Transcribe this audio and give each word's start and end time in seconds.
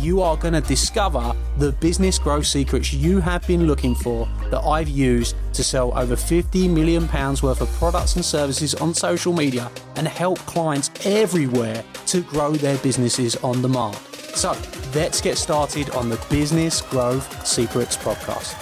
you 0.00 0.22
are 0.22 0.34
going 0.34 0.54
to 0.54 0.62
discover 0.62 1.34
the 1.58 1.72
business 1.72 2.18
growth 2.18 2.46
secrets 2.46 2.90
you 2.90 3.20
have 3.20 3.46
been 3.46 3.66
looking 3.66 3.94
for 3.94 4.26
that 4.48 4.60
I've 4.60 4.88
used 4.88 5.36
to 5.52 5.62
sell 5.62 5.96
over 5.98 6.16
50 6.16 6.68
million 6.68 7.06
pounds 7.06 7.42
worth 7.42 7.60
of 7.60 7.68
products 7.72 8.16
and 8.16 8.24
services 8.24 8.74
on 8.76 8.94
social 8.94 9.34
media 9.34 9.70
and 9.96 10.08
help 10.08 10.38
clients 10.40 10.90
everywhere 11.04 11.84
to 12.06 12.22
grow 12.22 12.52
their 12.52 12.78
businesses 12.78 13.36
on 13.36 13.60
demand. 13.60 13.96
So, 14.34 14.56
let's 14.94 15.20
get 15.20 15.36
started 15.36 15.90
on 15.90 16.08
the 16.08 16.18
Business 16.30 16.80
Growth 16.80 17.46
Secrets 17.46 17.98
podcast. 17.98 18.56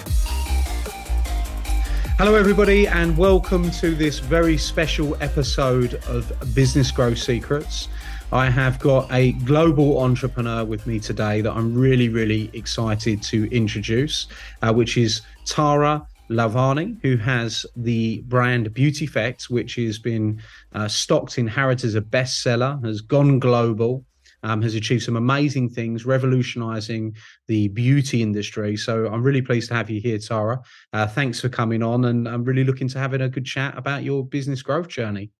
Hello, 2.17 2.35
everybody, 2.35 2.85
and 2.85 3.17
welcome 3.17 3.71
to 3.71 3.95
this 3.95 4.19
very 4.19 4.57
special 4.57 5.15
episode 5.23 5.93
of 6.09 6.33
Business 6.53 6.91
Growth 6.91 7.19
Secrets. 7.19 7.87
I 8.31 8.47
have 8.51 8.77
got 8.79 9.11
a 9.11 9.31
global 9.31 10.03
entrepreneur 10.03 10.63
with 10.63 10.85
me 10.85 10.99
today 10.99 11.41
that 11.41 11.51
I'm 11.51 11.75
really, 11.75 12.09
really 12.09 12.51
excited 12.53 13.23
to 13.23 13.51
introduce, 13.51 14.27
uh, 14.61 14.71
which 14.71 14.97
is 14.97 15.21
Tara 15.45 16.05
Lalvani, 16.29 17.01
who 17.01 17.17
has 17.17 17.65
the 17.75 18.21
brand 18.27 18.71
Beautifect, 18.71 19.49
which 19.49 19.75
has 19.77 19.97
been 19.97 20.39
uh, 20.73 20.87
stocked 20.87 21.39
in 21.39 21.47
Harrods 21.47 21.83
as 21.83 21.95
a 21.95 22.01
bestseller, 22.01 22.85
has 22.85 23.01
gone 23.01 23.39
global, 23.39 24.05
um, 24.43 24.61
has 24.61 24.75
achieved 24.75 25.01
some 25.01 25.15
amazing 25.15 25.67
things, 25.67 26.05
revolutionizing 26.05 27.15
the 27.47 27.69
beauty 27.69 28.21
industry. 28.21 28.77
So 28.77 29.07
I'm 29.07 29.23
really 29.23 29.41
pleased 29.41 29.69
to 29.69 29.73
have 29.73 29.89
you 29.89 29.99
here, 30.01 30.19
Tara. 30.19 30.61
Uh, 30.93 31.07
thanks 31.07 31.41
for 31.41 31.49
coming 31.49 31.81
on, 31.81 32.05
and 32.05 32.27
I'm 32.29 32.43
really 32.43 32.63
looking 32.63 32.89
to 32.89 32.99
having 32.99 33.21
a 33.21 33.29
good 33.29 33.45
chat 33.47 33.75
about 33.75 34.03
your 34.03 34.23
business 34.23 34.61
growth 34.61 34.87
journey. 34.87 35.31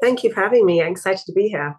Thank 0.00 0.22
you 0.22 0.32
for 0.32 0.42
having 0.42 0.64
me. 0.64 0.80
I'm 0.80 0.92
excited 0.92 1.26
to 1.26 1.32
be 1.32 1.48
here. 1.48 1.76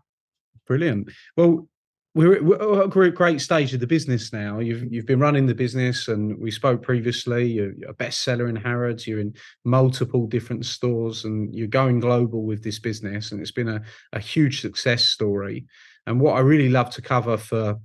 Brilliant. 0.71 1.09
Well, 1.35 1.67
we're, 2.15 2.41
we're 2.41 2.79
at 2.79 3.07
a 3.07 3.11
great 3.11 3.41
stage 3.41 3.73
of 3.73 3.81
the 3.81 3.87
business 3.87 4.31
now. 4.31 4.59
You've 4.59 4.85
you've 4.89 5.05
been 5.05 5.19
running 5.19 5.47
the 5.47 5.53
business, 5.53 6.07
and 6.07 6.39
we 6.39 6.49
spoke 6.49 6.81
previously. 6.81 7.45
You're, 7.45 7.73
a 7.89 7.93
bestseller 7.93 8.49
in 8.49 8.55
Harrods. 8.55 9.05
You're 9.05 9.19
in 9.19 9.33
multiple 9.65 10.27
different 10.27 10.65
stores, 10.65 11.25
and 11.25 11.53
you're 11.53 11.67
going 11.67 11.99
global 11.99 12.45
with 12.45 12.63
this 12.63 12.79
business. 12.79 13.33
And 13.33 13.41
it's 13.41 13.51
been 13.51 13.67
a, 13.67 13.81
a 14.13 14.19
huge 14.21 14.61
success 14.61 15.03
story. 15.03 15.65
And 16.07 16.21
what 16.21 16.37
I 16.37 16.39
really 16.39 16.69
love 16.69 16.89
to 16.91 17.01
cover 17.01 17.35
for 17.35 17.77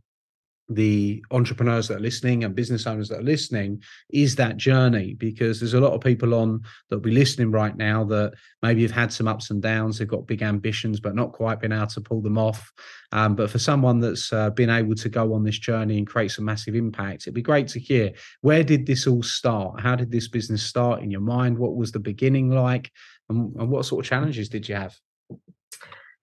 the 0.68 1.22
entrepreneurs 1.30 1.86
that 1.86 1.98
are 1.98 2.00
listening 2.00 2.42
and 2.42 2.54
business 2.54 2.86
owners 2.86 3.08
that 3.08 3.20
are 3.20 3.24
listening 3.24 3.80
is 4.10 4.34
that 4.34 4.56
journey 4.56 5.14
because 5.14 5.60
there's 5.60 5.74
a 5.74 5.80
lot 5.80 5.92
of 5.92 6.00
people 6.00 6.34
on 6.34 6.60
that'll 6.88 7.00
be 7.00 7.12
listening 7.12 7.52
right 7.52 7.76
now 7.76 8.02
that 8.02 8.32
maybe 8.62 8.82
have 8.82 8.90
had 8.90 9.12
some 9.12 9.28
ups 9.28 9.50
and 9.50 9.62
downs 9.62 9.98
they've 9.98 10.08
got 10.08 10.26
big 10.26 10.42
ambitions 10.42 10.98
but 10.98 11.14
not 11.14 11.32
quite 11.32 11.60
been 11.60 11.72
able 11.72 11.86
to 11.86 12.00
pull 12.00 12.20
them 12.20 12.36
off. 12.36 12.72
Um, 13.12 13.36
but 13.36 13.48
for 13.48 13.60
someone 13.60 14.00
that's 14.00 14.32
uh, 14.32 14.50
been 14.50 14.70
able 14.70 14.96
to 14.96 15.08
go 15.08 15.34
on 15.34 15.44
this 15.44 15.58
journey 15.58 15.98
and 15.98 16.06
create 16.06 16.32
some 16.32 16.44
massive 16.44 16.74
impact 16.74 17.22
it'd 17.22 17.34
be 17.34 17.42
great 17.42 17.68
to 17.68 17.80
hear 17.80 18.12
where 18.40 18.64
did 18.64 18.86
this 18.86 19.06
all 19.06 19.22
start? 19.22 19.80
How 19.80 19.94
did 19.94 20.10
this 20.10 20.26
business 20.26 20.62
start 20.62 21.02
in 21.02 21.10
your 21.10 21.20
mind? 21.20 21.58
What 21.58 21.76
was 21.76 21.92
the 21.92 22.00
beginning 22.00 22.50
like? 22.50 22.90
And, 23.28 23.54
and 23.56 23.70
what 23.70 23.84
sort 23.84 24.04
of 24.04 24.08
challenges 24.08 24.48
did 24.48 24.68
you 24.68 24.74
have 24.74 24.96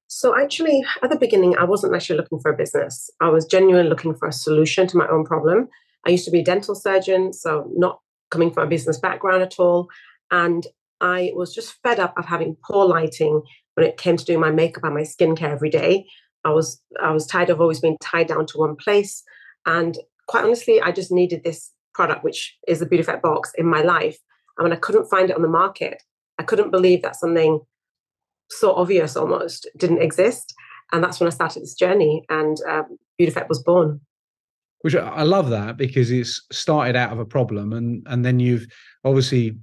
so 0.08 0.38
actually, 0.38 0.84
at 1.02 1.10
the 1.10 1.18
beginning, 1.18 1.58
I 1.58 1.64
wasn't 1.64 1.96
actually 1.96 2.18
looking 2.18 2.40
for 2.40 2.52
a 2.52 2.58
business. 2.58 3.10
I 3.20 3.30
was 3.30 3.46
genuinely 3.46 3.90
looking 3.90 4.16
for 4.16 4.28
a 4.28 4.34
solution 4.34 4.88
to 4.88 4.98
my 4.98 5.08
own 5.08 5.26
problem. 5.26 5.70
I 6.06 6.12
used 6.12 6.26
to 6.26 6.32
be 6.32 6.42
a 6.42 6.44
dental 6.46 6.76
surgeon, 6.76 7.34
so 7.34 7.70
not 7.76 8.00
coming 8.30 8.52
from 8.52 8.68
a 8.68 8.70
business 8.70 9.00
background 9.00 9.42
at 9.42 9.60
all. 9.60 9.90
And 10.32 10.66
I 11.02 11.32
was 11.36 11.54
just 11.54 11.76
fed 11.84 12.00
up 12.00 12.14
of 12.18 12.26
having 12.26 12.58
poor 12.66 12.86
lighting 12.86 13.42
when 13.76 13.86
it 13.86 13.98
came 13.98 14.18
to 14.18 14.26
doing 14.26 14.40
my 14.40 14.52
makeup 14.52 14.84
and 14.84 14.94
my 14.94 15.02
skincare 15.02 15.52
every 15.52 15.70
day. 15.70 16.06
I 16.46 16.52
was 16.52 16.82
I 17.02 17.12
was 17.12 17.26
tired 17.26 17.50
of 17.50 17.62
always 17.62 17.80
being 17.80 17.98
tied 18.02 18.28
down 18.28 18.46
to 18.48 18.58
one 18.58 18.76
place. 18.76 19.24
And 19.66 19.98
quite 20.28 20.44
honestly, 20.44 20.82
I 20.82 20.92
just 20.92 21.12
needed 21.12 21.44
this 21.44 21.72
product, 21.94 22.24
which 22.24 22.58
is 22.68 22.80
the 22.80 22.86
Beauty 22.86 23.12
box, 23.22 23.52
in 23.58 23.66
my 23.66 23.82
life. 23.82 24.18
And 24.58 24.64
when 24.64 24.74
I 24.74 24.80
couldn't 24.80 25.10
find 25.10 25.30
it 25.30 25.36
on 25.36 25.42
the 25.42 25.48
market, 25.48 26.02
I 26.38 26.44
couldn't 26.44 26.72
believe 26.72 27.02
that 27.02 27.16
something 27.16 27.60
so 28.60 28.74
obvious 28.74 29.16
almost 29.16 29.68
didn't 29.78 30.02
exist. 30.02 30.54
And 30.92 31.04
that's 31.04 31.20
when 31.20 31.28
I 31.28 31.32
started 31.32 31.64
this 31.64 31.74
journey, 31.74 32.24
and 32.30 32.58
um, 32.70 32.98
Beautifect 33.18 33.50
was 33.50 33.64
born. 33.64 34.02
Which 34.82 34.96
I 34.96 35.24
love 35.24 35.50
that 35.50 35.78
because 35.78 36.12
it's 36.12 36.46
started 36.52 36.96
out 36.96 37.12
of 37.12 37.20
a 37.20 37.26
problem, 37.26 37.74
and 37.74 38.06
and 38.08 38.24
then 38.24 38.40
you've 38.40 38.68
obviously 39.04 39.58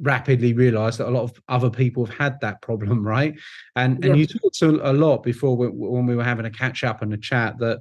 rapidly 0.00 0.52
realized 0.52 0.98
that 0.98 1.08
a 1.08 1.10
lot 1.10 1.22
of 1.22 1.40
other 1.48 1.70
people 1.70 2.04
have 2.04 2.16
had 2.16 2.40
that 2.40 2.62
problem, 2.62 3.06
right? 3.06 3.38
And 3.76 4.04
and 4.04 4.16
you 4.16 4.26
talked 4.26 4.58
to 4.58 4.80
a 4.82 4.92
lot 4.92 5.22
before 5.22 5.56
when 5.56 6.06
we 6.06 6.16
were 6.16 6.24
having 6.24 6.46
a 6.46 6.50
catch 6.50 6.82
up 6.82 7.02
and 7.02 7.12
a 7.12 7.18
chat 7.18 7.58
that 7.58 7.80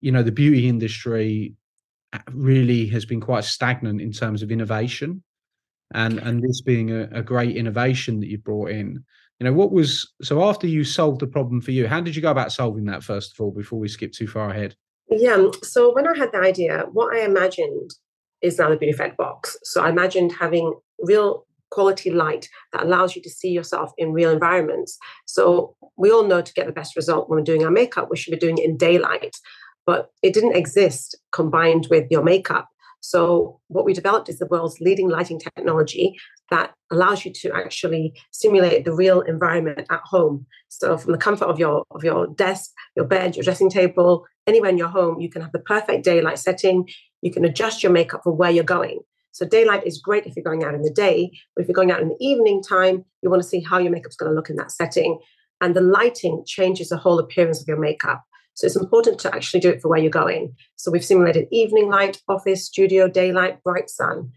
you 0.00 0.12
know 0.12 0.22
the 0.22 0.32
beauty 0.32 0.68
industry 0.68 1.54
uh, 2.12 2.18
really 2.32 2.86
has 2.88 3.04
been 3.04 3.20
quite 3.20 3.44
stagnant 3.44 4.00
in 4.00 4.12
terms 4.12 4.42
of 4.42 4.52
innovation, 4.52 5.22
and 5.94 6.18
and 6.18 6.42
this 6.42 6.60
being 6.60 6.90
a, 6.92 7.08
a 7.12 7.22
great 7.22 7.56
innovation 7.56 8.20
that 8.20 8.28
you 8.28 8.38
brought 8.38 8.70
in 8.70 9.04
you 9.40 9.44
know 9.44 9.52
what 9.52 9.72
was 9.72 10.12
so 10.22 10.44
after 10.44 10.66
you 10.66 10.84
solved 10.84 11.20
the 11.20 11.26
problem 11.26 11.60
for 11.60 11.72
you 11.72 11.86
how 11.86 12.00
did 12.00 12.14
you 12.14 12.22
go 12.22 12.30
about 12.30 12.52
solving 12.52 12.84
that 12.84 13.02
first 13.02 13.32
of 13.32 13.44
all 13.44 13.50
before 13.50 13.78
we 13.78 13.88
skip 13.88 14.12
too 14.12 14.26
far 14.26 14.50
ahead? 14.50 14.74
Yeah 15.08 15.34
um, 15.34 15.52
so 15.62 15.92
when 15.94 16.06
i 16.06 16.16
had 16.16 16.32
the 16.32 16.38
idea 16.38 16.86
what 16.92 17.14
i 17.14 17.24
imagined 17.24 17.90
is 18.42 18.58
now 18.58 18.68
the 18.68 18.76
Beautifect 18.76 19.16
box. 19.16 19.56
So 19.62 19.82
i 19.82 19.88
imagined 19.88 20.32
having 20.32 20.72
real 21.00 21.46
quality 21.70 22.10
light 22.10 22.48
that 22.72 22.84
allows 22.84 23.16
you 23.16 23.22
to 23.22 23.30
see 23.30 23.48
yourself 23.48 23.92
in 23.98 24.12
real 24.12 24.30
environments. 24.30 24.96
So 25.26 25.74
we 25.96 26.10
all 26.10 26.24
know 26.24 26.40
to 26.40 26.52
get 26.52 26.66
the 26.66 26.72
best 26.72 26.94
result 26.94 27.28
when 27.28 27.38
we're 27.38 27.44
doing 27.44 27.64
our 27.64 27.70
makeup 27.70 28.08
we 28.10 28.16
should 28.16 28.30
be 28.30 28.36
doing 28.36 28.58
it 28.58 28.64
in 28.64 28.76
daylight. 28.76 29.36
But 29.86 30.10
it 30.22 30.32
didn't 30.32 30.56
exist 30.56 31.16
combined 31.32 31.88
with 31.90 32.06
your 32.10 32.22
makeup. 32.22 32.68
So, 33.00 33.60
what 33.68 33.84
we 33.84 33.92
developed 33.92 34.30
is 34.30 34.38
the 34.38 34.46
world's 34.46 34.80
leading 34.80 35.10
lighting 35.10 35.38
technology 35.38 36.16
that 36.50 36.74
allows 36.90 37.24
you 37.24 37.32
to 37.32 37.52
actually 37.54 38.14
simulate 38.30 38.84
the 38.84 38.94
real 38.94 39.20
environment 39.22 39.86
at 39.90 40.00
home. 40.04 40.46
So, 40.68 40.96
from 40.96 41.12
the 41.12 41.18
comfort 41.18 41.46
of 41.46 41.58
your 41.58 41.84
of 41.90 42.04
your 42.04 42.26
desk, 42.26 42.70
your 42.96 43.06
bed, 43.06 43.36
your 43.36 43.44
dressing 43.44 43.70
table, 43.70 44.24
anywhere 44.46 44.70
in 44.70 44.78
your 44.78 44.88
home, 44.88 45.20
you 45.20 45.30
can 45.30 45.42
have 45.42 45.52
the 45.52 45.58
perfect 45.60 46.04
daylight 46.04 46.38
setting. 46.38 46.88
You 47.22 47.32
can 47.32 47.44
adjust 47.44 47.82
your 47.82 47.92
makeup 47.92 48.22
for 48.24 48.32
where 48.32 48.50
you're 48.50 48.64
going. 48.64 49.00
So, 49.32 49.46
daylight 49.46 49.86
is 49.86 49.98
great 49.98 50.26
if 50.26 50.36
you're 50.36 50.44
going 50.44 50.64
out 50.64 50.74
in 50.74 50.82
the 50.82 50.90
day, 50.90 51.30
but 51.54 51.62
if 51.62 51.68
you're 51.68 51.74
going 51.74 51.90
out 51.90 52.00
in 52.00 52.08
the 52.08 52.16
evening 52.20 52.62
time, 52.62 53.04
you 53.22 53.30
want 53.30 53.42
to 53.42 53.48
see 53.48 53.60
how 53.60 53.78
your 53.78 53.92
makeup's 53.92 54.16
going 54.16 54.30
to 54.30 54.36
look 54.36 54.50
in 54.50 54.56
that 54.56 54.70
setting. 54.70 55.18
And 55.60 55.74
the 55.74 55.80
lighting 55.80 56.44
changes 56.46 56.88
the 56.88 56.96
whole 56.96 57.18
appearance 57.18 57.60
of 57.60 57.68
your 57.68 57.78
makeup. 57.78 58.22
So 58.54 58.66
it's 58.66 58.76
important 58.76 59.18
to 59.20 59.34
actually 59.34 59.60
do 59.60 59.70
it 59.70 59.82
for 59.82 59.88
where 59.88 59.98
you're 59.98 60.10
going. 60.10 60.54
So 60.76 60.90
we've 60.90 61.04
simulated 61.04 61.48
evening 61.50 61.90
light, 61.90 62.20
office, 62.28 62.66
studio, 62.66 63.08
daylight, 63.08 63.62
bright 63.62 63.90
sun. 63.90 64.30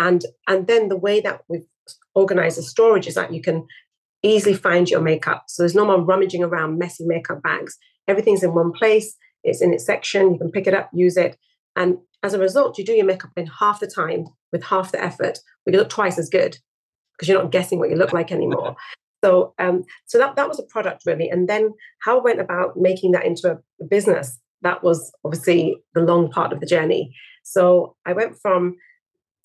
And, 0.00 0.24
and 0.48 0.66
then 0.66 0.88
the 0.88 0.96
way 0.96 1.20
that 1.20 1.42
we've 1.48 1.66
organized 2.14 2.56
the 2.56 2.62
storage 2.62 3.06
is 3.06 3.14
that 3.14 3.34
you 3.34 3.42
can 3.42 3.66
easily 4.22 4.54
find 4.54 4.88
your 4.88 5.02
makeup. 5.02 5.44
So 5.48 5.62
there's 5.62 5.74
no 5.74 5.84
more 5.84 6.00
rummaging 6.00 6.42
around 6.42 6.78
messy 6.78 7.04
makeup 7.04 7.42
bags. 7.42 7.76
Everything's 8.08 8.42
in 8.42 8.54
one 8.54 8.72
place, 8.72 9.14
it's 9.44 9.60
in 9.60 9.74
its 9.74 9.84
section, 9.84 10.32
you 10.32 10.38
can 10.38 10.50
pick 10.50 10.66
it 10.66 10.72
up, 10.72 10.88
use 10.94 11.18
it. 11.18 11.36
And 11.76 11.98
as 12.22 12.32
a 12.32 12.38
result, 12.38 12.78
you 12.78 12.84
do 12.84 12.94
your 12.94 13.04
makeup 13.04 13.30
in 13.36 13.46
half 13.46 13.80
the 13.80 13.86
time 13.86 14.24
with 14.52 14.64
half 14.64 14.90
the 14.90 15.02
effort, 15.02 15.38
but 15.64 15.74
you 15.74 15.80
look 15.80 15.90
twice 15.90 16.18
as 16.18 16.30
good 16.30 16.56
because 17.12 17.28
you're 17.28 17.40
not 17.42 17.52
guessing 17.52 17.78
what 17.78 17.90
you 17.90 17.96
look 17.96 18.12
like 18.12 18.32
anymore. 18.32 18.76
So, 19.22 19.52
um, 19.58 19.84
so 20.06 20.16
that 20.16 20.36
that 20.36 20.48
was 20.48 20.58
a 20.58 20.62
product 20.62 21.02
really, 21.04 21.28
and 21.28 21.46
then 21.46 21.74
how 22.02 22.18
I 22.18 22.22
went 22.22 22.40
about 22.40 22.78
making 22.78 23.12
that 23.12 23.26
into 23.26 23.60
a 23.78 23.84
business. 23.84 24.38
That 24.62 24.82
was 24.82 25.12
obviously 25.26 25.76
the 25.92 26.00
long 26.00 26.30
part 26.30 26.54
of 26.54 26.60
the 26.60 26.66
journey. 26.66 27.14
So 27.42 27.96
I 28.06 28.14
went 28.14 28.38
from 28.40 28.76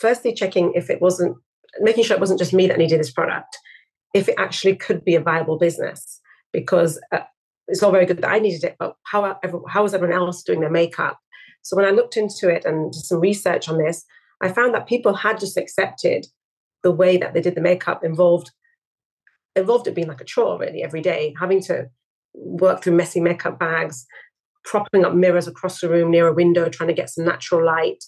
firstly 0.06 0.32
checking 0.32 0.72
if 0.76 0.92
it 0.92 1.02
wasn't 1.02 1.36
making 1.80 2.04
sure 2.04 2.16
it 2.16 2.20
wasn't 2.20 2.38
just 2.38 2.54
me 2.54 2.68
that 2.68 2.78
needed 2.78 3.00
this 3.00 3.12
product, 3.12 3.58
if 4.14 4.30
it 4.30 4.36
actually 4.38 4.76
could 4.76 5.04
be 5.04 5.16
a 5.16 5.20
viable 5.20 5.58
business, 5.58 6.22
because 6.54 7.02
uh, 7.12 7.22
it's 7.68 7.82
all 7.82 7.92
very 7.92 8.06
good 8.06 8.18
that 8.18 8.30
I 8.30 8.38
needed 8.38 8.64
it, 8.64 8.76
but 8.78 8.94
how 9.12 9.40
how 9.68 9.82
was 9.82 9.96
everyone 9.96 10.16
else 10.16 10.44
doing 10.44 10.60
their 10.60 10.70
makeup? 10.70 11.18
So 11.64 11.76
when 11.76 11.88
I 11.88 11.90
looked 11.90 12.18
into 12.18 12.48
it 12.56 12.66
and 12.66 12.92
did 12.94 13.04
some 13.04 13.20
research 13.20 13.68
on 13.68 13.80
this, 13.80 14.06
I 14.42 14.50
found 14.50 14.76
that 14.76 14.86
people 14.86 15.16
had 15.16 15.40
just 15.40 15.58
accepted 15.58 16.28
the 16.84 16.92
way 16.92 17.18
that 17.18 17.34
they 17.34 17.42
did 17.42 17.56
the 17.56 17.62
makeup 17.62 18.04
involved 18.04 18.52
involved 19.56 19.88
it 19.88 19.96
being 19.96 20.08
like 20.08 20.22
a 20.22 20.26
chore 20.34 20.60
really 20.60 20.84
every 20.84 21.02
day, 21.02 21.34
having 21.40 21.62
to 21.64 21.90
work 22.36 22.84
through 22.84 22.94
messy 22.94 23.22
makeup 23.22 23.58
bags, 23.58 24.06
propping 24.66 25.04
up 25.04 25.16
mirrors 25.16 25.48
across 25.48 25.82
the 25.82 25.90
room 25.90 26.12
near 26.12 26.28
a 26.28 26.34
window, 26.34 26.70
trying 26.70 26.90
to 26.90 27.02
get 27.02 27.10
some 27.10 27.26
natural 27.26 27.66
light, 27.66 28.04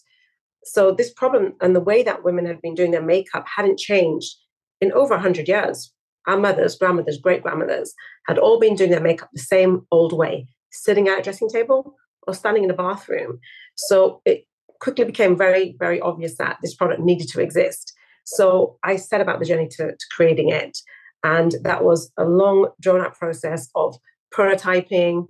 So 0.72 0.92
this 0.92 1.12
problem 1.14 1.54
and 1.62 1.76
the 1.76 1.82
way 1.82 2.04
that 2.04 2.24
women 2.24 2.46
had 2.46 2.62
been 2.62 2.76
doing 2.76 2.92
their 2.92 3.02
makeup 3.02 3.46
hadn't 3.48 3.80
changed 3.80 4.36
in 4.82 4.92
over 4.92 5.14
100 5.16 5.48
years. 5.48 5.92
Our 6.28 6.38
mothers, 6.38 6.76
grandmothers, 6.76 7.18
great 7.18 7.42
grandmothers 7.42 7.94
had 8.28 8.38
all 8.38 8.60
been 8.60 8.76
doing 8.76 8.92
their 8.92 9.02
makeup 9.02 9.30
the 9.34 9.40
same 9.40 9.88
old 9.92 10.12
way, 10.12 10.48
sitting 10.72 11.08
at 11.08 11.20
a 11.20 11.22
dressing 11.22 11.50
table 11.50 11.96
or 12.28 12.34
standing 12.34 12.66
in 12.66 12.70
a 12.70 12.76
bathroom. 12.76 13.40
So 13.76 14.22
it 14.26 14.46
quickly 14.80 15.06
became 15.06 15.38
very, 15.38 15.76
very 15.80 16.02
obvious 16.02 16.38
that 16.38 16.58
this 16.62 16.76
product 16.76 17.02
needed 17.02 17.30
to 17.30 17.42
exist. 17.42 17.94
So 18.26 18.78
I 18.84 18.98
set 18.98 19.22
about 19.22 19.40
the 19.40 19.46
journey 19.46 19.70
to, 19.70 19.92
to 19.92 20.06
creating 20.12 20.50
it. 20.50 20.78
And 21.24 21.56
that 21.64 21.84
was 21.84 22.12
a 22.18 22.26
long, 22.26 22.70
drawn 22.82 23.02
out 23.02 23.18
process 23.18 23.70
of 23.74 23.96
prototyping, 24.34 25.28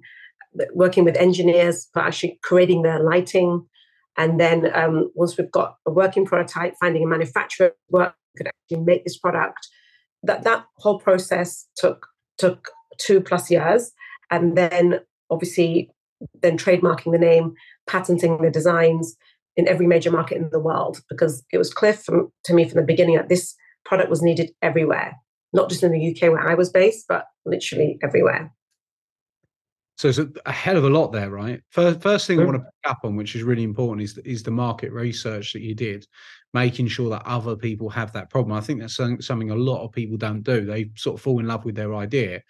working 0.74 1.04
with 1.04 1.16
engineers 1.16 1.88
for 1.94 2.02
actually 2.02 2.40
creating 2.44 2.82
the 2.82 3.00
lighting. 3.00 3.66
And 4.18 4.40
then 4.40 4.72
um, 4.76 5.12
once 5.16 5.38
we've 5.38 5.52
got 5.52 5.76
a 5.86 5.92
working 5.92 6.26
prototype, 6.26 6.74
finding 6.80 7.04
a 7.04 7.08
manufacturer 7.08 7.74
who 7.90 8.08
could 8.36 8.48
actually 8.48 8.84
make 8.84 9.04
this 9.04 9.18
product. 9.18 9.68
That 10.24 10.44
that 10.44 10.66
whole 10.78 11.00
process 11.00 11.68
took 11.76 12.08
took 12.38 12.72
two 12.98 13.22
plus 13.22 13.52
years, 13.52 13.92
and 14.32 14.58
then 14.58 15.00
obviously 15.30 15.92
then 16.42 16.58
trademarking 16.58 17.12
the 17.12 17.20
name, 17.20 17.54
patenting 17.88 18.42
the 18.42 18.50
designs 18.50 19.16
in 19.56 19.68
every 19.68 19.88
major 19.88 20.12
market 20.12 20.38
in 20.38 20.50
the 20.52 20.60
world 20.60 21.02
because 21.10 21.44
it 21.52 21.58
was 21.58 21.74
clear 21.74 21.94
from, 21.94 22.32
to 22.44 22.54
me 22.54 22.68
from 22.68 22.80
the 22.80 22.86
beginning 22.86 23.16
that 23.16 23.30
this 23.30 23.56
product 23.86 24.10
was 24.10 24.22
needed 24.22 24.52
everywhere, 24.62 25.16
not 25.54 25.70
just 25.70 25.84
in 25.84 25.92
the 25.92 26.12
UK 26.12 26.32
where 26.32 26.48
I 26.48 26.54
was 26.54 26.70
based, 26.70 27.06
but 27.08 27.26
literally 27.46 27.98
everywhere. 28.04 28.54
So 29.98 30.10
it's 30.10 30.20
a, 30.20 30.30
a, 30.46 30.52
hell 30.52 30.78
of 30.78 30.84
a 30.84 30.90
lot 30.90 31.12
there, 31.12 31.32
right? 31.32 31.60
First, 31.72 32.02
first 32.02 32.28
thing 32.28 32.38
mm-hmm. 32.38 32.50
I 32.50 32.52
want 32.52 32.64
to 32.64 32.72
pick 32.84 32.92
up 32.92 33.00
on, 33.04 33.16
which 33.16 33.36
is 33.36 33.42
really 33.42 33.64
important, 33.64 34.04
is 34.04 34.18
is 34.20 34.44
the 34.44 34.52
market 34.52 34.92
research 34.92 35.54
that 35.54 35.62
you 35.62 35.74
did, 35.74 36.06
making 36.54 36.88
sure 36.88 37.10
that 37.10 37.26
other 37.26 37.56
people 37.56 37.90
have 37.90 38.14
that 38.14 38.30
problem. 38.30 38.56
I 38.56 38.62
think 38.62 38.80
that's 38.80 38.96
something 38.96 39.50
a 39.50 39.56
lot 39.56 39.84
of 39.84 39.92
people 39.92 40.18
don't 40.18 40.44
do. 40.44 40.66
They 40.66 40.92
sort 40.96 41.16
of 41.16 41.22
fall 41.22 41.40
in 41.40 41.48
love 41.48 41.66
with 41.66 41.74
their 41.74 41.96
idea, 41.96 42.44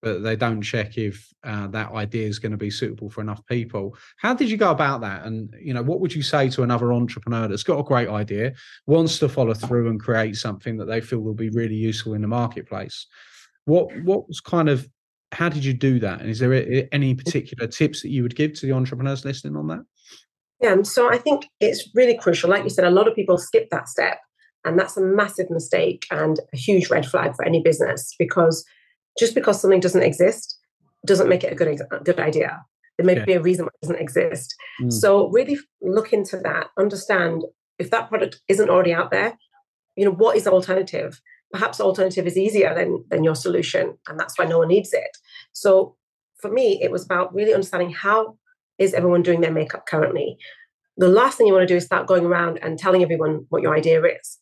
but 0.00 0.22
they 0.22 0.36
don't 0.36 0.62
check 0.62 0.96
if 0.96 1.28
uh, 1.42 1.66
that 1.68 1.90
idea 1.90 2.28
is 2.28 2.38
going 2.38 2.52
to 2.52 2.58
be 2.58 2.70
suitable 2.70 3.10
for 3.10 3.20
enough 3.20 3.44
people. 3.46 3.96
How 4.18 4.32
did 4.32 4.48
you 4.48 4.56
go 4.56 4.70
about 4.70 5.00
that? 5.00 5.24
And 5.24 5.52
you 5.60 5.74
know, 5.74 5.82
what 5.82 5.98
would 5.98 6.14
you 6.14 6.22
say 6.22 6.50
to 6.50 6.62
another 6.62 6.92
entrepreneur 6.92 7.48
that's 7.48 7.64
got 7.64 7.80
a 7.80 7.84
great 7.84 8.10
idea, 8.10 8.52
wants 8.86 9.18
to 9.18 9.28
follow 9.28 9.54
through 9.54 9.90
and 9.90 10.00
create 10.00 10.36
something 10.36 10.76
that 10.76 10.84
they 10.84 11.00
feel 11.00 11.18
will 11.18 11.34
be 11.34 11.50
really 11.50 11.74
useful 11.74 12.14
in 12.14 12.22
the 12.22 12.28
marketplace? 12.28 13.08
What 13.64 13.90
what 14.02 14.28
was 14.28 14.40
kind 14.40 14.68
of 14.68 14.88
how 15.32 15.48
did 15.48 15.64
you 15.64 15.72
do 15.72 15.98
that? 16.00 16.20
And 16.20 16.30
is 16.30 16.38
there 16.38 16.88
any 16.92 17.14
particular 17.14 17.66
tips 17.66 18.02
that 18.02 18.10
you 18.10 18.22
would 18.22 18.36
give 18.36 18.52
to 18.54 18.66
the 18.66 18.72
entrepreneurs 18.72 19.24
listening 19.24 19.56
on 19.56 19.66
that? 19.68 19.84
Yeah, 20.60 20.82
so 20.82 21.10
I 21.10 21.18
think 21.18 21.48
it's 21.58 21.88
really 21.94 22.16
crucial. 22.16 22.48
Like 22.48 22.62
you 22.62 22.70
said, 22.70 22.84
a 22.84 22.90
lot 22.90 23.08
of 23.08 23.16
people 23.16 23.36
skip 23.36 23.68
that 23.70 23.88
step, 23.88 24.18
and 24.64 24.78
that's 24.78 24.96
a 24.96 25.00
massive 25.00 25.50
mistake 25.50 26.06
and 26.10 26.38
a 26.52 26.56
huge 26.56 26.88
red 26.88 27.04
flag 27.04 27.34
for 27.34 27.44
any 27.44 27.60
business 27.60 28.14
because 28.18 28.64
just 29.18 29.34
because 29.34 29.60
something 29.60 29.80
doesn't 29.80 30.02
exist 30.02 30.56
doesn't 31.04 31.28
make 31.28 31.42
it 31.42 31.52
a 31.52 31.56
good 31.56 31.80
good 32.04 32.20
idea. 32.20 32.64
There 32.96 33.06
may 33.06 33.16
yeah. 33.16 33.24
be 33.24 33.32
a 33.32 33.42
reason 33.42 33.64
why 33.64 33.70
it 33.74 33.86
doesn't 33.86 34.00
exist. 34.00 34.54
Mm. 34.80 34.92
So 34.92 35.28
really 35.30 35.58
look 35.80 36.12
into 36.12 36.36
that. 36.38 36.68
Understand 36.78 37.42
if 37.78 37.90
that 37.90 38.08
product 38.08 38.40
isn't 38.48 38.70
already 38.70 38.92
out 38.92 39.10
there, 39.10 39.36
you 39.96 40.04
know 40.04 40.12
what 40.12 40.36
is 40.36 40.44
the 40.44 40.52
alternative 40.52 41.20
perhaps 41.52 41.80
alternative 41.80 42.26
is 42.26 42.36
easier 42.36 42.74
than 42.74 43.04
than 43.08 43.24
your 43.24 43.34
solution 43.34 43.96
and 44.08 44.18
that's 44.18 44.38
why 44.38 44.44
no 44.44 44.58
one 44.58 44.68
needs 44.68 44.92
it. 44.92 45.16
So 45.52 45.96
for 46.40 46.50
me 46.50 46.82
it 46.82 46.90
was 46.90 47.04
about 47.04 47.34
really 47.34 47.54
understanding 47.54 47.92
how 47.92 48.36
is 48.78 48.94
everyone 48.94 49.22
doing 49.22 49.40
their 49.40 49.52
makeup 49.52 49.86
currently. 49.86 50.38
The 50.96 51.08
last 51.08 51.38
thing 51.38 51.46
you 51.46 51.52
want 51.52 51.66
to 51.68 51.72
do 51.72 51.76
is 51.76 51.84
start 51.84 52.06
going 52.06 52.24
around 52.24 52.58
and 52.62 52.78
telling 52.78 53.02
everyone 53.02 53.46
what 53.50 53.62
your 53.62 53.76
idea 53.76 54.02
is. 54.02 54.38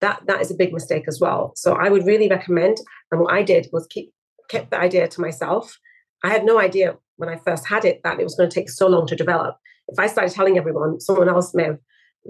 That 0.00 0.22
that 0.26 0.40
is 0.40 0.50
a 0.50 0.54
big 0.54 0.72
mistake 0.72 1.04
as 1.08 1.18
well. 1.20 1.52
So 1.56 1.74
i 1.74 1.88
would 1.88 2.06
really 2.06 2.28
recommend 2.28 2.78
and 3.10 3.20
what 3.20 3.32
i 3.32 3.42
did 3.42 3.68
was 3.72 3.86
keep 3.88 4.12
kept 4.48 4.70
the 4.70 4.78
idea 4.78 5.08
to 5.08 5.20
myself. 5.20 5.78
I 6.22 6.28
had 6.28 6.44
no 6.44 6.58
idea 6.58 6.96
when 7.16 7.30
i 7.30 7.36
first 7.46 7.66
had 7.66 7.84
it 7.84 8.00
that 8.04 8.20
it 8.20 8.24
was 8.24 8.34
going 8.34 8.50
to 8.50 8.54
take 8.54 8.70
so 8.70 8.86
long 8.86 9.06
to 9.06 9.16
develop. 9.16 9.56
If 9.88 9.98
i 9.98 10.06
started 10.06 10.34
telling 10.34 10.58
everyone 10.58 11.00
someone 11.00 11.28
else 11.28 11.54
may 11.54 11.64
have 11.64 11.78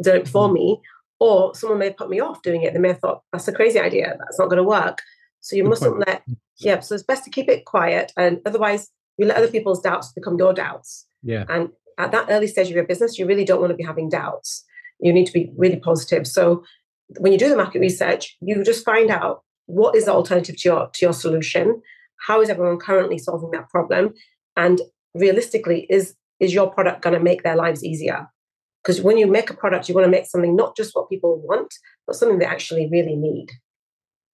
done 0.02 0.16
it 0.16 0.24
before 0.24 0.48
mm. 0.48 0.54
me 0.54 0.80
or 1.20 1.54
someone 1.54 1.78
may 1.78 1.86
have 1.86 1.96
put 1.96 2.10
me 2.10 2.18
off 2.18 2.42
doing 2.42 2.62
it. 2.62 2.72
They 2.72 2.80
may 2.80 2.88
have 2.88 2.98
thought, 2.98 3.22
that's 3.32 3.46
a 3.46 3.52
crazy 3.52 3.78
idea. 3.78 4.16
That's 4.18 4.38
not 4.38 4.46
going 4.46 4.56
to 4.56 4.64
work. 4.64 5.02
So 5.40 5.54
you 5.54 5.62
Good 5.62 5.68
mustn't 5.68 5.92
point. 5.92 6.08
let, 6.08 6.22
mm-hmm. 6.22 6.32
yeah. 6.58 6.80
So 6.80 6.94
it's 6.94 7.04
best 7.04 7.24
to 7.24 7.30
keep 7.30 7.48
it 7.48 7.66
quiet. 7.66 8.12
And 8.16 8.40
otherwise, 8.46 8.88
you 9.18 9.26
let 9.26 9.36
other 9.36 9.48
people's 9.48 9.82
doubts 9.82 10.12
become 10.12 10.38
your 10.38 10.54
doubts. 10.54 11.06
Yeah. 11.22 11.44
And 11.48 11.68
at 11.98 12.12
that 12.12 12.26
early 12.30 12.46
stage 12.46 12.68
of 12.68 12.74
your 12.74 12.86
business, 12.86 13.18
you 13.18 13.26
really 13.26 13.44
don't 13.44 13.60
want 13.60 13.70
to 13.70 13.76
be 13.76 13.84
having 13.84 14.08
doubts. 14.08 14.64
You 14.98 15.12
need 15.12 15.26
to 15.26 15.32
be 15.32 15.52
really 15.56 15.78
positive. 15.78 16.26
So 16.26 16.64
when 17.18 17.32
you 17.32 17.38
do 17.38 17.48
the 17.48 17.56
market 17.56 17.80
research, 17.80 18.36
you 18.40 18.62
just 18.64 18.84
find 18.84 19.10
out 19.10 19.42
what 19.66 19.94
is 19.94 20.06
the 20.06 20.12
alternative 20.12 20.56
to 20.58 20.68
your 20.68 20.88
to 20.88 21.06
your 21.06 21.12
solution. 21.12 21.82
How 22.26 22.40
is 22.40 22.48
everyone 22.48 22.78
currently 22.78 23.18
solving 23.18 23.50
that 23.52 23.68
problem? 23.68 24.14
And 24.56 24.80
realistically, 25.14 25.86
is 25.90 26.14
is 26.38 26.54
your 26.54 26.70
product 26.70 27.02
going 27.02 27.14
to 27.14 27.22
make 27.22 27.42
their 27.42 27.56
lives 27.56 27.84
easier? 27.84 28.26
Because 28.82 29.02
when 29.02 29.18
you 29.18 29.26
make 29.26 29.50
a 29.50 29.54
product, 29.54 29.88
you 29.88 29.94
want 29.94 30.06
to 30.06 30.10
make 30.10 30.26
something 30.26 30.56
not 30.56 30.76
just 30.76 30.94
what 30.94 31.10
people 31.10 31.40
want, 31.40 31.72
but 32.06 32.16
something 32.16 32.38
they 32.38 32.46
actually 32.46 32.88
really 32.90 33.16
need. 33.16 33.50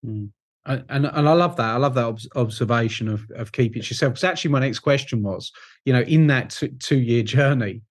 Mm. 0.04 0.30
And, 0.66 0.84
and 0.88 1.28
I 1.28 1.32
love 1.32 1.56
that. 1.56 1.74
I 1.74 1.76
love 1.76 1.94
that 1.94 2.04
ob- 2.04 2.20
observation 2.34 3.08
of 3.08 3.24
of 3.36 3.52
keep 3.52 3.76
it 3.76 3.88
yourself. 3.88 4.14
Because 4.14 4.24
actually, 4.24 4.50
my 4.50 4.60
next 4.60 4.80
question 4.80 5.22
was, 5.22 5.52
you 5.84 5.92
know, 5.92 6.00
in 6.00 6.26
that 6.26 6.50
t- 6.50 6.68
two 6.80 6.98
year 6.98 7.22
journey, 7.22 7.82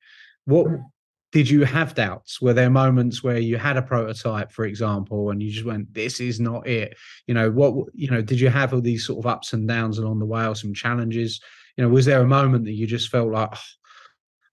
what 0.44 0.68
mm. 0.68 0.84
did 1.32 1.50
you 1.50 1.64
have 1.64 1.96
doubts? 1.96 2.42
Were 2.42 2.54
there 2.54 2.70
moments 2.70 3.24
where 3.24 3.38
you 3.38 3.58
had 3.58 3.78
a 3.78 3.82
prototype, 3.82 4.52
for 4.52 4.66
example, 4.66 5.30
and 5.30 5.42
you 5.42 5.52
just 5.52 5.66
went, 5.66 5.94
"This 5.94 6.20
is 6.20 6.42
not 6.42 6.68
it"? 6.68 6.98
You 7.28 7.34
know, 7.34 7.50
what 7.50 7.88
you 7.94 8.10
know, 8.12 8.22
did 8.22 8.42
you 8.42 8.50
have 8.50 8.74
all 8.74 8.82
these 8.82 9.06
sort 9.06 9.20
of 9.20 9.26
ups 9.26 9.54
and 9.54 9.68
downs 9.68 9.98
along 9.98 10.20
the 10.20 10.26
way, 10.26 10.46
or 10.46 10.56
some 10.56 10.74
challenges? 10.74 11.40
You 11.78 11.86
know, 11.86 11.90
was 11.90 12.06
there 12.06 12.22
a 12.22 12.28
moment 12.28 12.66
that 12.66 12.74
you 12.74 12.88
just 12.88 13.10
felt 13.10 13.32
like, 13.32 13.50
oh, 13.54 13.60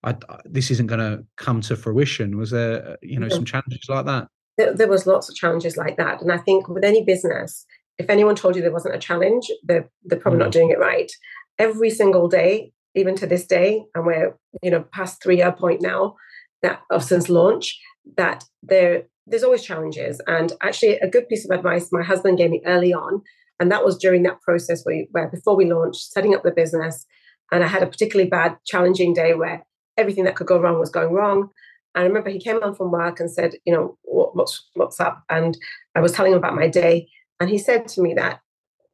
I, 0.05 0.17
this 0.45 0.71
isn't 0.71 0.89
going 0.89 1.01
to 1.01 1.25
come 1.37 1.61
to 1.63 1.77
fruition? 1.77 2.37
Was 2.37 2.51
there, 2.51 2.93
uh, 2.93 2.97
you 3.03 3.19
know, 3.19 3.29
some 3.29 3.45
challenges 3.45 3.87
like 3.89 4.07
that? 4.07 4.29
There, 4.59 4.75
there, 4.75 4.89
was 4.89 5.07
lots 5.07 5.29
of 5.29 5.35
challenges 5.35 5.77
like 5.77 5.97
that, 5.97 6.21
and 6.21 6.31
I 6.31 6.39
think 6.39 6.69
with 6.69 6.85
any 6.85 7.05
business, 7.05 7.65
if 7.99 8.11
anyone 8.11 8.35
told 8.35 8.57
you 8.57 8.63
there 8.63 8.73
wasn't 8.73 8.95
a 8.95 8.99
challenge, 8.99 9.51
they're 9.63 9.89
they're 10.05 10.19
probably 10.19 10.41
mm. 10.41 10.45
not 10.45 10.53
doing 10.53 10.71
it 10.71 10.79
right. 10.79 11.11
Every 11.59 11.91
single 11.91 12.29
day, 12.29 12.73
even 12.95 13.15
to 13.17 13.27
this 13.27 13.47
day, 13.47 13.85
and 13.95 14.05
we're 14.05 14.37
you 14.63 14.71
know 14.71 14.85
past 14.93 15.23
three 15.23 15.39
year 15.39 15.53
point 15.53 15.81
now 15.81 16.17
that 16.63 16.81
of 16.91 17.03
since 17.03 17.29
launch, 17.29 17.79
that 18.17 18.45
there 18.63 19.05
there's 19.27 19.45
always 19.45 19.63
challenges. 19.63 20.21
And 20.27 20.53
actually, 20.63 20.99
a 20.99 21.09
good 21.09 21.29
piece 21.29 21.45
of 21.45 21.57
advice 21.57 21.89
my 21.93 22.03
husband 22.03 22.39
gave 22.39 22.51
me 22.51 22.61
early 22.67 22.93
on, 22.93 23.23
and 23.61 23.71
that 23.71 23.85
was 23.85 23.97
during 23.97 24.23
that 24.25 24.41
process 24.43 24.83
where, 24.85 25.05
where 25.13 25.29
before 25.29 25.57
we 25.57 25.71
launched, 25.71 26.13
setting 26.13 26.35
up 26.35 26.43
the 26.43 26.51
business, 26.51 27.07
and 27.51 27.63
I 27.63 27.69
had 27.69 27.83
a 27.83 27.87
particularly 27.87 28.29
bad, 28.29 28.57
challenging 28.67 29.15
day 29.15 29.35
where 29.35 29.65
everything 29.97 30.25
that 30.25 30.37
could 30.37 30.47
go 30.47 30.59
wrong 30.59 30.79
was 30.79 30.91
going 30.91 31.13
wrong. 31.13 31.51
And 31.95 32.05
I 32.05 32.07
remember 32.07 32.31
he 32.31 32.41
came 32.41 32.61
home 32.61 32.75
from 32.75 32.91
work 32.91 33.21
and 33.21 33.31
said, 33.31 33.55
you 33.65 33.73
know, 33.73 33.99
what, 34.03 34.35
what's 34.35 34.69
what's 34.75 35.01
up? 35.01 35.23
And 35.29 35.57
I 35.95 36.01
was 36.01 36.13
telling 36.13 36.33
him 36.33 36.39
about 36.39 36.55
my 36.55 36.69
day, 36.69 37.09
and 37.41 37.51
he 37.51 37.59
said 37.59 37.89
to 37.89 38.03
me 38.03 38.15
that 38.15 38.41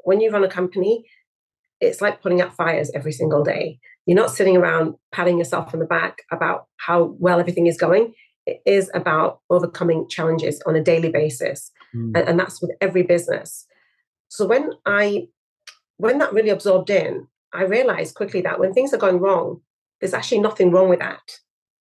when 0.04 0.20
you 0.20 0.30
run 0.30 0.44
a 0.44 0.48
company, 0.48 1.04
it's 1.80 2.00
like 2.00 2.22
putting 2.22 2.40
out 2.40 2.56
fires 2.56 2.90
every 2.94 3.12
single 3.12 3.44
day. 3.44 3.78
You're 4.06 4.16
not 4.16 4.30
sitting 4.30 4.56
around 4.56 4.94
patting 5.12 5.38
yourself 5.38 5.72
on 5.74 5.80
the 5.80 5.86
back 5.86 6.22
about 6.32 6.66
how 6.78 7.16
well 7.18 7.38
everything 7.38 7.66
is 7.66 7.76
going. 7.76 8.14
It 8.46 8.62
is 8.64 8.90
about 8.94 9.40
overcoming 9.50 10.08
challenges 10.08 10.62
on 10.66 10.74
a 10.74 10.82
daily 10.82 11.10
basis, 11.10 11.70
mm. 11.94 12.16
and, 12.16 12.28
and 12.28 12.40
that's 12.40 12.60
with 12.60 12.72
every 12.80 13.02
business. 13.02 13.66
So 14.28 14.46
when 14.46 14.70
I 14.86 15.28
when 15.98 16.18
that 16.18 16.32
really 16.32 16.48
absorbed 16.48 16.90
in, 16.90 17.28
I 17.52 17.62
realized 17.62 18.14
quickly 18.14 18.40
that 18.42 18.58
when 18.58 18.72
things 18.72 18.92
are 18.92 18.98
going 18.98 19.18
wrong, 19.18 19.60
there's 20.00 20.14
actually 20.14 20.40
nothing 20.40 20.70
wrong 20.70 20.88
with 20.88 21.00
that. 21.00 21.38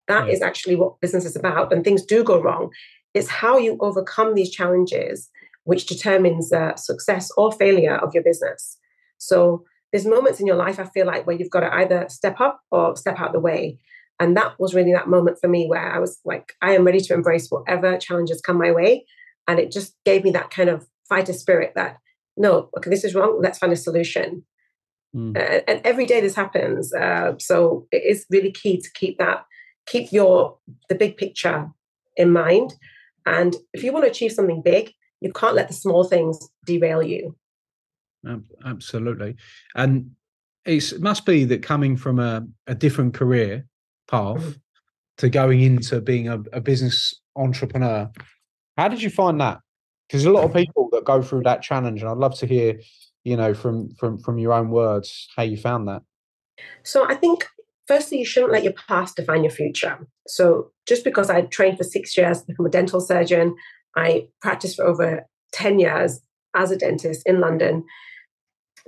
That 0.08 0.30
is 0.30 0.42
actually 0.42 0.76
what 0.76 1.00
business 1.02 1.26
is 1.26 1.36
about. 1.36 1.74
And 1.74 1.84
things 1.84 2.06
do 2.06 2.24
go 2.24 2.42
wrong. 2.42 2.72
It's 3.14 3.28
how 3.28 3.58
you 3.58 3.78
overcome 3.80 4.36
these 4.36 4.52
challenges 4.52 5.30
which 5.64 5.86
determines 5.86 6.50
the 6.50 6.76
success 6.78 7.30
or 7.36 7.52
failure 7.52 7.98
of 7.98 8.14
your 8.14 8.24
business. 8.24 8.78
So 9.18 9.66
there's 9.92 10.06
moments 10.06 10.40
in 10.40 10.48
your 10.48 10.56
life 10.56 10.80
I 10.80 10.86
feel 10.86 11.06
like 11.06 11.28
where 11.28 11.36
you've 11.36 11.50
got 11.50 11.60
to 11.62 11.74
either 11.74 12.06
step 12.10 12.40
up 12.40 12.62
or 12.72 12.96
step 12.96 13.20
out 13.20 13.34
the 13.34 13.40
way. 13.40 13.78
And 14.20 14.36
that 14.38 14.60
was 14.60 14.74
really 14.74 14.94
that 14.94 15.10
moment 15.10 15.40
for 15.40 15.48
me 15.48 15.68
where 15.68 15.94
I 15.94 16.00
was 16.00 16.20
like, 16.24 16.54
I 16.62 16.74
am 16.74 16.86
ready 16.86 17.02
to 17.02 17.14
embrace 17.14 17.50
whatever 17.50 17.98
challenges 17.98 18.42
come 18.42 18.58
my 18.58 18.72
way. 18.72 19.06
And 19.48 19.60
it 19.60 19.72
just 19.72 19.94
gave 20.06 20.24
me 20.24 20.32
that 20.32 20.52
kind 20.52 20.70
of 20.70 20.88
fighter 21.08 21.34
spirit 21.34 21.74
that, 21.76 21.98
no, 22.38 22.70
okay, 22.78 22.90
this 22.90 23.04
is 23.04 23.14
wrong. 23.14 23.40
Let's 23.42 23.60
find 23.60 23.74
a 23.74 23.78
solution. 23.78 24.44
Mm. 25.16 25.38
Uh, 25.38 25.62
and 25.68 25.82
every 25.84 26.06
day 26.06 26.22
this 26.22 26.36
happens. 26.36 26.94
Uh, 26.94 27.34
so 27.40 27.88
it 27.92 28.04
is 28.04 28.26
really 28.30 28.52
key 28.52 28.82
to 28.82 28.90
keep 28.94 29.18
that, 29.18 29.46
keep 29.86 30.12
your 30.12 30.58
the 30.90 30.96
big 30.96 31.18
picture 31.18 31.70
in 32.16 32.32
mind. 32.32 32.74
And 33.26 33.56
if 33.74 33.84
you 33.84 33.92
want 33.92 34.06
to 34.06 34.12
achieve 34.12 34.32
something 34.32 34.62
big, 34.62 34.92
you 35.22 35.32
can't 35.34 35.56
let 35.56 35.68
the 35.68 35.74
small 35.74 36.04
things 36.04 36.38
derail 36.66 37.04
you. 37.04 37.36
Absolutely, 38.66 39.36
and 39.76 40.12
it 40.66 41.00
must 41.00 41.26
be 41.26 41.46
that 41.46 41.64
coming 41.64 41.96
from 41.96 42.20
a, 42.20 42.46
a 42.68 42.76
different 42.76 43.14
career 43.14 43.66
path 44.10 44.42
mm-hmm. 44.42 44.52
to 45.20 45.30
going 45.30 45.62
into 45.62 46.02
being 46.02 46.28
a, 46.28 46.44
a 46.52 46.60
business 46.60 47.22
entrepreneur. 47.36 48.12
How 48.78 48.90
did 48.90 49.02
you 49.02 49.10
find 49.10 49.40
that? 49.40 49.60
Because 50.08 50.26
a 50.26 50.32
lot 50.32 50.44
of 50.44 50.54
people 50.54 50.90
that 50.92 51.06
go 51.06 51.22
through 51.22 51.44
that 51.44 51.62
challenge, 51.62 52.02
and 52.02 52.10
I'd 52.10 52.18
love 52.18 52.38
to 52.40 52.46
hear, 52.46 52.80
you 53.28 53.36
know, 53.36 53.54
from 53.54 53.90
from 54.00 54.18
from 54.20 54.40
your 54.40 54.54
own 54.54 54.70
words, 54.70 55.28
how 55.36 55.44
you 55.44 55.58
found 55.58 55.88
that. 55.90 56.02
So 56.84 57.06
I 57.06 57.16
think 57.16 57.46
firstly, 57.86 58.20
you 58.20 58.26
shouldn't 58.26 58.54
let 58.54 58.64
your 58.64 58.74
past 58.88 59.18
define 59.18 59.44
your 59.44 59.52
future. 59.52 60.08
So 60.28 60.72
just 60.88 61.04
because 61.04 61.30
I 61.30 61.42
trained 61.42 61.78
for 61.78 61.84
six 61.84 62.16
years 62.16 62.40
to 62.40 62.48
become 62.48 62.66
a 62.66 62.70
dental 62.70 63.02
surgeon, 63.02 63.58
I 63.98 64.30
practiced 64.42 64.78
for 64.78 64.86
over 64.86 65.28
10 65.52 65.80
years 65.80 66.22
as 66.56 66.72
a 66.72 66.78
dentist 66.78 67.24
in 67.26 67.42
London. 67.42 67.84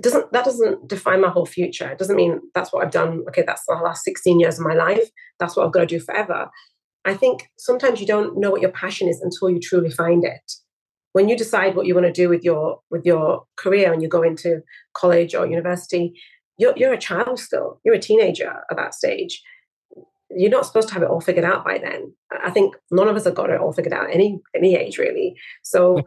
Doesn't 0.00 0.32
that 0.32 0.46
doesn't 0.46 0.88
define 0.88 1.20
my 1.20 1.28
whole 1.28 1.44
future. 1.44 1.90
It 1.90 1.98
doesn't 1.98 2.16
mean 2.16 2.40
that's 2.54 2.72
what 2.72 2.82
I've 2.82 2.92
done. 2.92 3.24
Okay, 3.28 3.44
that's 3.46 3.66
the 3.68 3.74
last 3.74 4.04
16 4.04 4.40
years 4.40 4.58
of 4.58 4.64
my 4.64 4.74
life. 4.74 5.10
That's 5.38 5.54
what 5.54 5.66
I've 5.66 5.72
got 5.72 5.80
to 5.80 5.86
do 5.98 6.00
forever. 6.00 6.48
I 7.04 7.12
think 7.12 7.50
sometimes 7.58 8.00
you 8.00 8.06
don't 8.06 8.38
know 8.38 8.50
what 8.50 8.62
your 8.62 8.72
passion 8.72 9.06
is 9.06 9.20
until 9.20 9.50
you 9.50 9.60
truly 9.60 9.90
find 9.90 10.24
it. 10.24 10.50
When 11.12 11.28
you 11.28 11.36
decide 11.36 11.74
what 11.74 11.86
you 11.86 11.94
want 11.94 12.06
to 12.06 12.12
do 12.12 12.28
with 12.28 12.44
your 12.44 12.80
with 12.90 13.04
your 13.04 13.44
career 13.56 13.92
and 13.92 14.02
you 14.02 14.08
go 14.08 14.22
into 14.22 14.62
college 14.94 15.34
or 15.34 15.46
university, 15.46 16.14
you're, 16.60 16.74
you're 16.76 16.92
a 16.92 16.98
child 16.98 17.38
still. 17.38 17.80
You're 17.84 17.94
a 17.94 17.98
teenager 17.98 18.62
at 18.70 18.76
that 18.76 18.94
stage. 18.94 19.42
You're 20.30 20.50
not 20.50 20.66
supposed 20.66 20.88
to 20.88 20.94
have 20.94 21.02
it 21.02 21.08
all 21.08 21.20
figured 21.20 21.44
out 21.44 21.64
by 21.64 21.78
then. 21.78 22.14
I 22.44 22.50
think 22.50 22.76
none 22.90 23.08
of 23.08 23.16
us 23.16 23.24
have 23.24 23.34
got 23.34 23.50
it 23.50 23.60
all 23.60 23.72
figured 23.72 23.94
out 23.94 24.12
any 24.12 24.40
any 24.54 24.76
age 24.76 24.98
really. 24.98 25.36
So 25.62 26.02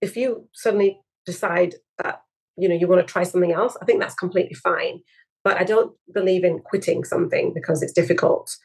if 0.00 0.16
you 0.16 0.48
suddenly 0.54 0.98
decide 1.26 1.74
that 2.02 2.22
you 2.56 2.68
know 2.68 2.74
you 2.74 2.88
want 2.88 3.06
to 3.06 3.12
try 3.12 3.24
something 3.24 3.52
else, 3.52 3.76
I 3.82 3.84
think 3.84 4.00
that's 4.00 4.14
completely 4.14 4.54
fine. 4.54 5.00
But 5.44 5.56
I 5.56 5.64
don't 5.64 5.92
believe 6.14 6.44
in 6.44 6.60
quitting 6.60 7.04
something 7.04 7.52
because 7.52 7.82
it's 7.82 7.92
difficult. 7.92 8.56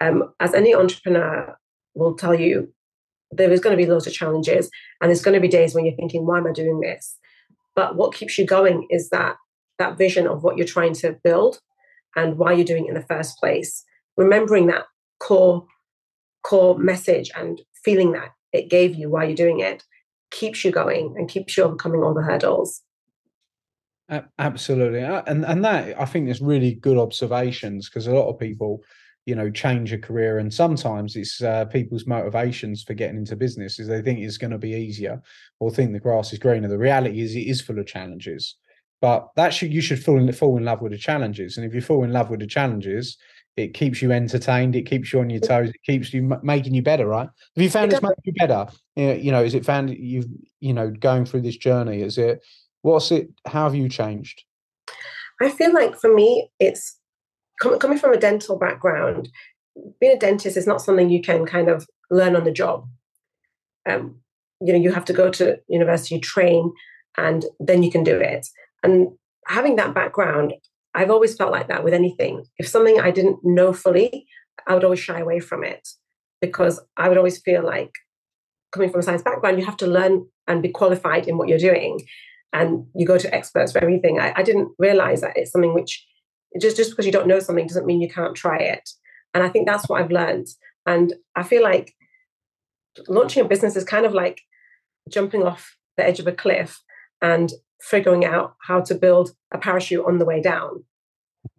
Um, 0.00 0.34
as 0.40 0.52
any 0.52 0.74
entrepreneur 0.74 1.56
will 1.94 2.14
tell 2.14 2.34
you, 2.34 2.72
there 3.30 3.52
is 3.52 3.60
going 3.60 3.76
to 3.76 3.82
be 3.82 3.88
loads 3.88 4.06
of 4.06 4.12
challenges, 4.12 4.70
and 5.00 5.08
there's 5.08 5.22
going 5.22 5.34
to 5.34 5.40
be 5.40 5.48
days 5.48 5.74
when 5.74 5.84
you're 5.84 5.96
thinking, 5.96 6.26
"Why 6.26 6.38
am 6.38 6.46
I 6.46 6.52
doing 6.52 6.80
this?" 6.80 7.16
But 7.74 7.96
what 7.96 8.14
keeps 8.14 8.38
you 8.38 8.46
going 8.46 8.86
is 8.90 9.10
that 9.10 9.36
that 9.78 9.98
vision 9.98 10.26
of 10.26 10.42
what 10.42 10.56
you're 10.56 10.66
trying 10.66 10.94
to 10.94 11.16
build 11.22 11.60
and 12.14 12.38
why 12.38 12.52
you're 12.52 12.64
doing 12.64 12.86
it 12.86 12.90
in 12.90 12.94
the 12.94 13.02
first 13.02 13.38
place. 13.38 13.84
Remembering 14.16 14.66
that 14.68 14.84
core 15.20 15.66
core 16.42 16.78
message 16.78 17.30
and 17.36 17.60
feeling 17.84 18.12
that 18.12 18.30
it 18.52 18.70
gave 18.70 18.94
you 18.94 19.10
while 19.10 19.24
you're 19.24 19.34
doing 19.34 19.60
it 19.60 19.82
keeps 20.30 20.64
you 20.64 20.70
going 20.70 21.14
and 21.16 21.28
keeps 21.28 21.56
you 21.56 21.64
overcoming 21.64 22.02
all 22.02 22.14
the 22.14 22.22
hurdles. 22.22 22.82
Absolutely, 24.38 25.00
and 25.00 25.44
and 25.44 25.64
that 25.64 26.00
I 26.00 26.04
think 26.04 26.28
is 26.28 26.40
really 26.40 26.74
good 26.74 26.96
observations 26.96 27.88
because 27.88 28.06
a 28.06 28.14
lot 28.14 28.28
of 28.28 28.38
people, 28.38 28.82
you 29.26 29.34
know, 29.34 29.50
change 29.50 29.92
a 29.92 29.98
career, 29.98 30.38
and 30.38 30.54
sometimes 30.54 31.16
it's 31.16 31.42
uh, 31.42 31.64
people's 31.66 32.06
motivations 32.06 32.84
for 32.84 32.94
getting 32.94 33.16
into 33.16 33.36
business 33.36 33.78
is 33.78 33.88
they 33.88 34.00
think 34.00 34.20
it's 34.20 34.38
going 34.38 34.52
to 34.52 34.58
be 34.58 34.70
easier 34.70 35.20
or 35.58 35.70
think 35.70 35.92
the 35.92 36.00
grass 36.00 36.32
is 36.32 36.38
greener. 36.38 36.68
The 36.68 36.78
reality 36.78 37.20
is 37.20 37.34
it 37.34 37.40
is 37.40 37.60
full 37.60 37.78
of 37.78 37.86
challenges, 37.86 38.54
but 39.00 39.28
that 39.34 39.52
should 39.52 39.74
you 39.74 39.80
should 39.80 40.02
fall 40.02 40.18
in 40.18 40.32
fall 40.32 40.56
in 40.56 40.64
love 40.64 40.80
with 40.80 40.92
the 40.92 40.98
challenges, 40.98 41.56
and 41.56 41.66
if 41.66 41.74
you 41.74 41.80
fall 41.80 42.04
in 42.04 42.12
love 42.12 42.30
with 42.30 42.40
the 42.40 42.46
challenges, 42.46 43.18
it 43.56 43.74
keeps 43.74 44.00
you 44.00 44.12
entertained, 44.12 44.76
it 44.76 44.86
keeps 44.86 45.12
you 45.12 45.20
on 45.20 45.30
your 45.30 45.40
toes, 45.40 45.70
it 45.70 45.82
keeps 45.84 46.14
you 46.14 46.32
m- 46.32 46.40
making 46.44 46.74
you 46.74 46.82
better, 46.82 47.06
right? 47.06 47.28
Have 47.56 47.62
you 47.62 47.70
found 47.70 47.92
it 47.92 47.96
it's 47.96 48.02
making 48.02 48.22
you 48.24 48.32
better? 48.34 48.66
You 48.94 49.32
know, 49.32 49.42
is 49.42 49.54
it 49.54 49.64
found 49.64 49.90
you've 49.90 50.28
you 50.60 50.72
know 50.72 50.90
going 50.90 51.24
through 51.24 51.42
this 51.42 51.56
journey? 51.56 52.02
Is 52.02 52.16
it 52.16 52.44
what's 52.82 53.10
it? 53.10 53.28
How 53.44 53.64
have 53.64 53.74
you 53.74 53.88
changed? 53.88 54.44
I 55.42 55.50
feel 55.50 55.74
like 55.74 55.98
for 55.98 56.14
me, 56.14 56.48
it's 56.60 56.96
coming 57.58 57.98
from 57.98 58.12
a 58.12 58.18
dental 58.18 58.58
background. 58.58 59.28
Being 60.00 60.16
a 60.16 60.18
dentist 60.18 60.56
is 60.56 60.66
not 60.66 60.80
something 60.80 61.10
you 61.10 61.22
can 61.22 61.44
kind 61.44 61.68
of 61.68 61.86
learn 62.10 62.36
on 62.36 62.44
the 62.44 62.52
job. 62.52 62.88
Um, 63.88 64.20
you 64.60 64.72
know, 64.72 64.78
you 64.78 64.92
have 64.92 65.04
to 65.06 65.12
go 65.12 65.30
to 65.30 65.58
university, 65.68 66.18
train, 66.18 66.72
and 67.16 67.44
then 67.60 67.82
you 67.82 67.90
can 67.90 68.04
do 68.04 68.18
it. 68.18 68.46
And 68.82 69.08
having 69.46 69.76
that 69.76 69.94
background, 69.94 70.54
I've 70.94 71.10
always 71.10 71.36
felt 71.36 71.52
like 71.52 71.68
that 71.68 71.84
with 71.84 71.94
anything. 71.94 72.44
If 72.58 72.68
something 72.68 73.00
I 73.00 73.10
didn't 73.10 73.40
know 73.42 73.72
fully, 73.72 74.26
I 74.66 74.74
would 74.74 74.84
always 74.84 75.00
shy 75.00 75.20
away 75.20 75.40
from 75.40 75.62
it 75.62 75.86
because 76.40 76.80
I 76.96 77.08
would 77.08 77.18
always 77.18 77.38
feel 77.38 77.62
like 77.62 77.92
coming 78.72 78.90
from 78.90 79.00
a 79.00 79.02
science 79.02 79.22
background, 79.22 79.58
you 79.58 79.64
have 79.66 79.76
to 79.78 79.86
learn 79.86 80.26
and 80.46 80.62
be 80.62 80.68
qualified 80.68 81.28
in 81.28 81.38
what 81.38 81.48
you're 81.48 81.58
doing. 81.58 82.06
And 82.52 82.86
you 82.94 83.06
go 83.06 83.18
to 83.18 83.34
experts 83.34 83.72
for 83.72 83.78
everything. 83.78 84.18
I, 84.18 84.32
I 84.36 84.42
didn't 84.42 84.72
realize 84.78 85.20
that 85.20 85.36
it's 85.36 85.50
something 85.50 85.74
which 85.74 86.06
just, 86.60 86.76
just 86.76 86.90
because 86.90 87.06
you 87.06 87.12
don't 87.12 87.28
know 87.28 87.40
something 87.40 87.66
doesn't 87.66 87.86
mean 87.86 88.00
you 88.00 88.10
can't 88.10 88.34
try 88.34 88.58
it. 88.58 88.88
And 89.34 89.44
I 89.44 89.48
think 89.48 89.66
that's 89.66 89.88
what 89.88 90.00
I've 90.00 90.10
learned. 90.10 90.46
And 90.86 91.14
I 91.34 91.42
feel 91.42 91.62
like 91.62 91.94
launching 93.08 93.44
a 93.44 93.48
business 93.48 93.76
is 93.76 93.84
kind 93.84 94.06
of 94.06 94.12
like 94.12 94.40
jumping 95.10 95.42
off 95.42 95.76
the 95.96 96.06
edge 96.06 96.20
of 96.20 96.26
a 96.26 96.32
cliff 96.32 96.82
and 97.20 97.52
figuring 97.80 98.24
out 98.24 98.54
how 98.62 98.80
to 98.80 98.94
build 98.94 99.30
a 99.52 99.58
parachute 99.58 100.04
on 100.04 100.18
the 100.18 100.24
way 100.24 100.40
down. 100.40 100.84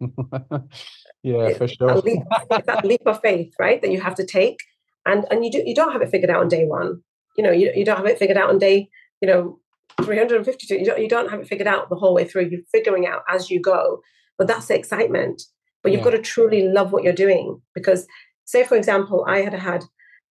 yeah, 1.22 1.54
for 1.54 1.68
sure. 1.68 1.94
That 1.94 2.04
leap, 2.04 2.22
that 2.66 2.84
leap 2.84 3.02
of 3.06 3.20
faith, 3.20 3.54
right? 3.58 3.80
That 3.80 3.90
you 3.90 4.00
have 4.00 4.14
to 4.16 4.26
take, 4.26 4.58
and 5.06 5.24
and 5.30 5.44
you 5.44 5.50
do 5.50 5.62
you 5.64 5.74
don't 5.74 5.92
have 5.92 6.02
it 6.02 6.10
figured 6.10 6.30
out 6.30 6.40
on 6.40 6.48
day 6.48 6.66
one. 6.66 7.02
You 7.36 7.44
know, 7.44 7.50
you, 7.50 7.72
you 7.74 7.84
don't 7.84 7.96
have 7.96 8.06
it 8.06 8.18
figured 8.18 8.36
out 8.36 8.50
on 8.50 8.58
day 8.58 8.90
you 9.20 9.28
know 9.28 9.58
352. 10.02 10.76
You 10.76 10.84
don't 10.84 11.00
you 11.00 11.08
don't 11.08 11.30
have 11.30 11.40
it 11.40 11.48
figured 11.48 11.68
out 11.68 11.88
the 11.88 11.96
whole 11.96 12.14
way 12.14 12.24
through. 12.24 12.48
You're 12.50 12.60
figuring 12.70 13.06
out 13.06 13.22
as 13.28 13.50
you 13.50 13.60
go. 13.60 14.02
But 14.38 14.46
that's 14.46 14.66
the 14.66 14.76
excitement. 14.76 15.42
But 15.82 15.92
you've 15.92 16.00
yeah. 16.00 16.04
got 16.04 16.10
to 16.16 16.22
truly 16.22 16.68
love 16.68 16.92
what 16.92 17.04
you're 17.04 17.12
doing 17.12 17.60
because, 17.74 18.06
say, 18.44 18.64
for 18.64 18.76
example, 18.76 19.24
I 19.28 19.40
had 19.40 19.54
had, 19.54 19.84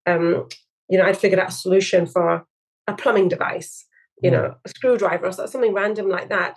um, 0.06 0.48
you 0.88 0.98
know, 0.98 1.04
I'd 1.04 1.18
figured 1.18 1.40
out 1.40 1.50
a 1.50 1.52
solution 1.52 2.06
for 2.06 2.44
a 2.86 2.94
plumbing 2.94 3.28
device 3.28 3.86
you 4.22 4.30
know, 4.30 4.54
a 4.64 4.68
screwdriver 4.68 5.26
or 5.26 5.32
something 5.32 5.74
random 5.74 6.08
like 6.08 6.28
that. 6.30 6.54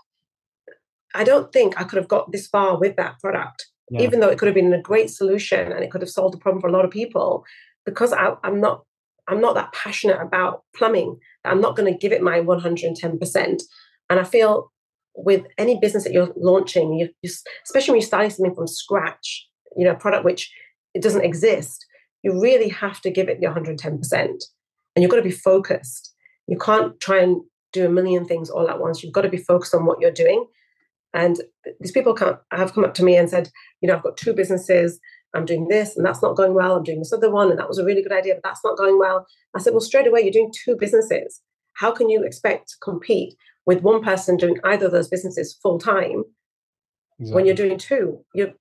I 1.14 1.24
don't 1.24 1.52
think 1.52 1.80
I 1.80 1.84
could 1.84 1.98
have 1.98 2.08
got 2.08 2.32
this 2.32 2.48
far 2.48 2.80
with 2.80 2.96
that 2.96 3.20
product, 3.20 3.68
yeah. 3.90 4.02
even 4.02 4.20
though 4.20 4.30
it 4.30 4.38
could 4.38 4.48
have 4.48 4.56
been 4.56 4.74
a 4.74 4.82
great 4.82 5.10
solution 5.10 5.72
and 5.72 5.84
it 5.84 5.92
could 5.92 6.02
have 6.02 6.10
solved 6.10 6.34
the 6.34 6.40
problem 6.40 6.62
for 6.62 6.68
a 6.68 6.72
lot 6.72 6.86
of 6.86 6.92
people. 6.92 7.44
Because 7.86 8.14
I, 8.14 8.36
am 8.44 8.62
not, 8.62 8.84
I'm 9.28 9.42
not 9.42 9.56
that 9.56 9.74
passionate 9.74 10.22
about 10.22 10.64
plumbing. 10.76 11.18
I'm 11.44 11.62
not 11.62 11.76
going 11.76 11.92
to 11.92 11.98
give 11.98 12.12
it 12.12 12.22
my 12.22 12.40
110 12.40 13.18
percent. 13.18 13.64
And 14.10 14.20
I 14.20 14.24
feel 14.24 14.72
with 15.24 15.46
any 15.58 15.80
business 15.80 16.04
that 16.04 16.14
you're 16.14 16.34
launching, 16.38 16.94
you, 16.94 17.10
you, 17.22 17.30
especially 17.66 17.92
when 17.92 18.02
you're 18.02 18.08
starting 18.08 18.30
something 18.30 18.56
from 18.56 18.68
scratch, 18.68 19.48
you 19.76 19.86
know, 19.86 19.92
a 19.92 19.96
product 19.96 20.26
which 20.26 20.52
it 20.94 21.02
doesn't 21.02 21.26
exist, 21.26 21.86
you 22.24 22.40
really 22.42 22.70
have 22.70 23.02
to 23.02 23.12
give 23.12 23.30
it 23.30 23.40
the 23.40 23.48
110 23.48 23.98
percent, 23.98 24.44
and 24.96 25.04
you've 25.04 25.12
got 25.12 25.18
to 25.18 25.24
be 25.24 25.32
focused. 25.32 26.14
You 26.48 26.58
can't 26.58 27.00
try 27.00 27.20
and 27.20 27.42
do 27.72 27.86
a 27.86 27.90
million 27.90 28.26
things 28.26 28.50
all 28.50 28.70
at 28.70 28.80
once. 28.80 29.04
You've 29.04 29.14
got 29.14 29.22
to 29.22 29.30
be 29.30 29.38
focused 29.38 29.76
on 29.76 29.86
what 29.86 30.00
you're 30.02 30.12
doing. 30.12 30.46
And 31.14 31.38
these 31.80 31.92
people 31.92 32.16
have 32.52 32.74
come 32.74 32.86
up 32.86 32.94
to 32.96 33.04
me 33.04 33.16
and 33.16 33.30
said, 33.30 33.50
you 33.82 33.88
know, 33.88 33.96
I've 33.96 34.04
got 34.04 34.18
two 34.18 34.34
businesses. 34.34 35.00
I'm 35.34 35.46
doing 35.46 35.68
this 35.68 35.96
and 35.96 36.06
that's 36.06 36.22
not 36.22 36.36
going 36.36 36.54
well. 36.54 36.76
I'm 36.76 36.84
doing 36.84 37.00
this 37.00 37.14
other 37.14 37.32
one 37.32 37.50
and 37.50 37.60
that 37.60 37.68
was 37.68 37.78
a 37.78 37.86
really 37.86 38.02
good 38.02 38.12
idea, 38.12 38.36
but 38.36 38.44
that's 38.44 38.64
not 38.64 38.78
going 38.78 38.98
well. 38.98 39.28
I 39.56 39.60
said, 39.60 39.74
well, 39.74 39.82
straight 39.82 40.08
away, 40.08 40.22
you're 40.22 40.32
doing 40.32 40.52
two 40.54 40.76
businesses. 40.76 41.42
How 41.74 41.92
can 41.92 42.10
you 42.10 42.24
expect 42.24 42.70
to 42.70 42.76
compete 42.82 43.36
with 43.66 43.82
one 43.82 44.04
person 44.04 44.38
doing 44.38 44.58
either 44.64 44.88
of 44.88 44.92
those 44.92 45.08
businesses 45.08 45.58
full 45.62 45.80
time 45.80 46.24
exactly. 47.20 47.36
when 47.36 47.46
you're 47.46 47.56
doing 47.56 47.78
two? 47.78 48.24
You 48.34 48.54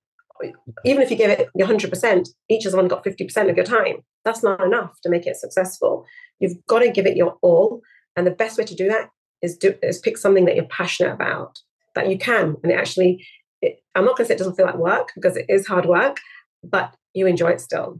even 0.85 1.01
if 1.01 1.11
you 1.11 1.17
give 1.17 1.29
it 1.29 1.49
your 1.55 1.67
100%, 1.67 2.29
each 2.49 2.63
has 2.63 2.73
only 2.73 2.89
got 2.89 3.03
50% 3.03 3.49
of 3.49 3.57
your 3.57 3.65
time. 3.65 3.97
That's 4.23 4.43
not 4.43 4.61
enough 4.61 4.99
to 5.03 5.09
make 5.09 5.27
it 5.27 5.35
successful. 5.35 6.05
You've 6.39 6.65
got 6.67 6.79
to 6.79 6.91
give 6.91 7.05
it 7.05 7.17
your 7.17 7.35
all. 7.41 7.81
And 8.15 8.25
the 8.25 8.31
best 8.31 8.57
way 8.57 8.65
to 8.65 8.75
do 8.75 8.87
that 8.87 9.09
is 9.41 9.57
do 9.57 9.75
is 9.81 9.99
pick 9.99 10.17
something 10.17 10.45
that 10.45 10.55
you're 10.55 10.65
passionate 10.65 11.13
about 11.13 11.59
that 11.95 12.09
you 12.09 12.17
can. 12.17 12.55
And 12.63 12.71
it 12.71 12.75
actually, 12.75 13.25
it, 13.61 13.81
I'm 13.95 14.05
not 14.05 14.17
going 14.17 14.25
to 14.25 14.27
say 14.29 14.35
it 14.35 14.37
doesn't 14.37 14.55
feel 14.55 14.65
like 14.65 14.77
work 14.77 15.11
because 15.15 15.35
it 15.37 15.45
is 15.49 15.67
hard 15.67 15.85
work, 15.85 16.17
but 16.63 16.95
you 17.13 17.27
enjoy 17.27 17.49
it 17.49 17.61
still. 17.61 17.99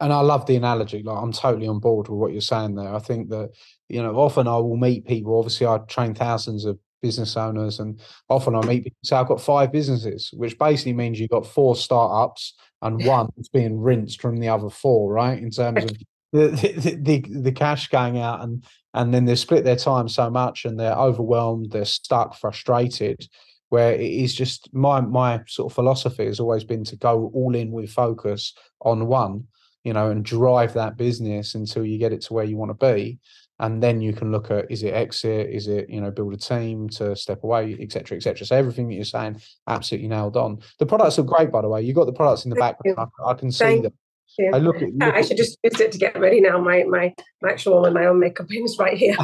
And 0.00 0.12
I 0.12 0.20
love 0.20 0.46
the 0.46 0.56
analogy. 0.56 1.02
Like 1.02 1.22
I'm 1.22 1.32
totally 1.32 1.68
on 1.68 1.78
board 1.78 2.08
with 2.08 2.18
what 2.18 2.32
you're 2.32 2.40
saying 2.40 2.74
there. 2.74 2.94
I 2.94 2.98
think 2.98 3.30
that 3.30 3.50
you 3.88 4.02
know 4.02 4.14
often 4.16 4.46
I 4.46 4.56
will 4.56 4.76
meet 4.76 5.06
people. 5.06 5.38
Obviously, 5.38 5.66
I 5.66 5.78
train 5.88 6.14
thousands 6.14 6.64
of 6.64 6.78
business 7.00 7.36
owners, 7.36 7.80
and 7.80 8.00
often 8.28 8.54
I 8.54 8.60
meet 8.66 8.84
people 8.84 8.98
say 9.04 9.16
I've 9.16 9.28
got 9.28 9.40
five 9.40 9.72
businesses, 9.72 10.30
which 10.34 10.58
basically 10.58 10.92
means 10.92 11.18
you've 11.18 11.30
got 11.30 11.46
four 11.46 11.76
startups 11.76 12.54
and 12.82 13.04
one 13.06 13.28
that's 13.36 13.48
being 13.48 13.80
rinsed 13.80 14.20
from 14.20 14.36
the 14.36 14.48
other 14.48 14.68
four, 14.68 15.12
right? 15.12 15.38
In 15.38 15.50
terms 15.50 15.84
of 15.84 15.96
the, 16.32 16.98
the, 17.00 17.24
the 17.40 17.52
cash 17.52 17.88
going 17.88 18.18
out 18.18 18.42
and 18.42 18.64
and 18.94 19.12
then 19.12 19.24
they 19.24 19.36
split 19.36 19.64
their 19.64 19.76
time 19.76 20.08
so 20.08 20.30
much 20.30 20.64
and 20.64 20.78
they're 20.78 20.96
overwhelmed 20.96 21.70
they're 21.70 21.84
stuck 21.84 22.36
frustrated 22.36 23.26
where 23.68 23.92
it 23.92 24.00
is 24.00 24.34
just 24.34 24.72
my 24.72 25.00
my 25.00 25.40
sort 25.46 25.70
of 25.70 25.74
philosophy 25.74 26.26
has 26.26 26.40
always 26.40 26.64
been 26.64 26.84
to 26.84 26.96
go 26.96 27.30
all 27.34 27.54
in 27.54 27.70
with 27.70 27.90
focus 27.90 28.54
on 28.82 29.06
one 29.06 29.44
you 29.86 29.92
know 29.92 30.10
and 30.10 30.24
drive 30.24 30.72
that 30.74 30.96
business 30.96 31.54
until 31.54 31.86
you 31.86 31.96
get 31.96 32.12
it 32.12 32.20
to 32.20 32.34
where 32.34 32.44
you 32.44 32.56
want 32.56 32.70
to 32.76 32.86
be 32.92 33.18
and 33.60 33.80
then 33.80 34.00
you 34.00 34.12
can 34.12 34.32
look 34.32 34.50
at 34.50 34.68
is 34.68 34.82
it 34.82 34.92
exit 34.92 35.48
is 35.48 35.68
it 35.68 35.88
you 35.88 36.00
know 36.00 36.10
build 36.10 36.34
a 36.34 36.36
team 36.36 36.88
to 36.88 37.14
step 37.14 37.44
away 37.44 37.76
etc 37.80 38.16
etc 38.16 38.44
so 38.44 38.56
everything 38.56 38.88
that 38.88 38.96
you're 38.96 39.04
saying 39.04 39.40
absolutely 39.68 40.08
nailed 40.08 40.36
on 40.36 40.58
the 40.80 40.86
products 40.86 41.20
are 41.20 41.22
great 41.22 41.52
by 41.52 41.62
the 41.62 41.68
way 41.68 41.80
You've 41.80 41.94
got 41.94 42.06
the 42.06 42.12
products 42.12 42.44
in 42.44 42.50
the 42.50 42.56
background 42.56 42.98
I, 42.98 43.30
I, 43.30 43.34
can 43.34 43.52
see 43.52 43.64
thank, 43.64 43.82
them 43.84 43.92
Yeah. 44.38 44.50
I 44.54 44.58
look 44.58 44.82
at, 44.82 44.92
look 44.92 45.14
I 45.14 45.22
should 45.22 45.36
just 45.36 45.56
use 45.62 45.80
it 45.80 45.92
to 45.92 45.98
get 45.98 46.18
ready 46.18 46.40
now. 46.40 46.58
My 46.58 46.82
my, 46.94 47.14
my 47.40 47.50
actual 47.52 47.84
and 47.86 47.94
my 47.94 48.06
own 48.06 48.18
makeup 48.18 48.48
is 48.50 48.76
right 48.78 48.98
here. 49.02 49.16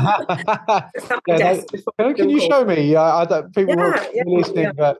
yeah, 1.26 1.61
can, 1.99 2.14
can 2.19 2.31
you 2.31 2.40
show 2.40 2.64
me? 2.64 2.95
Uh, 2.97 3.02
I 3.21 3.25
don't, 3.31 3.54
people 3.54 3.76
yeah, 3.76 4.07
yeah, 4.14 4.23
listening, 4.38 4.71
yeah. 4.71 4.73
but 4.83 4.95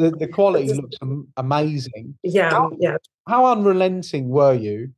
the, 0.00 0.08
the 0.22 0.28
quality 0.38 0.74
looks 0.74 0.98
amazing. 1.36 2.18
Yeah, 2.22 2.50
how, 2.50 2.72
yeah. 2.78 2.96
How 3.32 3.40
unrelenting 3.46 4.28
were 4.28 4.56
you 4.66 4.92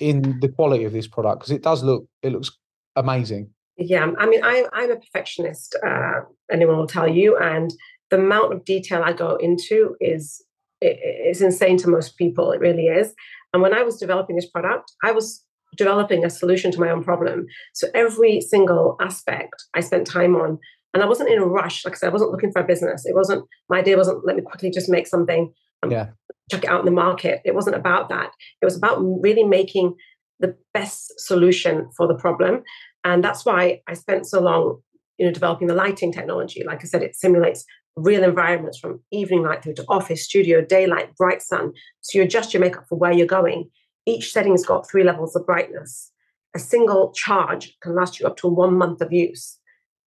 in 0.00 0.40
the 0.40 0.48
quality 0.48 0.84
of 0.84 0.92
this 0.92 1.06
product? 1.06 1.40
Because 1.40 1.52
it 1.52 1.62
does 1.62 1.82
look, 1.82 2.06
it 2.22 2.32
looks 2.32 2.50
amazing. 2.96 3.50
Yeah, 3.76 4.10
I 4.18 4.26
mean, 4.26 4.42
I, 4.42 4.64
I'm 4.72 4.90
a 4.90 4.96
perfectionist. 4.96 5.76
Uh, 5.86 6.20
anyone 6.50 6.78
will 6.78 6.86
tell 6.86 7.08
you, 7.08 7.36
and 7.36 7.72
the 8.10 8.16
amount 8.16 8.52
of 8.54 8.64
detail 8.64 9.02
I 9.04 9.12
go 9.12 9.36
into 9.36 9.96
is 10.00 10.42
is 10.82 11.40
insane 11.40 11.78
to 11.78 11.88
most 11.88 12.18
people. 12.18 12.52
It 12.52 12.60
really 12.60 12.86
is. 12.86 13.14
And 13.52 13.62
when 13.62 13.74
I 13.74 13.82
was 13.82 13.96
developing 13.96 14.36
this 14.36 14.48
product, 14.48 14.92
I 15.02 15.12
was 15.12 15.42
developing 15.76 16.24
a 16.24 16.30
solution 16.30 16.70
to 16.72 16.80
my 16.80 16.90
own 16.90 17.02
problem. 17.02 17.46
So 17.74 17.88
every 17.94 18.40
single 18.40 18.96
aspect 19.00 19.54
I 19.74 19.80
spent 19.80 20.06
time 20.06 20.36
on, 20.36 20.58
and 20.94 21.02
I 21.02 21.06
wasn't 21.06 21.30
in 21.30 21.38
a 21.38 21.46
rush. 21.46 21.84
Like 21.84 21.94
I 21.94 21.96
said, 21.98 22.08
I 22.08 22.12
wasn't 22.12 22.30
looking 22.30 22.52
for 22.52 22.62
a 22.62 22.66
business. 22.66 23.04
It 23.04 23.14
wasn't 23.14 23.44
my 23.68 23.78
idea. 23.78 23.96
wasn't 23.96 24.24
let 24.24 24.36
me 24.36 24.42
quickly 24.42 24.70
just 24.70 24.88
make 24.88 25.06
something. 25.06 25.52
Um, 25.82 25.90
yeah. 25.90 26.08
Chuck 26.50 26.64
it 26.64 26.70
out 26.70 26.80
in 26.80 26.86
the 26.86 26.92
market. 26.92 27.40
It 27.44 27.54
wasn't 27.54 27.76
about 27.76 28.08
that. 28.08 28.30
It 28.62 28.64
was 28.64 28.76
about 28.76 28.98
really 28.98 29.44
making 29.44 29.94
the 30.38 30.54
best 30.74 31.18
solution 31.18 31.88
for 31.96 32.06
the 32.06 32.14
problem. 32.14 32.62
And 33.04 33.22
that's 33.22 33.44
why 33.44 33.80
I 33.88 33.94
spent 33.94 34.26
so 34.26 34.40
long, 34.40 34.80
you 35.18 35.26
know, 35.26 35.32
developing 35.32 35.68
the 35.68 35.74
lighting 35.74 36.12
technology. 36.12 36.62
Like 36.64 36.82
I 36.82 36.86
said, 36.86 37.02
it 37.02 37.16
simulates 37.16 37.64
real 37.96 38.22
environments 38.22 38.78
from 38.78 39.00
evening 39.10 39.42
light 39.42 39.62
through 39.62 39.74
to 39.74 39.84
office, 39.88 40.24
studio, 40.24 40.60
daylight, 40.64 41.16
bright 41.16 41.42
sun. 41.42 41.72
So 42.02 42.18
you 42.18 42.24
adjust 42.24 42.52
your 42.52 42.60
makeup 42.60 42.84
for 42.88 42.98
where 42.98 43.12
you're 43.12 43.26
going. 43.26 43.70
Each 44.04 44.32
setting's 44.32 44.64
got 44.64 44.88
three 44.88 45.02
levels 45.02 45.34
of 45.34 45.46
brightness. 45.46 46.12
A 46.54 46.58
single 46.58 47.12
charge 47.12 47.76
can 47.82 47.94
last 47.94 48.20
you 48.20 48.26
up 48.26 48.36
to 48.38 48.48
one 48.48 48.76
month 48.76 49.00
of 49.00 49.12
use 49.12 49.58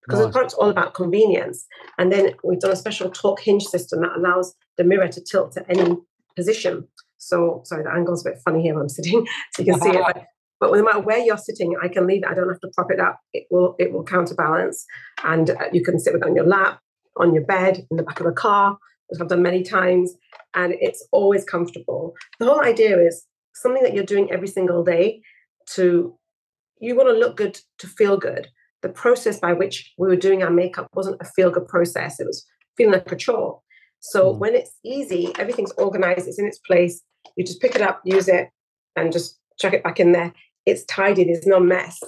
because 0.10 0.26
nice. 0.26 0.28
the 0.28 0.32
product's 0.32 0.54
all 0.56 0.70
about 0.70 0.96
convenience. 0.96 1.66
And 2.00 2.12
then 2.12 2.34
we've 2.44 2.60
done 2.60 2.72
a 2.72 2.76
special 2.76 3.12
torque 3.12 3.42
hinge 3.42 3.64
system 3.64 4.02
that 4.02 4.18
allows 4.18 4.56
the 4.78 4.84
mirror 4.84 5.08
to 5.08 5.22
tilt 5.22 5.52
to 5.52 5.70
any 5.70 5.96
position. 6.36 6.88
So, 7.20 7.62
sorry, 7.66 7.84
the 7.84 7.92
angle's 7.92 8.26
a 8.26 8.32
bit 8.32 8.40
funny 8.44 8.64
here. 8.64 8.80
I'm 8.80 8.90
sitting, 8.90 9.26
so 9.54 9.62
you 9.62 9.72
can 9.72 9.82
see 9.82 9.90
it. 9.90 10.02
But, 10.02 10.26
but 10.60 10.74
no 10.74 10.84
matter 10.84 11.00
where 11.00 11.20
you're 11.20 11.38
sitting, 11.38 11.76
I 11.82 11.90
can 11.90 12.08
leave 12.08 12.24
it. 12.24 12.30
I 12.30 12.34
don't 12.34 12.50
have 12.50 12.60
to 12.62 12.72
prop 12.74 12.92
it 12.92 13.00
up. 13.00 13.20
It 13.34 13.46
will 13.52 13.76
it 13.78 13.94
will 13.94 14.04
counterbalance, 14.04 14.86
and 15.24 15.52
uh, 15.52 15.66
you 15.72 15.84
can 15.84 16.00
sit 16.00 16.14
with 16.14 16.24
it 16.24 16.28
on 16.28 16.36
your 16.36 16.46
lap 16.46 16.80
on 17.20 17.34
your 17.34 17.44
bed, 17.44 17.86
in 17.92 17.98
the 17.98 18.04
back 18.04 18.20
of 18.20 18.26
a 18.26 18.32
car, 18.32 18.78
which 19.08 19.22
I've 19.22 19.28
done 19.28 19.44
many 19.44 19.62
times, 19.62 20.16
and 20.56 20.74
it's 20.80 21.06
always 21.12 21.44
comfortable. 21.44 22.14
The 22.40 22.46
whole 22.46 22.62
idea 22.62 22.98
is 23.00 23.26
something 23.54 23.84
that 23.84 23.94
you're 23.94 24.06
doing 24.06 24.32
every 24.32 24.48
single 24.48 24.84
day 24.84 25.22
to 25.74 26.16
you 26.80 26.96
want 26.96 27.10
to 27.10 27.14
look 27.14 27.36
good 27.36 27.60
to 27.80 27.88
feel 27.88 28.18
good. 28.18 28.48
The 28.82 28.90
process 28.90 29.40
by 29.40 29.54
which 29.54 29.94
we 29.98 30.08
were 30.08 30.16
doing 30.16 30.44
our 30.44 30.50
makeup 30.50 30.90
wasn't 30.94 31.22
a 31.22 31.26
feel 31.26 31.52
good 31.52 31.68
process, 31.68 32.20
it 32.20 32.28
was 32.28 32.46
feeling 32.78 32.94
like 32.94 33.12
a 33.12 33.16
chore. 33.16 33.62
So 34.00 34.34
mm. 34.34 34.40
when 34.40 34.56
it's 34.56 34.72
easy, 34.84 35.34
everything's 35.38 35.72
organized, 35.74 36.28
it's 36.28 36.40
in 36.40 36.48
its 36.48 36.60
place. 36.60 37.02
You 37.36 37.44
just 37.44 37.62
pick 37.62 37.76
it 37.76 37.82
up, 37.82 38.02
use 38.06 38.28
it, 38.28 38.50
and 38.96 39.12
just 39.12 39.38
chuck 39.60 39.74
it 39.74 39.84
back 39.84 40.00
in 40.00 40.14
there. 40.14 40.34
It's 40.66 40.86
tidy, 40.86 41.26
there's 41.26 41.46
no 41.46 41.60
mess. 41.60 42.00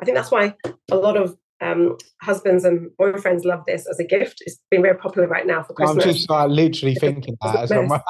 I 0.00 0.04
think 0.04 0.16
that's 0.16 0.30
why 0.30 0.54
a 0.90 0.96
lot 0.96 1.16
of 1.16 1.36
um, 1.60 1.96
husbands 2.22 2.64
and 2.64 2.90
boyfriends 2.98 3.44
love 3.44 3.62
this 3.66 3.86
as 3.86 3.98
a 3.98 4.04
gift. 4.04 4.42
It's 4.46 4.58
been 4.70 4.82
very 4.82 4.96
popular 4.96 5.28
right 5.28 5.46
now 5.46 5.62
for 5.62 5.74
Christmas. 5.74 6.04
I'm 6.04 6.12
just 6.12 6.30
literally 6.30 6.94
thinking 6.94 7.36
that 7.42 7.56
as 7.56 7.70
well. 7.70 8.02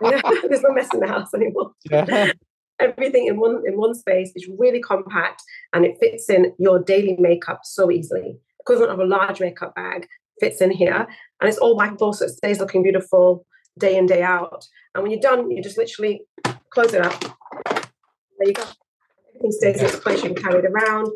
There's 0.48 0.62
no 0.62 0.72
mess 0.72 0.88
in 0.94 1.00
the 1.00 1.08
house 1.08 1.34
anymore. 1.34 1.72
Yeah. 1.90 2.32
Everything 2.80 3.26
in 3.26 3.38
one 3.38 3.62
in 3.66 3.76
one 3.76 3.94
space 3.94 4.32
is 4.34 4.48
really 4.58 4.80
compact 4.80 5.42
and 5.72 5.84
it 5.84 5.96
fits 6.00 6.28
in 6.28 6.52
your 6.58 6.78
daily 6.80 7.16
makeup 7.18 7.60
so 7.64 7.90
easily. 7.90 8.38
Equivalent 8.60 8.92
of 8.92 8.98
a 8.98 9.04
large 9.04 9.40
makeup 9.40 9.74
bag 9.74 10.06
fits 10.40 10.60
in 10.60 10.70
here 10.70 11.06
and 11.40 11.48
it's 11.48 11.58
all 11.58 11.78
wipeable 11.78 12.14
so 12.14 12.24
it 12.24 12.30
stays 12.30 12.58
looking 12.58 12.82
beautiful 12.82 13.46
day 13.78 13.96
in 13.96 14.06
day 14.06 14.22
out. 14.22 14.66
And 14.94 15.02
when 15.02 15.12
you're 15.12 15.20
done, 15.20 15.50
you 15.50 15.62
just 15.62 15.78
literally 15.78 16.22
close 16.70 16.92
it 16.92 17.04
up. 17.04 17.20
There 18.38 18.48
you 18.48 18.54
go. 18.54 18.64
Everything 19.28 19.52
stays 19.52 19.78
in 19.80 19.86
its 19.86 20.00
place. 20.00 20.22
You 20.22 20.34
can 20.34 20.42
carry 20.42 20.58
it 20.60 20.70
around. 20.70 21.08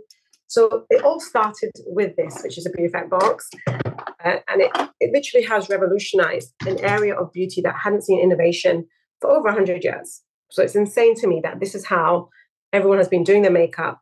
So 0.46 0.86
it 0.88 1.04
all 1.04 1.20
started 1.20 1.72
with 1.86 2.16
this, 2.16 2.40
which 2.42 2.56
is 2.56 2.66
a 2.66 2.70
Beautifect 2.70 3.10
box. 3.10 3.50
Uh, 3.66 4.38
and 4.48 4.62
it, 4.62 4.70
it 4.98 5.12
literally 5.12 5.46
has 5.46 5.68
revolutionized 5.68 6.54
an 6.66 6.80
area 6.80 7.14
of 7.14 7.32
beauty 7.32 7.60
that 7.60 7.76
hadn't 7.82 8.02
seen 8.02 8.20
innovation 8.20 8.86
for 9.20 9.30
over 9.30 9.48
100 9.48 9.84
years. 9.84 10.22
So 10.50 10.62
it's 10.62 10.74
insane 10.74 11.14
to 11.16 11.26
me 11.26 11.40
that 11.42 11.60
this 11.60 11.74
is 11.74 11.86
how 11.86 12.28
everyone 12.72 12.98
has 12.98 13.08
been 13.08 13.24
doing 13.24 13.42
their 13.42 13.50
makeup 13.50 14.00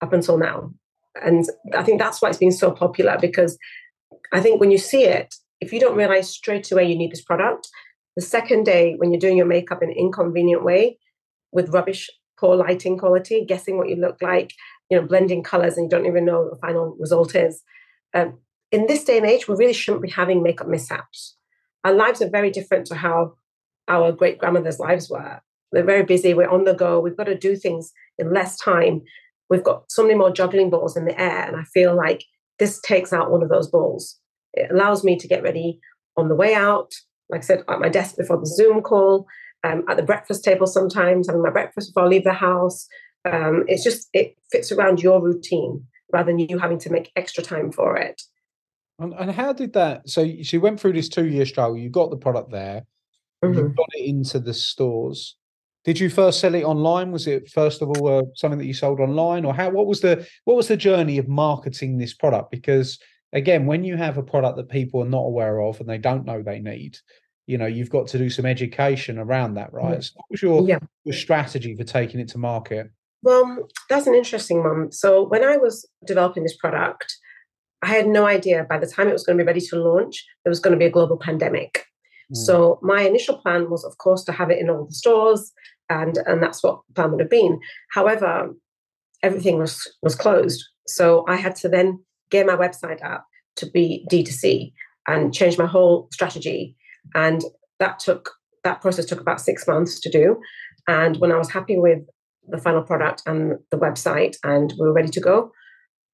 up 0.00 0.12
until 0.12 0.38
now. 0.38 0.72
And 1.22 1.44
I 1.74 1.82
think 1.82 1.98
that's 1.98 2.22
why 2.22 2.28
it's 2.28 2.38
been 2.38 2.52
so 2.52 2.70
popular 2.70 3.18
because 3.20 3.58
I 4.32 4.40
think 4.40 4.60
when 4.60 4.70
you 4.70 4.78
see 4.78 5.04
it, 5.04 5.34
if 5.60 5.72
you 5.72 5.80
don't 5.80 5.96
realize 5.96 6.30
straight 6.30 6.70
away 6.70 6.88
you 6.88 6.96
need 6.96 7.10
this 7.10 7.22
product, 7.22 7.68
the 8.14 8.22
second 8.22 8.64
day 8.64 8.94
when 8.96 9.12
you're 9.12 9.20
doing 9.20 9.36
your 9.36 9.46
makeup 9.46 9.82
in 9.82 9.90
an 9.90 9.96
inconvenient 9.96 10.64
way 10.64 10.98
with 11.52 11.70
rubbish, 11.70 12.08
poor 12.38 12.56
lighting 12.56 12.98
quality, 12.98 13.44
guessing 13.44 13.76
what 13.76 13.88
you 13.88 13.96
look 13.96 14.20
like, 14.22 14.52
you 14.90 15.00
know, 15.00 15.06
blending 15.06 15.42
colors 15.42 15.76
and 15.76 15.84
you 15.84 15.90
don't 15.90 16.06
even 16.06 16.24
know 16.24 16.42
what 16.42 16.50
the 16.50 16.60
final 16.60 16.96
result 16.98 17.34
is. 17.34 17.62
Um, 18.14 18.38
in 18.70 18.86
this 18.86 19.04
day 19.04 19.18
and 19.18 19.26
age, 19.26 19.48
we 19.48 19.56
really 19.56 19.72
shouldn't 19.72 20.02
be 20.02 20.10
having 20.10 20.42
makeup 20.42 20.68
mishaps. 20.68 21.36
Our 21.84 21.92
lives 21.92 22.20
are 22.22 22.28
very 22.28 22.50
different 22.50 22.86
to 22.86 22.94
how 22.94 23.34
our 23.88 24.12
great 24.12 24.38
grandmother's 24.38 24.78
lives 24.78 25.08
were. 25.08 25.40
We're 25.72 25.84
very 25.84 26.04
busy, 26.04 26.34
we're 26.34 26.48
on 26.48 26.64
the 26.64 26.74
go, 26.74 27.00
we've 27.00 27.16
got 27.16 27.24
to 27.24 27.36
do 27.36 27.56
things 27.56 27.92
in 28.18 28.32
less 28.32 28.56
time. 28.56 29.02
We've 29.50 29.64
got 29.64 29.90
so 29.90 30.02
many 30.02 30.14
more 30.14 30.30
juggling 30.30 30.70
balls 30.70 30.96
in 30.96 31.04
the 31.04 31.18
air, 31.20 31.46
and 31.46 31.56
I 31.56 31.64
feel 31.64 31.94
like 31.94 32.24
this 32.58 32.80
takes 32.80 33.12
out 33.12 33.30
one 33.30 33.42
of 33.42 33.48
those 33.48 33.68
balls. 33.68 34.18
It 34.54 34.70
allows 34.70 35.04
me 35.04 35.16
to 35.16 35.28
get 35.28 35.42
ready 35.42 35.80
on 36.16 36.28
the 36.28 36.34
way 36.34 36.54
out, 36.54 36.92
like 37.30 37.42
I 37.42 37.44
said, 37.44 37.64
at 37.68 37.80
my 37.80 37.88
desk 37.88 38.16
before 38.16 38.38
the 38.38 38.46
Zoom 38.46 38.82
call, 38.82 39.26
um, 39.64 39.84
at 39.88 39.96
the 39.96 40.02
breakfast 40.02 40.44
table 40.44 40.66
sometimes, 40.66 41.28
having 41.28 41.42
my 41.42 41.50
breakfast 41.50 41.94
before 41.94 42.04
I 42.04 42.08
leave 42.08 42.24
the 42.24 42.32
house, 42.32 42.86
um, 43.24 43.64
it's 43.68 43.84
just 43.84 44.08
it 44.12 44.36
fits 44.50 44.72
around 44.72 45.02
your 45.02 45.22
routine 45.22 45.84
rather 46.12 46.30
than 46.30 46.38
you 46.38 46.58
having 46.58 46.78
to 46.80 46.90
make 46.90 47.12
extra 47.16 47.42
time 47.42 47.70
for 47.72 47.96
it. 47.96 48.22
And, 48.98 49.14
and 49.14 49.30
how 49.30 49.52
did 49.52 49.74
that? 49.74 50.08
So, 50.08 50.22
you 50.22 50.60
went 50.60 50.80
through 50.80 50.94
this 50.94 51.08
two-year 51.08 51.46
struggle. 51.46 51.76
You 51.76 51.90
got 51.90 52.10
the 52.10 52.16
product 52.16 52.50
there. 52.50 52.84
Mm-hmm. 53.44 53.58
You 53.58 53.68
got 53.76 53.88
it 53.94 54.06
into 54.06 54.40
the 54.40 54.54
stores. 54.54 55.36
Did 55.88 56.00
you 56.00 56.10
first 56.10 56.40
sell 56.40 56.54
it 56.54 56.64
online? 56.64 57.12
Was 57.12 57.26
it 57.26 57.48
first 57.48 57.80
of 57.80 57.88
all 57.88 58.18
uh, 58.18 58.22
something 58.34 58.58
that 58.58 58.66
you 58.66 58.74
sold 58.74 59.00
online, 59.00 59.46
or 59.46 59.54
how? 59.54 59.70
What 59.70 59.86
was 59.86 60.02
the 60.02 60.28
what 60.44 60.54
was 60.54 60.68
the 60.68 60.76
journey 60.76 61.16
of 61.16 61.28
marketing 61.28 61.96
this 61.96 62.12
product? 62.12 62.50
Because 62.50 62.98
again, 63.32 63.64
when 63.64 63.84
you 63.84 63.96
have 63.96 64.18
a 64.18 64.22
product 64.22 64.58
that 64.58 64.68
people 64.68 65.02
are 65.02 65.08
not 65.08 65.22
aware 65.22 65.62
of 65.62 65.80
and 65.80 65.88
they 65.88 65.96
don't 65.96 66.26
know 66.26 66.42
they 66.42 66.58
need, 66.58 66.98
you 67.46 67.56
know, 67.56 67.64
you've 67.64 67.88
got 67.88 68.06
to 68.08 68.18
do 68.18 68.28
some 68.28 68.44
education 68.44 69.18
around 69.18 69.54
that, 69.54 69.72
right? 69.72 70.04
So 70.04 70.12
what 70.16 70.26
was 70.30 70.42
your 70.42 70.68
yeah. 70.68 70.78
your 71.04 71.14
strategy 71.14 71.74
for 71.74 71.84
taking 71.84 72.20
it 72.20 72.28
to 72.28 72.38
market? 72.38 72.90
Well, 73.22 73.66
that's 73.88 74.06
an 74.06 74.14
interesting 74.14 74.62
one. 74.62 74.92
So 74.92 75.26
when 75.26 75.42
I 75.42 75.56
was 75.56 75.88
developing 76.06 76.42
this 76.42 76.58
product, 76.58 77.16
I 77.80 77.86
had 77.86 78.06
no 78.06 78.26
idea 78.26 78.66
by 78.68 78.76
the 78.76 78.86
time 78.86 79.08
it 79.08 79.14
was 79.14 79.24
going 79.24 79.38
to 79.38 79.42
be 79.42 79.46
ready 79.46 79.62
to 79.62 79.76
launch, 79.76 80.26
there 80.44 80.50
was 80.50 80.60
going 80.60 80.72
to 80.72 80.78
be 80.78 80.84
a 80.84 80.90
global 80.90 81.16
pandemic. 81.16 81.86
Mm. 82.30 82.36
So 82.36 82.78
my 82.82 83.00
initial 83.02 83.38
plan 83.38 83.70
was, 83.70 83.84
of 83.84 83.96
course, 83.96 84.22
to 84.24 84.32
have 84.32 84.50
it 84.50 84.58
in 84.58 84.68
all 84.68 84.84
the 84.84 84.92
stores, 84.92 85.50
and 85.88 86.18
and 86.26 86.42
that's 86.42 86.62
what 86.62 86.80
plan 86.94 87.10
would 87.10 87.20
have 87.20 87.30
been. 87.30 87.60
However, 87.90 88.54
everything 89.22 89.58
was 89.58 89.90
was 90.02 90.14
closed, 90.14 90.64
so 90.86 91.24
I 91.28 91.36
had 91.36 91.56
to 91.56 91.68
then 91.68 92.02
get 92.30 92.46
my 92.46 92.56
website 92.56 93.02
up 93.04 93.26
to 93.56 93.66
be 93.70 94.06
D2C 94.10 94.72
and 95.06 95.34
change 95.34 95.58
my 95.58 95.66
whole 95.66 96.08
strategy. 96.12 96.76
And 97.14 97.42
that 97.78 97.98
took 97.98 98.30
that 98.64 98.80
process 98.80 99.06
took 99.06 99.20
about 99.20 99.40
six 99.40 99.66
months 99.66 100.00
to 100.00 100.10
do. 100.10 100.38
And 100.86 101.16
when 101.18 101.32
I 101.32 101.36
was 101.36 101.50
happy 101.50 101.78
with 101.78 102.00
the 102.50 102.58
final 102.58 102.82
product 102.82 103.22
and 103.26 103.58
the 103.70 103.76
website, 103.76 104.36
and 104.42 104.72
we 104.78 104.86
were 104.86 104.92
ready 104.92 105.10
to 105.10 105.20
go. 105.20 105.52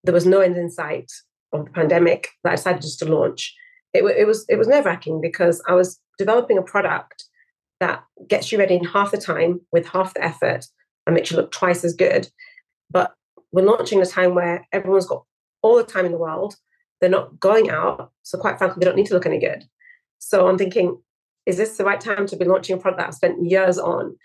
There 0.02 0.14
was 0.14 0.26
no 0.26 0.40
end 0.40 0.56
in 0.56 0.70
sight 0.70 1.10
of 1.52 1.64
the 1.64 1.70
pandemic 1.70 2.28
that 2.42 2.52
I 2.52 2.56
decided 2.56 2.82
just 2.82 2.98
to 3.00 3.06
launch. 3.06 3.54
It, 3.92 4.04
it 4.04 4.26
was 4.26 4.44
it 4.48 4.56
was 4.56 4.68
nerve 4.68 4.84
wracking 4.84 5.20
because 5.20 5.62
I 5.68 5.74
was 5.74 6.00
developing 6.18 6.58
a 6.58 6.62
product 6.62 7.24
that 7.80 8.04
gets 8.28 8.52
you 8.52 8.58
ready 8.58 8.76
in 8.76 8.84
half 8.84 9.10
the 9.10 9.18
time 9.18 9.60
with 9.72 9.86
half 9.86 10.14
the 10.14 10.24
effort 10.24 10.66
and 11.06 11.14
makes 11.14 11.30
you 11.30 11.36
look 11.36 11.52
twice 11.52 11.84
as 11.84 11.94
good. 11.94 12.28
But 12.90 13.12
we're 13.52 13.64
launching 13.64 14.00
a 14.00 14.06
time 14.06 14.34
where 14.34 14.66
everyone's 14.72 15.06
got 15.06 15.24
all 15.62 15.76
the 15.76 15.84
time 15.84 16.06
in 16.06 16.12
the 16.12 16.18
world. 16.18 16.56
They're 17.00 17.10
not 17.10 17.38
going 17.40 17.70
out, 17.70 18.12
so 18.22 18.38
quite 18.38 18.58
frankly, 18.58 18.80
they 18.80 18.86
don't 18.86 18.96
need 18.96 19.06
to 19.06 19.14
look 19.14 19.26
any 19.26 19.38
good. 19.38 19.64
So 20.18 20.48
I'm 20.48 20.58
thinking, 20.58 20.98
is 21.44 21.56
this 21.56 21.76
the 21.76 21.84
right 21.84 22.00
time 22.00 22.26
to 22.26 22.36
be 22.36 22.44
launching 22.44 22.76
a 22.76 22.78
product 22.78 23.00
that 23.00 23.08
I've 23.08 23.14
spent 23.14 23.44
years 23.44 23.78
on? 23.78 24.16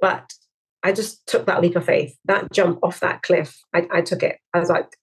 But 0.00 0.32
I 0.82 0.92
just 0.92 1.26
took 1.26 1.46
that 1.46 1.62
leap 1.62 1.76
of 1.76 1.84
faith, 1.84 2.16
that 2.26 2.52
jump 2.52 2.78
off 2.82 3.00
that 3.00 3.22
cliff. 3.22 3.58
I, 3.74 3.88
I 3.90 4.00
took 4.02 4.22
it. 4.22 4.38
I 4.52 4.60
was 4.60 4.68
like, 4.68 4.96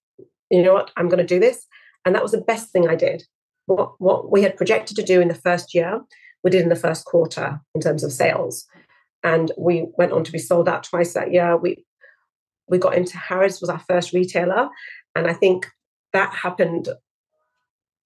you 0.49 0.61
know 0.61 0.73
what, 0.73 0.91
I'm 0.95 1.09
going 1.09 1.25
to 1.25 1.25
do 1.25 1.39
this. 1.39 1.65
And 2.05 2.15
that 2.15 2.23
was 2.23 2.31
the 2.31 2.41
best 2.41 2.69
thing 2.69 2.87
I 2.87 2.95
did. 2.95 3.23
What, 3.65 3.93
what 3.99 4.31
we 4.31 4.43
had 4.43 4.57
projected 4.57 4.95
to 4.97 5.03
do 5.03 5.21
in 5.21 5.27
the 5.27 5.33
first 5.35 5.73
year, 5.73 6.01
we 6.43 6.49
did 6.51 6.63
in 6.63 6.69
the 6.69 6.75
first 6.75 7.05
quarter 7.05 7.59
in 7.75 7.81
terms 7.81 8.03
of 8.03 8.11
sales. 8.11 8.67
and 9.23 9.51
we 9.57 9.87
went 9.97 10.11
on 10.11 10.23
to 10.23 10.31
be 10.31 10.39
sold 10.39 10.67
out 10.67 10.83
twice 10.83 11.13
that 11.13 11.31
year. 11.31 11.55
We 11.57 11.85
we 12.67 12.77
got 12.77 12.95
into 12.95 13.17
Harrods 13.17 13.61
was 13.61 13.69
our 13.69 13.83
first 13.87 14.13
retailer, 14.13 14.69
and 15.15 15.27
I 15.27 15.33
think 15.33 15.67
that 16.13 16.33
happened 16.33 16.89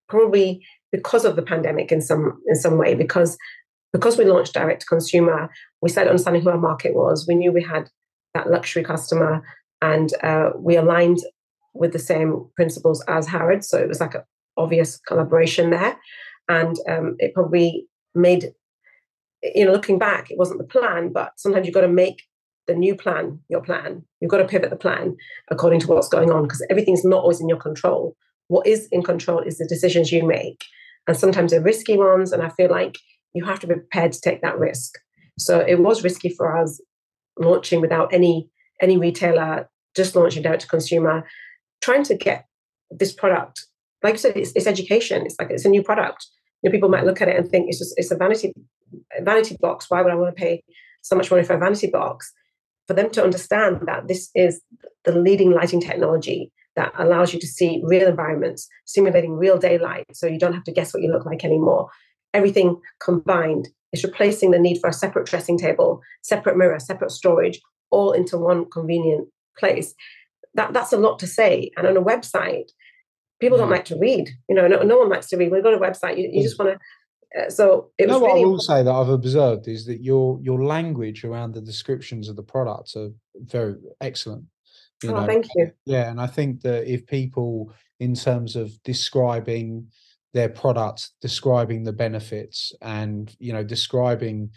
probably 0.08 0.65
because 0.91 1.26
of 1.26 1.36
the 1.36 1.41
pandemic 1.41 1.91
in 1.91 2.02
some 2.02 2.41
in 2.48 2.56
some 2.56 2.78
way 2.78 2.95
because 2.95 3.38
because 3.91 4.17
we 4.17 4.26
launched 4.26 4.54
direct 4.54 4.82
to 4.82 4.88
consumer 4.88 5.50
we 5.82 5.89
started 5.89 6.10
understanding 6.10 6.41
who 6.41 6.50
our 6.50 6.58
market 6.58 6.93
was 6.93 7.26
we 7.28 7.36
knew 7.36 7.52
we 7.52 7.63
had 7.63 7.89
that 8.34 8.50
luxury 8.50 8.84
customer 8.84 9.43
and 9.82 10.13
uh, 10.24 10.52
we 10.58 10.76
aligned 10.76 11.19
with 11.74 11.91
the 11.91 12.00
same 12.00 12.45
principles 12.56 13.04
as 13.08 13.28
Harrods 13.28 13.67
so 13.67 13.78
it 13.78 13.88
was 13.88 14.00
like 14.00 14.15
an 14.15 14.24
obvious 14.58 15.00
collaboration 15.08 15.69
there 15.71 15.98
and 16.50 16.78
um, 16.88 17.15
it 17.19 17.34
probably 17.34 17.88
made 18.15 18.54
you 19.43 19.65
know 19.65 19.71
looking 19.71 19.99
back 19.99 20.32
it 20.32 20.38
wasn't 20.38 20.58
the 20.58 20.63
plan 20.63 21.12
but 21.12 21.34
sometimes 21.38 21.65
you've 21.65 21.75
got 21.75 21.82
to 21.82 21.88
make 21.88 22.23
the 22.67 22.73
new 22.73 22.95
plan 22.95 23.39
your 23.49 23.62
plan 23.62 24.04
you've 24.19 24.32
got 24.32 24.38
to 24.38 24.45
pivot 24.45 24.69
the 24.69 24.75
plan 24.75 25.15
according 25.51 25.80
to 25.80 25.88
what's 25.88 26.10
going 26.10 26.32
on 26.32 26.43
because 26.43 26.65
everything's 26.69 27.06
not 27.06 27.21
always 27.21 27.39
in 27.39 27.49
your 27.49 27.60
control 27.60 28.15
what 28.47 28.67
is 28.67 28.88
in 28.91 29.04
control 29.04 29.39
is 29.39 29.58
the 29.58 29.65
decisions 29.65 30.12
you 30.12 30.25
make. 30.25 30.63
And 31.08 31.17
sometimes 31.17 31.51
they're 31.51 31.62
risky 31.62 31.97
ones. 31.97 32.32
And 32.32 32.43
I 32.43 32.49
feel 32.49 32.69
like 32.69 32.97
you 33.34 33.45
have 33.45 33.60
to 33.62 33.67
be 33.67 33.75
prepared 33.75 34.12
to 34.13 34.21
take 34.21 34.41
that 34.41 34.58
risk. 34.58 34.93
So 35.38 35.60
it 35.60 35.80
was 35.80 36.04
risky 36.04 36.30
for 36.30 36.58
us 36.58 36.82
launching 37.38 37.82
without 37.82 38.13
any 38.13 38.49
any 38.82 38.97
retailer, 38.97 39.69
just 39.95 40.15
launching 40.15 40.43
direct 40.43 40.62
to 40.63 40.67
consumer, 40.67 41.25
trying 41.82 42.04
to 42.04 42.15
get 42.15 42.45
this 42.91 43.13
product. 43.13 43.65
Like 44.04 44.15
you 44.15 44.19
said, 44.19 44.36
it's, 44.36 44.51
it's 44.54 44.67
education. 44.67 45.25
It's 45.25 45.36
like 45.39 45.49
it's 45.49 45.65
a 45.65 45.69
new 45.69 45.82
product. 45.82 46.28
Know, 46.65 46.71
people 46.71 46.89
might 46.89 47.06
look 47.06 47.21
at 47.21 47.28
it 47.28 47.38
and 47.38 47.49
think 47.49 47.67
it's 47.67 47.80
just 47.80 47.93
it's 47.97 48.12
a 48.12 48.15
vanity 48.15 48.54
vanity 49.21 49.58
box. 49.60 49.89
Why 49.89 50.01
would 50.01 50.12
I 50.12 50.15
want 50.15 50.36
to 50.36 50.41
pay 50.41 50.63
so 51.01 51.15
much 51.15 51.30
money 51.32 51.43
for 51.43 51.54
a 51.54 51.60
vanity 51.60 51.88
box? 51.88 52.32
For 52.88 52.93
them 52.93 53.10
to 53.12 53.23
understand 53.23 53.82
that 53.88 54.08
this 54.08 54.30
is 54.36 54.62
the 55.06 55.12
leading 55.12 55.51
lighting 55.51 55.82
technology 55.82 56.51
that 56.75 56.93
allows 56.97 57.34
you 57.34 57.39
to 57.39 57.47
see 57.47 57.82
real 57.84 58.08
environments, 58.08 58.67
simulating 58.86 59.34
real 59.34 59.58
daylight, 59.58 60.06
so 60.13 60.28
you 60.28 60.38
don't 60.38 60.54
have 60.54 60.63
to 60.65 60.71
guess 60.71 60.93
what 60.93 61.01
you 61.01 61.12
look 61.12 61.25
like 61.25 61.43
anymore. 61.43 61.89
Everything 62.34 62.80
combined 63.01 63.69
is 63.93 64.04
replacing 64.04 64.51
the 64.51 64.60
need 64.60 64.80
for 64.80 64.89
a 64.89 64.93
separate 64.93 65.25
dressing 65.25 65.58
table, 65.58 66.01
separate 66.21 66.58
mirror, 66.58 66.80
separate 66.80 67.12
storage, 67.12 67.62
all 67.91 68.12
into 68.12 68.38
one 68.38 68.69
convenient 68.69 69.28
place. 69.58 69.93
That, 70.54 70.73
that's 70.73 70.93
a 70.93 70.97
lot 70.97 71.17
to 71.19 71.28
say. 71.28 71.71
And 71.78 71.88
on 71.88 71.97
a 71.97 72.01
website, 72.01 72.71
people 73.39 73.58
don't 73.58 73.69
like 73.69 73.86
to 73.86 73.98
read. 73.98 74.30
You 74.50 74.56
know, 74.56 74.67
no, 74.67 74.82
no 74.82 74.98
one 74.98 75.10
likes 75.10 75.28
to 75.28 75.38
read. 75.38 75.52
When 75.52 75.60
you 75.60 75.63
go 75.63 75.71
to 75.71 75.84
a 75.84 75.89
website, 75.91 76.17
you, 76.17 76.30
you 76.32 76.43
just 76.43 76.58
want 76.60 76.71
to 76.71 76.80
uh, 77.36 77.50
so 77.50 77.89
it 77.98 78.08
know 78.08 78.19
what 78.19 78.34
really 78.34 78.43
I 78.43 78.45
will 78.45 78.60
say 78.60 78.84
that 78.84 78.91
I've 78.91 79.10
observed 79.10 79.67
is 79.67 79.86
that 79.86 80.02
your 80.02 80.39
your 80.41 80.63
language 80.63 81.24
around 81.24 81.54
the 81.54 81.62
descriptions 81.62 82.30
of 82.30 82.36
the 82.36 82.43
products 82.43 82.95
are 82.95 83.10
very 83.36 83.76
excellent. 84.02 84.45
You 85.04 85.12
oh, 85.12 85.19
know, 85.19 85.26
thank 85.26 85.48
you. 85.56 85.71
Yeah, 85.86 86.10
and 86.10 86.21
I 86.21 86.28
think 86.28 86.62
that 86.62 86.91
if 86.91 87.06
people, 87.06 87.74
in 88.00 88.15
terms 88.15 88.56
of 88.56 88.71
describing 88.84 89.88
their 90.34 90.50
product, 90.50 91.12
describing 91.21 91.84
the 91.84 91.93
benefits, 91.93 92.74
and 92.82 93.36
you 93.39 93.52
know, 93.52 93.63
describing 93.63 94.52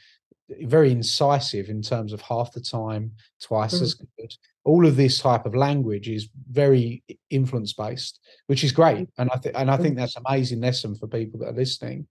very 0.63 0.91
incisive 0.91 1.69
in 1.69 1.83
terms 1.83 2.13
of 2.13 2.21
half 2.21 2.53
the 2.53 2.61
time, 2.61 3.13
twice 3.41 3.75
mm-hmm. 3.75 3.85
as 3.85 3.95
good. 3.95 4.35
All 4.65 4.87
of 4.87 4.97
this 4.97 5.19
type 5.19 5.47
of 5.47 5.55
language 5.55 6.09
is 6.09 6.29
very 6.51 7.03
influence 7.31 7.73
based, 7.73 8.21
which 8.47 8.65
is 8.65 8.73
great, 8.73 8.99
mm-hmm. 8.99 9.23
and 9.23 9.31
I 9.33 9.37
think 9.39 9.55
and 9.57 9.71
I 9.71 9.77
think 9.77 9.89
mm-hmm. 9.89 10.01
that's 10.01 10.17
amazing 10.17 10.61
lesson 10.61 10.95
for 10.95 11.07
people 11.07 11.41
that 11.41 11.51
are 11.51 11.53
listening. 11.53 12.07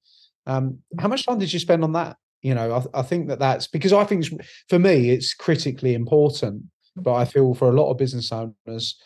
Um, 0.45 0.79
how 0.99 1.07
much 1.07 1.25
time 1.25 1.39
did 1.39 1.51
you 1.51 1.59
spend 1.59 1.83
on 1.83 1.93
that? 1.93 2.17
You 2.41 2.55
know, 2.55 2.85
I, 2.93 2.99
I 2.99 3.01
think 3.01 3.27
that 3.27 3.39
that's 3.39 3.67
because 3.67 3.93
I 3.93 4.03
think 4.05 4.25
for 4.69 4.79
me 4.79 5.09
it's 5.09 5.33
critically 5.33 5.93
important 5.93 6.63
but 6.97 7.13
I 7.13 7.25
feel 7.25 7.53
for 7.53 7.69
a 7.69 7.73
lot 7.73 7.91
of 7.91 7.97
business 7.97 8.31
owners, 8.31 8.99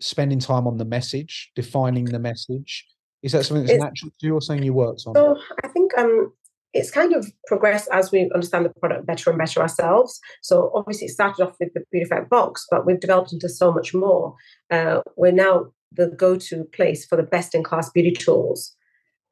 spending 0.00 0.38
time 0.38 0.66
on 0.66 0.78
the 0.78 0.84
message, 0.84 1.52
defining 1.54 2.06
the 2.06 2.18
message, 2.18 2.86
is 3.22 3.32
that 3.32 3.44
something 3.44 3.64
that's 3.64 3.74
it's, 3.74 3.84
natural 3.84 4.10
to 4.10 4.26
you 4.26 4.34
or 4.34 4.40
something 4.40 4.64
you 4.64 4.72
worked 4.72 5.02
on? 5.06 5.14
So 5.14 5.38
I 5.62 5.68
think 5.68 5.96
um, 5.98 6.32
it's 6.74 6.90
kind 6.90 7.14
of 7.14 7.26
progressed 7.46 7.88
as 7.92 8.12
we 8.12 8.30
understand 8.34 8.64
the 8.64 8.80
product 8.80 9.06
better 9.06 9.30
and 9.30 9.38
better 9.38 9.60
ourselves. 9.60 10.20
So 10.42 10.70
obviously 10.74 11.06
it 11.06 11.10
started 11.10 11.46
off 11.46 11.56
with 11.60 11.72
the 11.74 11.84
Beautifect 11.90 12.28
box, 12.28 12.66
but 12.70 12.84
we've 12.84 13.00
developed 13.00 13.32
into 13.32 13.48
so 13.48 13.72
much 13.72 13.94
more. 13.94 14.34
Uh, 14.70 15.00
we're 15.16 15.32
now 15.32 15.66
the 15.92 16.08
go-to 16.08 16.64
place 16.64 17.06
for 17.06 17.16
the 17.16 17.22
best-in-class 17.22 17.90
beauty 17.90 18.10
tools. 18.10 18.74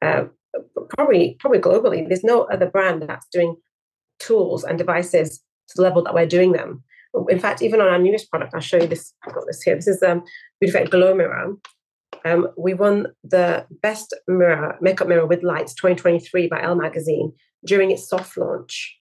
Uh, 0.01 0.25
probably, 0.89 1.35
probably 1.39 1.59
globally, 1.59 2.07
there's 2.07 2.23
no 2.23 2.43
other 2.43 2.69
brand 2.69 3.03
that's 3.03 3.27
doing 3.31 3.55
tools 4.19 4.63
and 4.63 4.77
devices 4.77 5.39
to 5.67 5.73
the 5.75 5.81
level 5.81 6.03
that 6.03 6.13
we're 6.13 6.25
doing 6.25 6.53
them 6.53 6.83
in 7.29 7.39
fact, 7.39 7.61
even 7.61 7.79
on 7.79 7.87
our 7.87 7.99
newest 7.99 8.29
product, 8.29 8.53
I'll 8.53 8.61
show 8.61 8.77
you 8.77 8.87
this. 8.87 9.13
I've 9.25 9.33
got 9.33 9.45
this 9.45 9.61
here. 9.61 9.75
This 9.75 9.87
is 9.87 10.01
um, 10.01 10.23
Beautifect 10.59 10.91
Glow 10.91 11.13
Mirror. 11.13 11.55
Um, 12.25 12.47
we 12.57 12.73
won 12.73 13.07
the 13.23 13.65
best 13.81 14.13
mirror, 14.27 14.77
makeup 14.81 15.07
mirror 15.07 15.25
with 15.25 15.43
lights 15.43 15.73
2023 15.73 16.47
by 16.47 16.61
Elle 16.61 16.75
Magazine 16.75 17.33
during 17.65 17.91
its 17.91 18.07
soft 18.07 18.37
launch. 18.37 18.97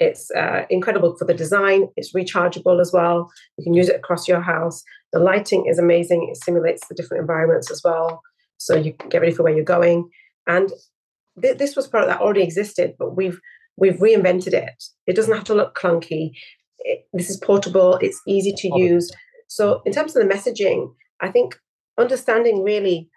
It's 0.00 0.30
uh, 0.32 0.64
incredible 0.68 1.16
for 1.16 1.24
the 1.24 1.34
design. 1.34 1.88
It's 1.96 2.12
rechargeable 2.12 2.80
as 2.80 2.92
well. 2.92 3.30
You 3.56 3.64
can 3.64 3.74
use 3.74 3.88
it 3.88 3.96
across 3.96 4.26
your 4.26 4.40
house. 4.40 4.82
The 5.12 5.20
lighting 5.20 5.66
is 5.66 5.78
amazing. 5.78 6.28
It 6.28 6.42
simulates 6.42 6.86
the 6.88 6.94
different 6.94 7.20
environments 7.20 7.70
as 7.70 7.82
well. 7.84 8.20
So 8.58 8.74
you 8.74 8.94
can 8.94 9.08
get 9.08 9.20
ready 9.20 9.32
for 9.32 9.44
where 9.44 9.54
you're 9.54 9.64
going. 9.64 10.08
And 10.48 10.72
th- 11.40 11.58
this 11.58 11.76
was 11.76 11.86
product 11.86 12.10
that 12.10 12.20
already 12.20 12.42
existed, 12.42 12.94
but 12.98 13.16
we've 13.16 13.40
we've 13.76 13.98
reinvented 13.98 14.52
it. 14.52 14.84
It 15.06 15.14
doesn't 15.14 15.34
have 15.34 15.44
to 15.44 15.54
look 15.54 15.78
clunky 15.78 16.32
it, 16.84 17.06
this 17.12 17.30
is 17.30 17.36
portable, 17.36 17.96
it's 17.96 18.20
easy 18.26 18.52
to 18.52 18.78
use. 18.78 19.10
So, 19.48 19.82
in 19.84 19.92
terms 19.92 20.16
of 20.16 20.26
the 20.26 20.34
messaging, 20.34 20.92
I 21.20 21.30
think 21.30 21.58
understanding 21.98 22.62
really 22.62 23.08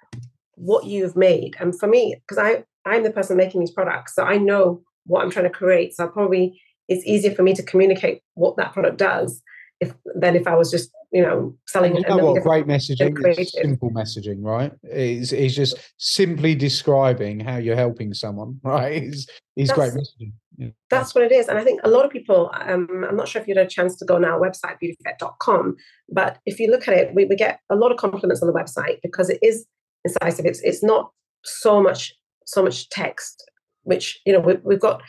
what 0.56 0.86
you've 0.86 1.16
made, 1.16 1.56
and 1.60 1.78
for 1.78 1.88
me, 1.88 2.16
because 2.28 2.38
I 2.38 2.64
I'm 2.86 3.04
the 3.04 3.12
person 3.12 3.38
making 3.38 3.60
these 3.60 3.72
products, 3.72 4.16
so 4.16 4.24
I 4.24 4.38
know 4.38 4.82
what 5.06 5.24
I'm 5.24 5.32
trying 5.32 5.46
to 5.46 5.52
create. 5.52 5.96
So, 5.96 6.08
probably 6.08 6.60
it's 6.88 7.06
easier 7.06 7.34
for 7.34 7.44
me 7.44 7.54
to 7.54 7.64
communicate 7.64 8.22
what 8.36 8.58
that 8.58 8.74
product 8.74 8.98
does 8.98 9.42
if 9.80 9.94
than 10.16 10.36
if 10.36 10.48
I 10.48 10.56
was 10.56 10.72
just 10.72 10.92
you 11.12 11.22
know 11.22 11.56
selling. 11.68 11.96
You 11.96 12.02
know 12.08 12.18
what? 12.18 12.44
Great 12.44 12.66
messaging, 12.66 13.16
simple 13.46 13.92
messaging, 13.92 14.44
right? 14.44 14.72
It's, 14.84 15.32
it's 15.32 15.56
just 15.56 15.78
simply 15.98 16.56
describing 16.56 17.40
how 17.40 17.58
you're 17.58 17.76
helping 17.76 18.14
someone, 18.14 18.60
right? 18.64 19.04
Is 19.04 19.28
is 19.56 19.72
great 19.72 19.94
messaging. 19.94 20.34
Yeah. 20.58 20.70
That's 20.89 21.13
what 21.13 21.24
it 21.24 21.32
is, 21.32 21.48
and 21.48 21.58
I 21.58 21.63
think 21.63 21.82
a 21.84 21.89
lot 21.89 22.06
of 22.06 22.12
people. 22.12 22.52
Um, 22.54 23.06
I'm 23.08 23.15
not 23.15 23.28
sure 23.28 23.41
if 23.41 23.48
you 23.48 23.56
had 23.56 23.65
a 23.65 23.70
chance 23.70 23.96
to 23.98 24.06
go 24.06 24.15
on 24.15 24.26
our 24.26 24.39
website, 24.39 24.80
beautifect.com, 24.80 25.76
but 26.10 26.39
if 26.46 26.60
you 26.60 26.70
look 26.72 26.88
at 26.88 26.94
it, 26.94 27.13
we, 27.13 27.26
we 27.26 27.36
get 27.36 27.60
a 27.70 27.76
lot 27.76 27.91
of 27.91 27.98
compliments 27.98 28.41
on 28.41 28.48
the 28.48 28.54
website 28.54 29.00
because 29.04 29.30
it 29.30 29.39
is 29.41 29.65
incisive. 30.06 30.46
It's 30.46 30.62
it's 30.62 30.84
not 30.84 31.12
so 31.44 31.82
much 31.82 32.13
so 32.46 32.63
much 32.63 32.89
text, 32.89 33.44
which 33.84 34.20
you 34.26 34.34
know 34.34 34.39
we, 34.39 34.56
we've 34.63 34.80
got 34.80 35.02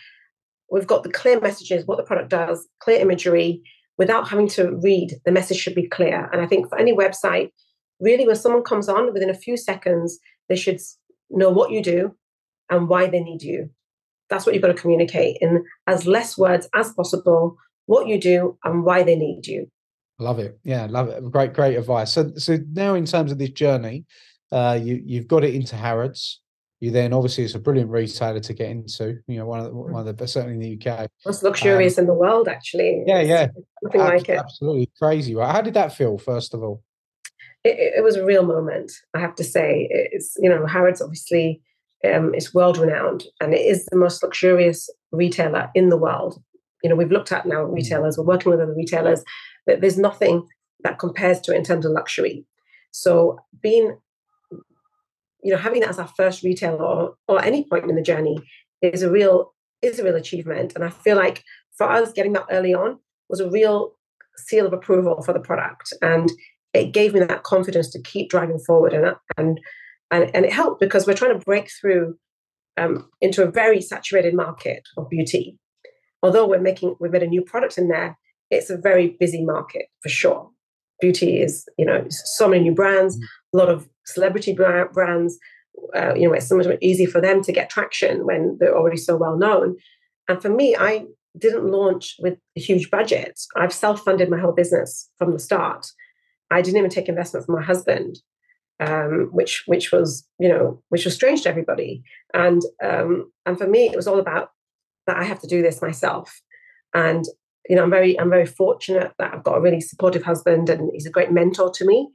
we've 0.70 0.87
got 0.87 1.02
the 1.02 1.11
clear 1.11 1.40
messages, 1.40 1.87
what 1.87 1.96
the 1.96 2.04
product 2.04 2.30
does, 2.30 2.66
clear 2.80 2.98
imagery, 2.98 3.62
without 3.98 4.28
having 4.28 4.48
to 4.48 4.76
read, 4.82 5.14
the 5.24 5.32
message 5.32 5.59
should 5.59 5.74
be 5.74 5.88
clear. 5.88 6.28
And 6.32 6.40
I 6.40 6.46
think 6.46 6.68
for 6.68 6.78
any 6.78 6.92
website, 6.92 7.50
really, 8.00 8.26
when 8.26 8.37
someone 8.37 8.62
comes 8.62 8.88
on 8.88 9.12
within 9.12 9.30
a 9.30 9.35
few 9.35 9.56
seconds, 9.56 10.18
they 10.48 10.56
should 10.56 10.80
know 11.30 11.50
what 11.50 11.70
you 11.70 11.82
do 11.82 12.14
and 12.70 12.88
why 12.88 13.06
they 13.09 13.20
need 13.20 13.42
you. 13.42 13.70
That's 14.30 14.44
what 14.44 14.54
you've 14.54 14.62
got 14.62 14.68
to 14.68 14.74
communicate 14.74 15.38
in 15.40 15.64
as 15.86 16.06
less 16.06 16.36
words 16.36 16.68
as 16.74 16.92
possible, 16.92 17.56
what 17.86 18.08
you 18.08 18.20
do 18.20 18.58
and 18.64 18.84
why 18.84 19.02
they 19.02 19.16
need 19.16 19.46
you. 19.46 19.70
Love 20.18 20.38
it. 20.38 20.58
Yeah, 20.64 20.86
love 20.88 21.08
it. 21.08 21.30
Great, 21.30 21.52
great 21.52 21.76
advice. 21.76 22.12
So, 22.12 22.32
so 22.36 22.58
now 22.72 22.94
in 22.94 23.04
terms 23.04 23.30
of 23.30 23.38
this 23.38 23.50
journey, 23.50 24.06
uh, 24.50 24.78
you 24.80 25.02
you've 25.04 25.28
got 25.28 25.44
it 25.44 25.54
into 25.54 25.76
Harrods. 25.76 26.40
You 26.80 26.90
then 26.90 27.12
obviously 27.12 27.44
it's 27.44 27.54
a 27.54 27.58
brilliant 27.58 27.90
retailer 27.90 28.40
to 28.40 28.52
get 28.52 28.70
into. 28.70 29.18
You 29.26 29.38
know, 29.38 29.46
one 29.46 29.60
of 29.60 29.66
the, 29.66 29.72
one 29.72 30.00
of 30.00 30.06
the 30.06 30.12
best 30.12 30.34
certainly 30.34 30.54
in 30.54 30.78
the 30.78 30.90
UK 30.90 31.08
most 31.24 31.42
luxurious 31.42 31.98
um, 31.98 32.02
in 32.02 32.06
the 32.06 32.14
world, 32.14 32.48
actually. 32.48 33.02
Yeah, 33.06 33.22
yeah, 33.22 33.48
nothing 33.82 34.00
Ab- 34.00 34.08
like 34.08 34.28
it. 34.28 34.38
Absolutely 34.38 34.90
crazy. 34.98 35.34
Right? 35.34 35.50
How 35.50 35.62
did 35.62 35.74
that 35.74 35.94
feel? 35.94 36.18
First 36.18 36.54
of 36.54 36.62
all, 36.62 36.82
it, 37.64 37.94
it 37.98 38.04
was 38.04 38.16
a 38.16 38.24
real 38.24 38.44
moment. 38.44 38.92
I 39.14 39.20
have 39.20 39.34
to 39.36 39.44
say, 39.44 39.88
it's 39.90 40.36
you 40.38 40.48
know 40.48 40.66
Harrods 40.66 41.02
obviously 41.02 41.60
um, 42.14 42.34
is 42.34 42.54
world 42.54 42.78
renowned 42.78 43.24
and 43.40 43.54
it 43.54 43.60
is 43.60 43.86
the 43.86 43.96
most 43.96 44.22
luxurious 44.22 44.90
retailer 45.12 45.70
in 45.74 45.88
the 45.88 45.96
world. 45.96 46.42
You 46.82 46.90
know, 46.90 46.96
we've 46.96 47.10
looked 47.10 47.32
at 47.32 47.46
now 47.46 47.64
mm. 47.64 47.74
retailers. 47.74 48.18
We're 48.18 48.24
working 48.24 48.50
with 48.50 48.60
other 48.60 48.74
retailers. 48.74 49.24
But 49.66 49.80
there's 49.80 49.98
nothing 49.98 50.46
that 50.84 50.98
compares 50.98 51.40
to 51.42 51.52
it 51.52 51.56
in 51.56 51.64
terms 51.64 51.84
of 51.84 51.92
luxury. 51.92 52.44
So 52.92 53.38
being 53.62 53.96
you 55.46 55.52
know, 55.52 55.58
having 55.58 55.78
that 55.80 55.90
as 55.90 56.00
our 56.00 56.08
first 56.08 56.42
retailer 56.42 56.84
or, 56.84 57.14
or 57.28 57.40
any 57.44 57.62
point 57.62 57.88
in 57.88 57.94
the 57.94 58.02
journey 58.02 58.36
is 58.82 59.02
a 59.02 59.10
real 59.10 59.54
is 59.80 60.00
a 60.00 60.04
real 60.04 60.16
achievement. 60.16 60.72
And 60.74 60.82
I 60.82 60.90
feel 60.90 61.16
like 61.16 61.44
for 61.76 61.88
us, 61.88 62.12
getting 62.12 62.32
that 62.32 62.46
early 62.50 62.74
on 62.74 62.98
was 63.28 63.38
a 63.38 63.48
real 63.48 63.92
seal 64.36 64.66
of 64.66 64.72
approval 64.72 65.22
for 65.22 65.32
the 65.32 65.38
product, 65.38 65.92
and 66.02 66.32
it 66.74 66.92
gave 66.92 67.14
me 67.14 67.20
that 67.20 67.44
confidence 67.44 67.90
to 67.90 68.02
keep 68.02 68.28
driving 68.28 68.58
forward. 68.58 68.92
And 68.92 69.14
and 69.36 69.60
and, 70.10 70.30
and 70.34 70.44
it 70.44 70.52
helped 70.52 70.80
because 70.80 71.06
we're 71.06 71.14
trying 71.14 71.38
to 71.38 71.44
break 71.44 71.70
through 71.80 72.16
um, 72.76 73.08
into 73.20 73.42
a 73.42 73.50
very 73.50 73.80
saturated 73.80 74.34
market 74.34 74.82
of 74.96 75.08
beauty 75.08 75.58
although 76.26 76.46
we're 76.46 76.60
making 76.60 76.96
we've 77.00 77.12
made 77.12 77.22
a 77.22 77.26
new 77.26 77.42
product 77.42 77.78
in 77.78 77.88
there, 77.88 78.18
it's 78.50 78.70
a 78.70 78.76
very 78.76 79.16
busy 79.20 79.44
market 79.44 79.86
for 80.02 80.08
sure. 80.08 80.50
Beauty 81.00 81.40
is, 81.40 81.68
you 81.78 81.84
know, 81.84 82.04
so 82.08 82.48
many 82.48 82.62
new 82.62 82.74
brands, 82.74 83.16
mm. 83.16 83.22
a 83.54 83.56
lot 83.56 83.68
of 83.68 83.88
celebrity 84.06 84.52
brands. 84.52 85.38
Uh, 85.94 86.14
you 86.14 86.26
know, 86.26 86.32
it's 86.32 86.48
so 86.48 86.56
much 86.56 86.66
easy 86.80 87.06
for 87.06 87.20
them 87.20 87.42
to 87.42 87.52
get 87.52 87.68
traction 87.68 88.24
when 88.24 88.56
they're 88.58 88.76
already 88.76 88.96
so 88.96 89.16
well 89.16 89.36
known. 89.36 89.76
And 90.28 90.40
for 90.40 90.48
me, 90.48 90.74
I 90.74 91.04
didn't 91.38 91.70
launch 91.70 92.16
with 92.18 92.38
a 92.56 92.60
huge 92.60 92.90
budget. 92.90 93.38
I've 93.56 93.74
self-funded 93.74 94.30
my 94.30 94.38
whole 94.38 94.52
business 94.52 95.10
from 95.18 95.32
the 95.32 95.38
start. 95.38 95.86
I 96.50 96.62
didn't 96.62 96.78
even 96.78 96.90
take 96.90 97.10
investment 97.10 97.44
from 97.44 97.56
my 97.56 97.62
husband, 97.62 98.20
um, 98.80 99.30
which 99.32 99.64
which 99.66 99.92
was 99.92 100.26
you 100.38 100.48
know 100.48 100.82
which 100.88 101.04
was 101.04 101.14
strange 101.14 101.42
to 101.42 101.48
everybody. 101.48 102.02
And 102.34 102.62
um, 102.82 103.30
and 103.44 103.58
for 103.58 103.66
me, 103.66 103.86
it 103.86 103.96
was 103.96 104.06
all 104.06 104.20
about 104.20 104.50
that 105.06 105.16
I 105.16 105.24
have 105.24 105.40
to 105.40 105.46
do 105.46 105.62
this 105.62 105.82
myself. 105.82 106.40
And 106.94 107.24
you 107.68 107.76
know, 107.76 107.82
I'm 107.82 107.90
very 107.90 108.18
I'm 108.18 108.30
very 108.30 108.46
fortunate 108.46 109.12
that 109.18 109.34
I've 109.34 109.44
got 109.44 109.56
a 109.56 109.60
really 109.60 109.80
supportive 109.80 110.22
husband, 110.22 110.68
and 110.68 110.90
he's 110.92 111.06
a 111.06 111.10
great 111.10 111.32
mentor 111.32 111.70
to 111.70 111.84
me. 111.84 112.08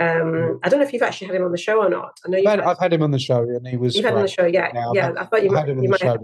Um, 0.00 0.06
mm. 0.06 0.58
I 0.62 0.68
don't 0.68 0.78
know 0.78 0.86
if 0.86 0.92
you've 0.92 1.02
actually 1.02 1.26
had 1.26 1.36
him 1.36 1.44
on 1.44 1.50
the 1.50 1.58
show 1.58 1.82
or 1.82 1.90
not. 1.90 2.20
I 2.24 2.28
know 2.28 2.38
you've 2.38 2.48
had, 2.48 2.60
I've 2.60 2.78
had 2.78 2.92
him 2.92 3.02
on 3.02 3.10
the 3.10 3.18
show, 3.18 3.40
and 3.40 3.66
he 3.66 3.76
was. 3.76 3.96
You've 3.96 4.04
had 4.04 4.12
him 4.12 4.18
on 4.18 4.22
the 4.22 4.28
show, 4.28 4.46
yeah, 4.46 4.70
yeah. 4.72 4.92
yeah 4.94 5.12
I 5.18 5.24
thought 5.24 5.42
you 5.42 5.50
might. 5.50 5.66
You 5.66 5.88
might 5.88 6.02
have. 6.02 6.20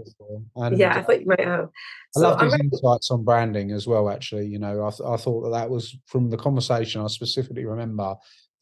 And, 0.55 0.77
yeah, 0.77 0.97
I 0.97 1.01
thought 1.01 1.19
you 1.19 1.27
might 1.27 1.41
have. 1.41 1.69
I 2.15 2.19
love 2.19 2.39
his 2.41 2.53
insights 2.53 3.11
on 3.11 3.25
branding 3.25 3.71
as 3.71 3.85
well. 3.85 4.09
Actually, 4.09 4.47
you 4.47 4.59
know, 4.59 4.85
I, 4.85 4.89
th- 4.91 5.01
I 5.05 5.17
thought 5.17 5.41
that 5.43 5.49
that 5.49 5.69
was 5.69 5.97
from 6.05 6.29
the 6.29 6.37
conversation. 6.37 7.01
I 7.01 7.07
specifically 7.07 7.65
remember 7.65 8.15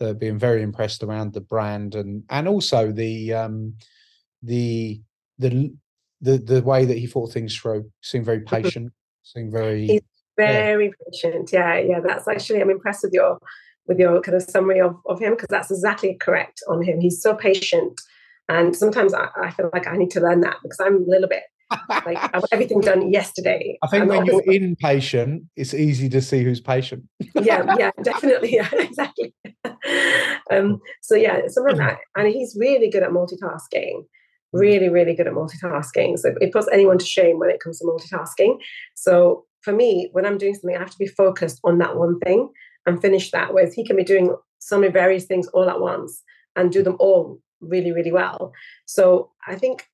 that 0.03 0.19
being 0.19 0.37
very 0.37 0.61
impressed 0.61 1.03
around 1.03 1.33
the 1.33 1.41
brand 1.41 1.95
and 1.95 2.23
and 2.29 2.47
also 2.47 2.91
the 2.91 3.33
um 3.33 3.73
the 4.41 5.01
the 5.39 5.73
the 6.21 6.37
the 6.37 6.61
way 6.61 6.85
that 6.85 6.97
he 6.97 7.07
thought 7.07 7.31
things 7.31 7.55
through. 7.55 7.91
Seemed 8.01 8.25
very 8.25 8.39
mm-hmm. 8.39 8.63
patient. 8.63 8.93
seemed 9.23 9.51
very. 9.51 9.87
He's 9.87 10.01
very 10.37 10.85
yeah. 10.85 10.91
patient. 11.11 11.51
Yeah, 11.51 11.77
yeah. 11.77 11.99
That's 11.99 12.27
actually 12.27 12.61
I'm 12.61 12.69
impressed 12.69 13.03
with 13.03 13.13
your 13.13 13.39
with 13.87 13.99
your 13.99 14.21
kind 14.21 14.35
of 14.35 14.43
summary 14.43 14.79
of, 14.79 14.95
of 15.05 15.19
him 15.19 15.33
because 15.33 15.49
that's 15.49 15.71
exactly 15.71 16.15
correct 16.15 16.61
on 16.69 16.81
him. 16.81 17.01
He's 17.01 17.21
so 17.21 17.35
patient. 17.35 17.99
And 18.49 18.75
sometimes 18.75 19.13
I, 19.13 19.27
I, 19.41 19.51
feel 19.51 19.69
like 19.73 19.87
I 19.87 19.95
need 19.95 20.11
to 20.11 20.21
learn 20.21 20.41
that 20.41 20.57
because 20.63 20.79
I'm 20.79 21.03
a 21.03 21.05
little 21.05 21.27
bit 21.27 21.43
like 22.05 22.17
I 22.17 22.37
want 22.37 22.45
everything 22.51 22.79
done 22.81 23.11
yesterday. 23.11 23.77
I 23.83 23.87
think 23.87 24.09
when 24.09 24.25
you're 24.25 24.43
impatient, 24.47 25.43
it's 25.55 25.73
easy 25.73 26.09
to 26.09 26.21
see 26.21 26.43
who's 26.43 26.59
patient. 26.59 27.03
yeah, 27.35 27.75
yeah, 27.79 27.91
definitely. 28.03 28.55
Yeah, 28.55 28.69
exactly. 28.73 29.33
um, 30.51 30.79
so 31.01 31.15
yeah, 31.15 31.41
some 31.47 31.67
of 31.67 31.77
that. 31.77 31.97
And 32.15 32.27
he's 32.27 32.55
really 32.59 32.89
good 32.89 33.03
at 33.03 33.11
multitasking. 33.11 34.05
Really, 34.51 34.89
really 34.89 35.15
good 35.15 35.27
at 35.27 35.33
multitasking. 35.33 36.19
So 36.19 36.35
it 36.39 36.53
puts 36.53 36.67
anyone 36.71 36.99
to 36.99 37.05
shame 37.05 37.39
when 37.39 37.49
it 37.49 37.59
comes 37.59 37.79
to 37.79 37.85
multitasking. 37.85 38.57
So 38.95 39.45
for 39.61 39.73
me, 39.73 40.09
when 40.11 40.25
I'm 40.25 40.37
doing 40.37 40.53
something, 40.53 40.75
I 40.75 40.79
have 40.79 40.91
to 40.91 40.99
be 40.99 41.07
focused 41.07 41.59
on 41.63 41.79
that 41.79 41.97
one 41.97 42.19
thing 42.19 42.49
and 42.85 43.01
finish 43.01 43.31
that. 43.31 43.53
Whereas 43.53 43.73
he 43.73 43.85
can 43.85 43.95
be 43.95 44.03
doing 44.03 44.35
so 44.59 44.79
many 44.79 44.91
various 44.91 45.25
things 45.25 45.47
all 45.47 45.69
at 45.69 45.79
once 45.79 46.21
and 46.55 46.71
do 46.71 46.83
them 46.83 46.97
all 46.99 47.39
really, 47.61 47.91
really 47.91 48.11
well. 48.11 48.53
So 48.85 49.31
I 49.47 49.55
think 49.55 49.87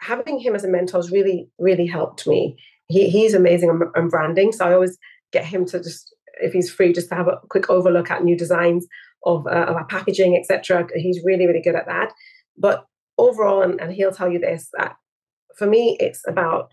having 0.00 0.38
him 0.38 0.54
as 0.54 0.64
a 0.64 0.68
mentor 0.68 0.98
has 0.98 1.10
really, 1.10 1.48
really 1.58 1.86
helped 1.86 2.26
me. 2.26 2.56
He, 2.88 3.10
he's 3.10 3.34
amazing 3.34 3.70
on, 3.70 4.08
branding. 4.08 4.52
So 4.52 4.66
I 4.66 4.72
always 4.72 4.98
get 5.32 5.44
him 5.44 5.66
to 5.66 5.82
just, 5.82 6.14
if 6.40 6.52
he's 6.52 6.70
free, 6.70 6.92
just 6.92 7.08
to 7.10 7.14
have 7.14 7.28
a 7.28 7.38
quick 7.50 7.68
overlook 7.68 8.10
at 8.10 8.24
new 8.24 8.36
designs 8.36 8.86
of, 9.26 9.46
uh, 9.46 9.66
of 9.68 9.76
our 9.76 9.86
packaging, 9.86 10.36
etc. 10.36 10.88
He's 10.94 11.22
really, 11.24 11.46
really 11.46 11.60
good 11.60 11.74
at 11.74 11.86
that. 11.86 12.12
But 12.56 12.86
overall, 13.18 13.62
and, 13.62 13.80
and 13.80 13.92
he'll 13.92 14.12
tell 14.12 14.30
you 14.30 14.38
this, 14.38 14.68
that 14.78 14.96
for 15.56 15.66
me, 15.66 15.96
it's 16.00 16.22
about, 16.26 16.72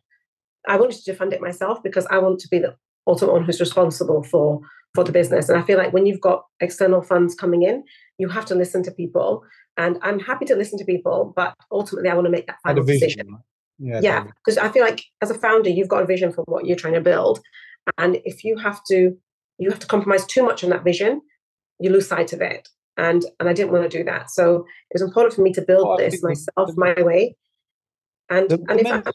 I 0.68 0.78
wanted 0.78 1.04
to 1.04 1.16
fund 1.16 1.34
it 1.34 1.42
myself 1.42 1.84
because 1.84 2.06
I 2.08 2.20
want 2.20 2.40
to 2.40 2.48
be 2.48 2.60
the 2.60 2.76
ultimate 3.08 3.34
one 3.34 3.44
who's 3.44 3.60
responsible 3.60 4.24
for 4.24 4.62
for 4.96 5.04
the 5.04 5.12
business. 5.12 5.50
And 5.50 5.60
I 5.60 5.62
feel 5.62 5.78
like 5.78 5.94
when 5.94 6.06
you've 6.06 6.22
got 6.22 6.46
external 6.62 7.02
funds 7.02 7.36
coming 7.36 7.64
in, 7.64 7.84
you 8.18 8.30
have 8.30 8.46
to 8.46 8.56
listen 8.56 8.84
to 8.84 8.92
people. 8.92 9.44
And 9.78 9.98
I'm 10.02 10.20
happy 10.20 10.46
to 10.46 10.56
listen 10.56 10.78
to 10.80 10.86
people, 10.86 11.34
but 11.36 11.56
ultimately, 11.72 12.10
I 12.10 12.14
want 12.14 12.26
to 12.26 12.32
make 12.32 12.48
that 12.48 12.58
final 12.64 12.84
vision, 12.84 13.00
decision. 13.00 13.28
Right? 13.80 14.04
Yeah, 14.04 14.24
because 14.24 14.58
I 14.58 14.70
feel 14.70 14.84
like 14.84 15.04
as 15.22 15.30
a 15.30 15.38
founder, 15.38 15.70
you've 15.70 15.90
got 15.90 16.04
a 16.04 16.06
vision 16.06 16.32
for 16.32 16.44
what 16.46 16.66
you're 16.66 16.78
trying 16.78 16.94
to 16.94 17.02
build, 17.02 17.42
and 17.98 18.18
if 18.24 18.44
you 18.46 18.58
have 18.58 18.82
to, 18.86 19.18
you 19.58 19.70
have 19.70 19.80
to 19.80 19.88
compromise 19.88 20.26
too 20.26 20.44
much 20.44 20.64
on 20.64 20.70
that 20.70 20.86
vision, 20.86 21.22
you 21.80 21.90
lose 21.90 22.08
sight 22.08 22.32
of 22.32 22.42
it. 22.42 22.70
And 22.96 23.26
and 23.40 23.50
I 23.50 23.54
didn't 23.54 23.74
want 23.74 23.90
to 23.90 23.98
do 23.98 24.06
that, 24.06 24.32
so 24.32 24.66
it 24.90 24.94
was 24.94 25.02
important 25.02 25.34
for 25.34 25.42
me 25.42 25.52
to 25.54 25.62
build 25.62 25.86
oh, 25.86 25.90
well, 25.90 25.98
this 25.98 26.24
myself, 26.24 26.70
the, 26.70 26.74
my 26.78 27.04
way. 27.04 27.36
And 28.30 28.50
the, 28.50 28.56
and 28.70 28.80
the 28.80 28.82
if 28.82 28.84
men- 28.84 29.04
I, 29.06 29.12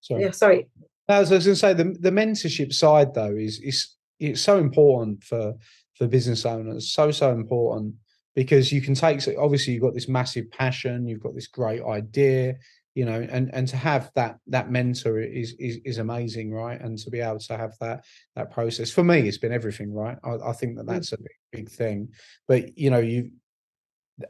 sorry. 0.00 0.22
yeah, 0.22 0.30
sorry. 0.30 0.68
I 1.08 1.20
was 1.20 1.30
going 1.30 1.42
to 1.42 1.56
say 1.56 1.72
the 1.74 1.96
the 1.98 2.10
mentorship 2.10 2.72
side 2.72 3.14
though 3.14 3.34
is 3.34 3.58
is 3.58 3.88
it's 4.20 4.40
so 4.40 4.58
important 4.58 5.24
for 5.24 5.54
for 5.96 6.06
business 6.06 6.46
owners 6.46 6.92
so 6.92 7.10
so 7.10 7.32
important 7.32 7.94
because 8.38 8.70
you 8.70 8.80
can 8.80 8.94
take 8.94 9.20
so 9.20 9.34
obviously 9.36 9.72
you've 9.72 9.82
got 9.82 9.94
this 9.94 10.06
massive 10.06 10.48
passion 10.52 11.08
you've 11.08 11.24
got 11.26 11.34
this 11.34 11.48
great 11.48 11.82
idea 11.82 12.54
you 12.94 13.04
know 13.04 13.26
and 13.32 13.52
and 13.52 13.66
to 13.66 13.76
have 13.76 14.12
that 14.14 14.38
that 14.46 14.70
mentor 14.70 15.18
is 15.18 15.56
is, 15.58 15.80
is 15.84 15.98
amazing 15.98 16.52
right? 16.52 16.80
And 16.80 16.96
to 16.98 17.10
be 17.10 17.18
able 17.18 17.40
to 17.40 17.56
have 17.56 17.72
that 17.80 18.04
that 18.36 18.52
process 18.52 18.92
for 18.92 19.02
me 19.02 19.26
it's 19.26 19.38
been 19.38 19.52
everything 19.52 19.92
right? 19.92 20.16
I, 20.22 20.50
I 20.50 20.52
think 20.52 20.76
that 20.76 20.86
mm. 20.86 20.92
that's 20.92 21.12
a 21.12 21.18
big, 21.18 21.38
big 21.50 21.68
thing. 21.68 22.10
But 22.46 22.78
you 22.78 22.90
know 22.90 23.00
you 23.00 23.32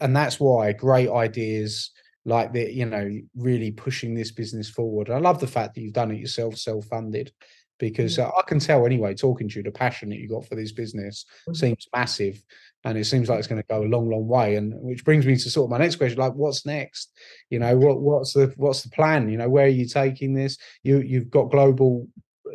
and 0.01 0.17
that's 0.17 0.41
why 0.41 0.73
great 0.73 1.11
ideas 1.11 1.91
like 2.25 2.55
the 2.55 2.73
you 2.73 2.87
know 2.87 3.11
really 3.37 3.73
pushing 3.73 4.15
this 4.15 4.31
business 4.31 4.71
forward. 4.71 5.11
I 5.11 5.19
love 5.19 5.39
the 5.39 5.47
fact 5.47 5.75
that 5.75 5.83
you've 5.83 5.93
done 5.93 6.13
it 6.13 6.19
yourself 6.19 6.57
self-funded 6.57 7.31
because 7.79 8.19
mm. 8.19 8.25
uh, 8.25 8.33
I 8.37 8.43
can 8.43 8.59
tell 8.59 8.85
anyway, 8.85 9.15
talking 9.15 9.49
to 9.49 9.57
you, 9.57 9.63
the 9.63 9.71
passion 9.71 10.09
that 10.11 10.19
you 10.19 10.29
got 10.29 10.47
for 10.47 10.55
this 10.55 10.73
business 10.73 11.25
mm-hmm. 11.43 11.55
seems 11.55 11.89
massive, 11.95 12.43
and 12.85 12.97
it 12.97 13.05
seems 13.05 13.29
like 13.29 13.39
it's 13.39 13.49
going 13.49 13.63
to 13.63 13.69
go 13.69 13.83
a 13.83 13.89
long, 13.89 14.11
long 14.11 14.27
way. 14.27 14.57
And 14.57 14.75
which 14.77 15.05
brings 15.05 15.27
me 15.27 15.37
to 15.37 15.51
sort 15.51 15.67
of 15.67 15.71
my 15.71 15.79
next 15.79 15.97
question: 15.97 16.19
like, 16.19 16.35
what's 16.35 16.67
next? 16.67 17.13
You 17.51 17.59
know, 17.59 17.77
what 17.77 18.01
what's 18.01 18.33
the 18.33 18.53
what's 18.57 18.83
the 18.83 18.91
plan? 18.91 19.29
You 19.29 19.39
know, 19.39 19.49
where 19.49 19.67
are 19.67 19.69
you 19.69 19.87
taking 19.87 20.35
this? 20.35 20.59
You 20.83 21.01
you've 21.01 21.31
got 21.31 21.51
global 21.51 22.09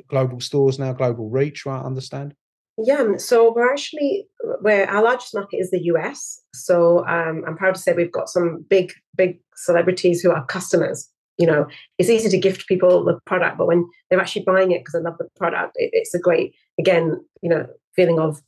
global 0.08 0.40
stores 0.40 0.80
now, 0.80 0.94
global 0.94 1.30
reach, 1.30 1.66
right? 1.66 1.82
I 1.82 1.86
understand. 1.86 2.34
Yeah, 2.78 3.18
so 3.18 3.54
we're 3.54 3.72
actually 3.72 4.28
where 4.62 4.90
our 4.90 5.04
largest 5.04 5.36
market 5.36 5.58
is 5.58 5.70
the 5.70 5.84
US. 5.84 6.42
So 6.56 7.06
um, 7.06 7.44
I'm 7.48 7.56
proud 7.56 7.76
to 7.76 7.82
say 7.82 7.94
we've 7.94 8.12
got 8.12 8.30
some 8.30 8.66
big, 8.68 8.92
big 9.16 9.40
celebrities 9.56 10.22
who 10.22 10.32
are 10.32 10.44
customers 10.46 11.08
you 11.38 11.48
know 11.48 11.66
it's 11.98 12.10
easy 12.10 12.30
to 12.30 12.38
gift 12.38 12.68
people 12.68 13.04
the 13.04 13.20
product 13.26 13.58
but 13.58 13.68
when 13.68 13.88
they're 14.10 14.22
actually 14.22 14.44
buying 14.44 14.72
it 14.72 14.80
because 14.80 14.94
they 14.94 15.00
love 15.00 15.18
the 15.18 15.28
product 15.36 15.74
it, 15.76 15.90
it's 15.94 16.14
a 16.14 16.20
great 16.20 16.54
again 16.80 17.20
you 17.42 17.50
know 17.50 17.66
feeling 17.96 18.20
of 18.20 18.42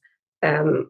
um, 0.43 0.89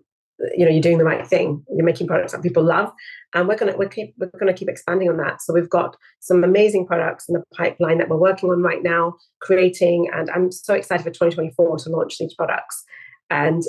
you 0.55 0.65
know 0.65 0.71
you're 0.71 0.81
doing 0.81 0.97
the 0.97 1.05
right 1.05 1.25
thing 1.25 1.63
you're 1.73 1.86
making 1.86 2.08
products 2.08 2.34
that 2.34 2.43
people 2.43 2.63
love 2.63 2.91
and 3.36 3.49
we're 3.49 3.58
going 3.58 3.71
to 3.71 3.77
we're 3.77 3.89
keep 3.89 4.15
we're 4.17 4.29
going 4.39 4.47
to 4.47 4.58
keep 4.58 4.69
expanding 4.69 5.10
on 5.10 5.17
that. 5.17 5.41
So 5.41 5.53
we've 5.53 5.69
got 5.69 5.95
some 6.21 6.43
amazing 6.43 6.88
products 6.88 7.27
in 7.27 7.34
the 7.34 7.43
pipeline 7.53 7.97
that 7.97 8.10
we're 8.10 8.17
working 8.17 8.49
on 8.49 8.63
right 8.63 8.81
now 8.81 9.15
creating 9.41 10.10
and 10.13 10.29
i'm 10.31 10.51
so 10.51 10.73
excited 10.73 11.03
for 11.03 11.10
2024 11.10 11.79
to 11.79 11.89
launch 11.89 12.17
these 12.17 12.34
products. 12.34 12.84
And 13.29 13.63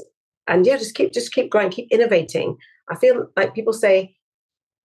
and 0.46 0.64
yeah 0.64 0.76
just 0.76 0.94
keep 0.94 1.12
just 1.12 1.32
keep 1.32 1.50
growing 1.50 1.70
keep 1.70 1.88
innovating. 1.90 2.56
I 2.88 2.96
feel 2.96 3.26
like 3.36 3.54
people 3.54 3.72
say 3.72 4.14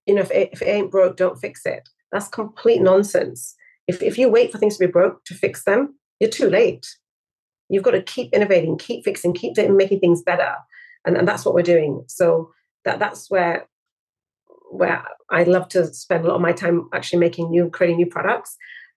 you 0.08 0.16
know 0.16 0.22
if 0.22 0.32
it, 0.32 0.50
if 0.52 0.62
it 0.62 0.68
ain't 0.68 0.92
broke 0.92 1.16
don't 1.16 1.40
fix 1.40 1.66
it 1.66 1.88
that's 2.12 2.28
complete 2.28 2.82
nonsense. 2.82 3.56
If, 3.88 4.02
if 4.02 4.18
you 4.18 4.30
wait 4.30 4.52
for 4.52 4.58
things 4.58 4.78
to 4.78 4.86
be 4.86 4.92
broke 4.92 5.24
to 5.26 5.34
fix 5.34 5.64
them, 5.64 5.96
you're 6.20 6.30
too 6.30 6.50
late. 6.50 6.88
You've 7.70 7.84
got 7.84 7.92
to 7.92 8.02
keep 8.02 8.34
innovating, 8.34 8.78
keep 8.78 9.04
fixing, 9.04 9.34
keep 9.34 9.58
making 9.58 10.00
things 10.00 10.22
better. 10.22 10.56
And, 11.06 11.18
and 11.18 11.28
that's 11.28 11.46
what 11.46 11.56
we're 11.56 11.62
doing. 11.64 12.04
So 12.08 12.52
that 12.86 13.00
that's 13.00 13.30
where 13.30 13.68
where 14.72 15.04
I 15.30 15.44
love 15.44 15.68
to 15.70 15.94
spend 15.94 16.24
a 16.24 16.28
lot 16.30 16.36
of 16.36 16.42
my 16.42 16.54
time 16.54 16.88
actually 16.94 17.20
making 17.20 17.50
new, 17.50 17.70
creating 17.70 17.98
new 17.98 18.06
products. 18.06 18.56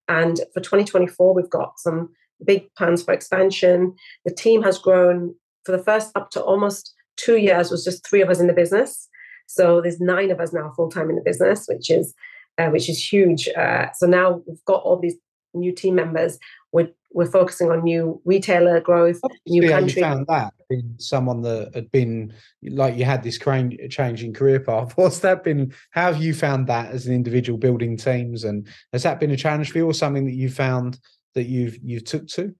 And 0.08 0.38
for 0.52 0.60
2024, 0.60 1.34
we've 1.34 1.50
got 1.50 1.78
some 1.78 2.10
big 2.44 2.72
plans 2.74 3.02
for 3.02 3.12
expansion. 3.12 3.94
The 4.24 4.34
team 4.34 4.62
has 4.62 4.78
grown 4.78 5.34
for 5.64 5.72
the 5.72 5.82
first 5.82 6.12
up 6.14 6.30
to 6.30 6.42
almost 6.42 6.94
two 7.16 7.38
years 7.38 7.70
was 7.70 7.84
just 7.84 8.06
three 8.06 8.20
of 8.20 8.28
us 8.28 8.40
in 8.40 8.46
the 8.46 8.52
business. 8.52 9.08
So 9.46 9.80
there's 9.80 10.00
nine 10.00 10.30
of 10.30 10.40
us 10.40 10.52
now 10.52 10.72
full 10.74 10.90
time 10.90 11.10
in 11.10 11.16
the 11.16 11.22
business, 11.22 11.66
which 11.66 11.90
is 11.90 12.14
uh, 12.58 12.68
which 12.68 12.88
is 12.88 13.12
huge. 13.12 13.48
Uh, 13.48 13.86
so 13.92 14.06
now 14.06 14.42
we've 14.46 14.64
got 14.64 14.82
all 14.82 14.98
these 14.98 15.16
new 15.54 15.72
team 15.72 15.94
members. 15.94 16.38
We're, 16.72 16.90
we're 17.12 17.30
focusing 17.30 17.70
on 17.70 17.84
new 17.84 18.20
retailer 18.24 18.80
growth, 18.80 19.20
new 19.46 19.68
country. 19.68 20.00
You 20.00 20.02
found 20.02 20.26
that 20.26 20.52
someone 20.98 21.42
that 21.42 21.70
had 21.74 21.90
been 21.92 22.32
like 22.62 22.96
you 22.96 23.04
had 23.04 23.22
this 23.22 23.38
change 23.38 24.24
in 24.24 24.34
career 24.34 24.58
path. 24.58 24.92
What's 24.96 25.20
that 25.20 25.44
been? 25.44 25.72
How 25.90 26.12
have 26.12 26.22
you 26.22 26.34
found 26.34 26.66
that 26.66 26.90
as 26.90 27.06
an 27.06 27.14
individual 27.14 27.58
building 27.58 27.96
teams, 27.96 28.42
and 28.42 28.66
has 28.92 29.04
that 29.04 29.20
been 29.20 29.30
a 29.30 29.36
challenge 29.36 29.70
for 29.70 29.78
you, 29.78 29.86
or 29.86 29.94
something 29.94 30.26
that 30.26 30.34
you 30.34 30.50
found 30.50 30.98
that 31.34 31.44
you've 31.44 31.78
you've 31.82 32.04
took 32.04 32.26
to? 32.28 32.54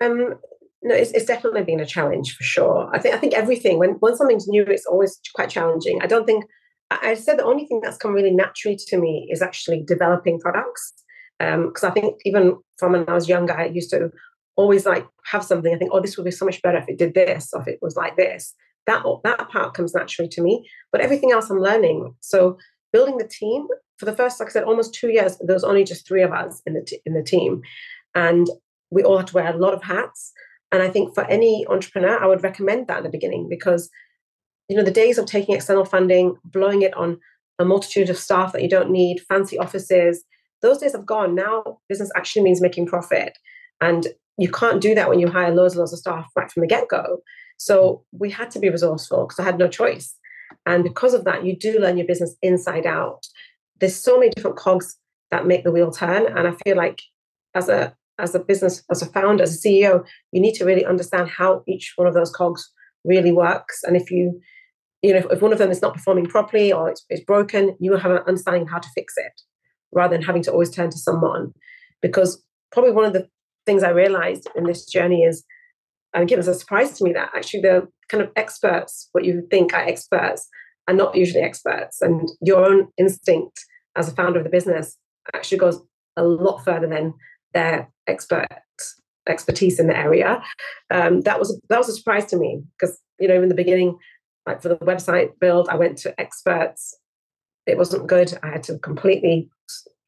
Um, 0.00 0.34
no, 0.82 0.94
it's, 0.94 1.10
it's 1.10 1.26
definitely 1.26 1.64
been 1.64 1.80
a 1.80 1.86
challenge 1.86 2.34
for 2.34 2.44
sure. 2.44 2.90
I 2.94 2.98
think 2.98 3.14
I 3.14 3.18
think 3.18 3.34
everything 3.34 3.78
when 3.78 3.90
when 4.00 4.16
something's 4.16 4.48
new, 4.48 4.62
it's 4.62 4.86
always 4.86 5.20
quite 5.34 5.50
challenging. 5.50 6.00
I 6.00 6.06
don't 6.06 6.26
think 6.26 6.44
I 6.90 7.14
said 7.14 7.38
the 7.38 7.44
only 7.44 7.66
thing 7.66 7.80
that's 7.82 7.96
come 7.96 8.12
really 8.12 8.30
naturally 8.30 8.76
to 8.88 8.96
me 8.96 9.28
is 9.30 9.42
actually 9.42 9.82
developing 9.82 10.38
products. 10.38 10.92
Because 11.38 11.84
um, 11.84 11.90
I 11.90 11.92
think 11.92 12.16
even 12.24 12.56
from 12.78 12.92
when 12.92 13.08
I 13.08 13.12
was 13.12 13.28
younger, 13.28 13.54
I 13.54 13.66
used 13.66 13.90
to 13.90 14.10
always 14.56 14.86
like 14.86 15.06
have 15.26 15.44
something. 15.44 15.74
I 15.74 15.78
think, 15.78 15.90
oh, 15.92 16.00
this 16.00 16.16
would 16.16 16.24
be 16.24 16.30
so 16.30 16.46
much 16.46 16.62
better 16.62 16.78
if 16.78 16.88
it 16.88 16.98
did 16.98 17.14
this, 17.14 17.50
or 17.52 17.60
if 17.60 17.68
it 17.68 17.78
was 17.82 17.96
like 17.96 18.16
this. 18.16 18.54
That 18.86 19.04
that 19.24 19.50
part 19.50 19.74
comes 19.74 19.94
naturally 19.94 20.28
to 20.30 20.42
me. 20.42 20.68
But 20.92 21.00
everything 21.00 21.32
else 21.32 21.50
I'm 21.50 21.60
learning. 21.60 22.14
So 22.20 22.56
building 22.92 23.18
the 23.18 23.28
team 23.28 23.66
for 23.98 24.06
the 24.06 24.16
first, 24.16 24.40
like 24.40 24.48
I 24.48 24.52
said, 24.52 24.64
almost 24.64 24.94
two 24.94 25.08
years, 25.08 25.36
there 25.40 25.54
was 25.54 25.64
only 25.64 25.84
just 25.84 26.06
three 26.06 26.22
of 26.22 26.32
us 26.32 26.62
in 26.66 26.74
the 26.74 26.82
t- 26.82 27.00
in 27.04 27.14
the 27.14 27.22
team, 27.22 27.62
and 28.14 28.48
we 28.90 29.02
all 29.02 29.18
had 29.18 29.26
to 29.28 29.34
wear 29.34 29.52
a 29.52 29.56
lot 29.56 29.74
of 29.74 29.82
hats. 29.82 30.32
And 30.72 30.82
I 30.82 30.88
think 30.88 31.14
for 31.14 31.24
any 31.24 31.66
entrepreneur, 31.68 32.22
I 32.22 32.26
would 32.26 32.42
recommend 32.42 32.86
that 32.86 32.98
in 32.98 33.04
the 33.04 33.10
beginning 33.10 33.48
because, 33.48 33.90
you 34.68 34.76
know, 34.76 34.82
the 34.82 34.90
days 34.90 35.18
of 35.18 35.26
taking 35.26 35.54
external 35.54 35.84
funding, 35.84 36.36
blowing 36.44 36.82
it 36.82 36.94
on 36.94 37.18
a 37.58 37.64
multitude 37.64 38.10
of 38.10 38.18
staff 38.18 38.52
that 38.52 38.62
you 38.62 38.68
don't 38.68 38.90
need, 38.90 39.20
fancy 39.28 39.58
offices, 39.58 40.24
those 40.62 40.78
days 40.78 40.92
have 40.92 41.06
gone. 41.06 41.34
Now 41.34 41.78
business 41.88 42.10
actually 42.16 42.42
means 42.42 42.60
making 42.60 42.86
profit. 42.86 43.36
And 43.80 44.08
you 44.38 44.50
can't 44.50 44.80
do 44.80 44.94
that 44.94 45.08
when 45.08 45.18
you 45.18 45.28
hire 45.28 45.54
loads 45.54 45.74
and 45.74 45.80
loads 45.80 45.92
of 45.92 45.98
staff 45.98 46.26
right 46.36 46.50
from 46.50 46.62
the 46.62 46.66
get-go. 46.66 47.18
So 47.58 48.04
we 48.12 48.30
had 48.30 48.50
to 48.52 48.58
be 48.58 48.68
resourceful 48.68 49.26
because 49.26 49.38
I 49.38 49.44
had 49.44 49.58
no 49.58 49.68
choice. 49.68 50.14
And 50.66 50.82
because 50.82 51.14
of 51.14 51.24
that, 51.24 51.44
you 51.44 51.56
do 51.56 51.78
learn 51.78 51.96
your 51.96 52.06
business 52.06 52.36
inside 52.42 52.86
out. 52.86 53.26
There's 53.80 53.96
so 53.96 54.18
many 54.18 54.30
different 54.30 54.56
cogs 54.56 54.98
that 55.30 55.46
make 55.46 55.64
the 55.64 55.72
wheel 55.72 55.90
turn. 55.90 56.26
And 56.26 56.46
I 56.46 56.52
feel 56.64 56.76
like 56.76 57.00
as 57.54 57.68
a 57.68 57.94
as 58.18 58.34
a 58.34 58.38
business, 58.38 58.82
as 58.90 59.02
a 59.02 59.06
founder, 59.06 59.42
as 59.42 59.54
a 59.54 59.68
CEO, 59.68 60.04
you 60.32 60.40
need 60.40 60.54
to 60.54 60.64
really 60.64 60.84
understand 60.84 61.28
how 61.28 61.62
each 61.66 61.92
one 61.96 62.08
of 62.08 62.14
those 62.14 62.30
cogs 62.30 62.70
really 63.04 63.32
works. 63.32 63.82
And 63.84 63.96
if 63.96 64.10
you, 64.10 64.40
you 65.06 65.12
know, 65.14 65.24
if 65.30 65.40
one 65.40 65.52
of 65.52 65.58
them 65.58 65.70
is 65.70 65.80
not 65.80 65.94
performing 65.94 66.26
properly 66.26 66.72
or 66.72 66.90
it's, 66.90 67.04
it's 67.08 67.22
broken, 67.22 67.76
you 67.78 67.94
have 67.94 68.10
an 68.10 68.22
understanding 68.26 68.66
how 68.66 68.80
to 68.80 68.88
fix 68.92 69.14
it 69.16 69.40
rather 69.92 70.16
than 70.16 70.26
having 70.26 70.42
to 70.42 70.50
always 70.50 70.68
turn 70.68 70.90
to 70.90 70.98
someone. 70.98 71.52
Because 72.02 72.42
probably 72.72 72.90
one 72.90 73.04
of 73.04 73.12
the 73.12 73.28
things 73.66 73.84
I 73.84 73.90
realized 73.90 74.48
in 74.56 74.64
this 74.64 74.84
journey 74.84 75.22
is, 75.22 75.44
and 76.12 76.24
again, 76.24 76.38
it 76.38 76.40
was 76.40 76.48
a 76.48 76.54
surprise 76.54 76.98
to 76.98 77.04
me 77.04 77.12
that 77.12 77.30
actually 77.36 77.60
the 77.60 77.86
kind 78.08 78.20
of 78.20 78.30
experts, 78.34 79.08
what 79.12 79.24
you 79.24 79.46
think 79.48 79.72
are 79.74 79.86
experts, 79.86 80.48
are 80.88 80.94
not 80.94 81.14
usually 81.14 81.42
experts. 81.42 82.02
And 82.02 82.28
your 82.40 82.64
own 82.64 82.88
instinct 82.98 83.64
as 83.94 84.08
a 84.08 84.14
founder 84.14 84.38
of 84.40 84.44
the 84.44 84.50
business 84.50 84.98
actually 85.34 85.58
goes 85.58 85.80
a 86.16 86.24
lot 86.24 86.64
further 86.64 86.88
than 86.88 87.14
their 87.54 87.92
expert 88.08 88.48
expertise 89.28 89.78
in 89.78 89.86
the 89.86 89.96
area. 89.96 90.42
Um, 90.90 91.20
that 91.22 91.38
was 91.38 91.60
that 91.68 91.78
was 91.78 91.88
a 91.88 91.94
surprise 91.94 92.26
to 92.26 92.36
me 92.36 92.62
because 92.78 92.98
you 93.20 93.28
know 93.28 93.40
in 93.40 93.48
the 93.48 93.54
beginning, 93.54 93.98
like 94.46 94.62
for 94.62 94.68
the 94.68 94.76
website 94.76 95.38
build, 95.40 95.68
I 95.68 95.76
went 95.76 95.98
to 95.98 96.18
experts. 96.20 96.96
It 97.66 97.76
wasn't 97.76 98.06
good. 98.06 98.38
I 98.42 98.48
had 98.48 98.62
to 98.64 98.78
completely 98.78 99.50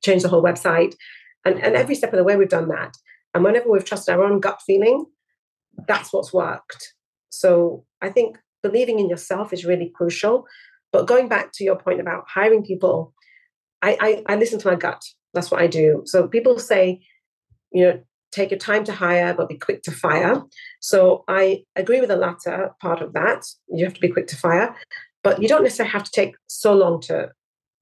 change 0.03 0.23
the 0.23 0.29
whole 0.29 0.43
website, 0.43 0.95
and 1.45 1.63
and 1.63 1.75
every 1.75 1.95
step 1.95 2.13
of 2.13 2.19
the 2.19 2.25
way 2.25 2.37
we've 2.37 2.49
done 2.49 2.69
that. 2.69 2.95
And 3.35 3.45
whenever 3.45 3.71
we've 3.71 3.85
trusted 3.85 4.15
our 4.15 4.25
own 4.25 4.41
gut 4.41 4.61
feeling, 4.67 5.05
that's 5.87 6.13
what's 6.13 6.33
worked. 6.33 6.95
So 7.31 7.85
I 8.01 8.11
think 8.11 8.39
believing 8.63 8.99
in 8.99 9.09
yourself 9.09 9.53
is 9.53 9.65
really 9.65 9.93
crucial. 9.95 10.47
But 10.93 11.07
going 11.07 11.29
back 11.29 11.53
to 11.55 11.65
your 11.65 11.77
point 11.77 12.01
about 12.01 12.25
hiring 12.27 12.65
people, 12.65 13.13
I, 13.83 13.97
I, 14.01 14.35
I 14.35 14.37
listen 14.37 14.59
to 14.59 14.69
my 14.69 14.75
gut. 14.75 15.05
That's 15.35 15.51
what 15.51 15.61
I 15.61 15.67
do. 15.67 16.03
So 16.07 16.27
people 16.27 16.59
say, 16.59 17.03
you 17.73 17.85
know, 17.85 18.03
take 18.31 18.51
your 18.51 18.59
time 18.59 18.85
to 18.85 18.93
hire, 18.93 19.35
but 19.35 19.49
be 19.49 19.57
quick 19.57 19.83
to 19.83 19.91
fire. 19.91 20.43
So 20.81 21.25
I 21.29 21.65
agree 21.77 22.01
with 22.01 22.11
the 22.11 22.17
latter 22.17 22.71
part 22.81 23.01
of 23.01 23.13
that. 23.15 23.45
You 23.69 23.85
have 23.85 23.95
to 23.95 24.01
be 24.01 24.09
quick 24.09 24.27
to 24.29 24.37
fire, 24.37 24.75
but 25.23 25.41
you 25.41 25.49
don't 25.49 25.63
necessarily 25.63 25.93
have 25.93 26.05
to 26.05 26.11
take 26.11 26.35
so 26.47 26.75
long 26.75 27.01
to 27.03 27.31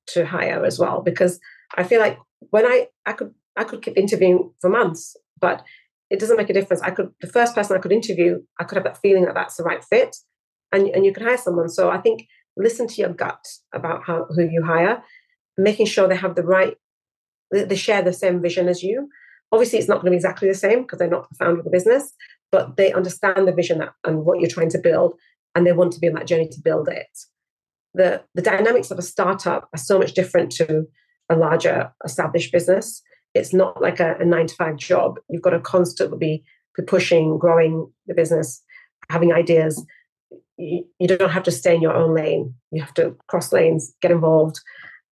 to 0.08 0.24
hire 0.24 0.64
as 0.64 0.78
well. 0.78 1.02
Because 1.02 1.40
I 1.76 1.82
feel 1.82 2.00
like 2.00 2.18
when 2.50 2.64
I 2.64 2.88
I 3.04 3.12
could 3.12 3.34
I 3.56 3.64
could 3.64 3.82
keep 3.82 3.96
interviewing 3.96 4.52
for 4.60 4.70
months, 4.70 5.16
but 5.40 5.64
it 6.10 6.20
doesn't 6.20 6.36
make 6.36 6.50
a 6.50 6.54
difference. 6.54 6.82
I 6.82 6.90
could 6.90 7.10
the 7.20 7.26
first 7.26 7.54
person 7.54 7.76
I 7.76 7.80
could 7.80 7.92
interview, 7.92 8.40
I 8.60 8.64
could 8.64 8.76
have 8.76 8.84
that 8.84 9.00
feeling 9.00 9.24
that 9.24 9.34
that's 9.34 9.56
the 9.56 9.64
right 9.64 9.84
fit, 9.84 10.16
and 10.72 10.88
and 10.88 11.04
you 11.04 11.12
can 11.12 11.24
hire 11.24 11.38
someone. 11.38 11.68
So 11.68 11.90
I 11.90 11.98
think 11.98 12.26
listen 12.56 12.86
to 12.86 13.00
your 13.00 13.12
gut 13.12 13.44
about 13.74 14.04
how 14.04 14.26
who 14.26 14.42
you 14.44 14.62
hire, 14.64 15.02
making 15.58 15.86
sure 15.86 16.08
they 16.08 16.16
have 16.16 16.36
the 16.36 16.42
right, 16.44 16.76
they, 17.50 17.64
they 17.64 17.76
share 17.76 18.02
the 18.02 18.12
same 18.12 18.40
vision 18.40 18.68
as 18.68 18.82
you 18.82 19.08
Obviously, 19.52 19.78
it's 19.78 19.88
not 19.88 19.96
going 19.96 20.06
to 20.06 20.10
be 20.10 20.16
exactly 20.16 20.48
the 20.48 20.54
same 20.54 20.82
because 20.82 20.98
they're 20.98 21.08
not 21.08 21.28
the 21.28 21.36
founder 21.36 21.60
of 21.60 21.64
the 21.64 21.70
business, 21.70 22.12
but 22.50 22.76
they 22.76 22.92
understand 22.92 23.46
the 23.46 23.52
vision 23.52 23.78
that, 23.78 23.92
and 24.04 24.24
what 24.24 24.40
you're 24.40 24.50
trying 24.50 24.70
to 24.70 24.78
build, 24.78 25.14
and 25.54 25.66
they 25.66 25.72
want 25.72 25.92
to 25.92 26.00
be 26.00 26.08
on 26.08 26.14
that 26.14 26.26
journey 26.26 26.48
to 26.48 26.60
build 26.60 26.88
it. 26.88 27.06
The, 27.94 28.22
the 28.34 28.42
dynamics 28.42 28.90
of 28.90 28.98
a 28.98 29.02
startup 29.02 29.68
are 29.72 29.78
so 29.78 29.98
much 29.98 30.14
different 30.14 30.52
to 30.52 30.86
a 31.30 31.36
larger 31.36 31.92
established 32.04 32.52
business. 32.52 33.02
It's 33.34 33.54
not 33.54 33.80
like 33.80 34.00
a, 34.00 34.16
a 34.18 34.24
nine 34.24 34.46
to 34.48 34.54
five 34.54 34.76
job. 34.76 35.18
You've 35.28 35.42
got 35.42 35.50
to 35.50 35.60
constantly 35.60 36.18
be, 36.18 36.44
be 36.76 36.82
pushing, 36.82 37.38
growing 37.38 37.90
the 38.06 38.14
business, 38.14 38.62
having 39.10 39.32
ideas. 39.32 39.84
You, 40.56 40.84
you 40.98 41.08
don't 41.08 41.30
have 41.30 41.44
to 41.44 41.50
stay 41.50 41.74
in 41.74 41.82
your 41.82 41.94
own 41.94 42.14
lane. 42.14 42.54
You 42.70 42.82
have 42.82 42.94
to 42.94 43.16
cross 43.28 43.52
lanes, 43.52 43.94
get 44.02 44.10
involved, 44.10 44.60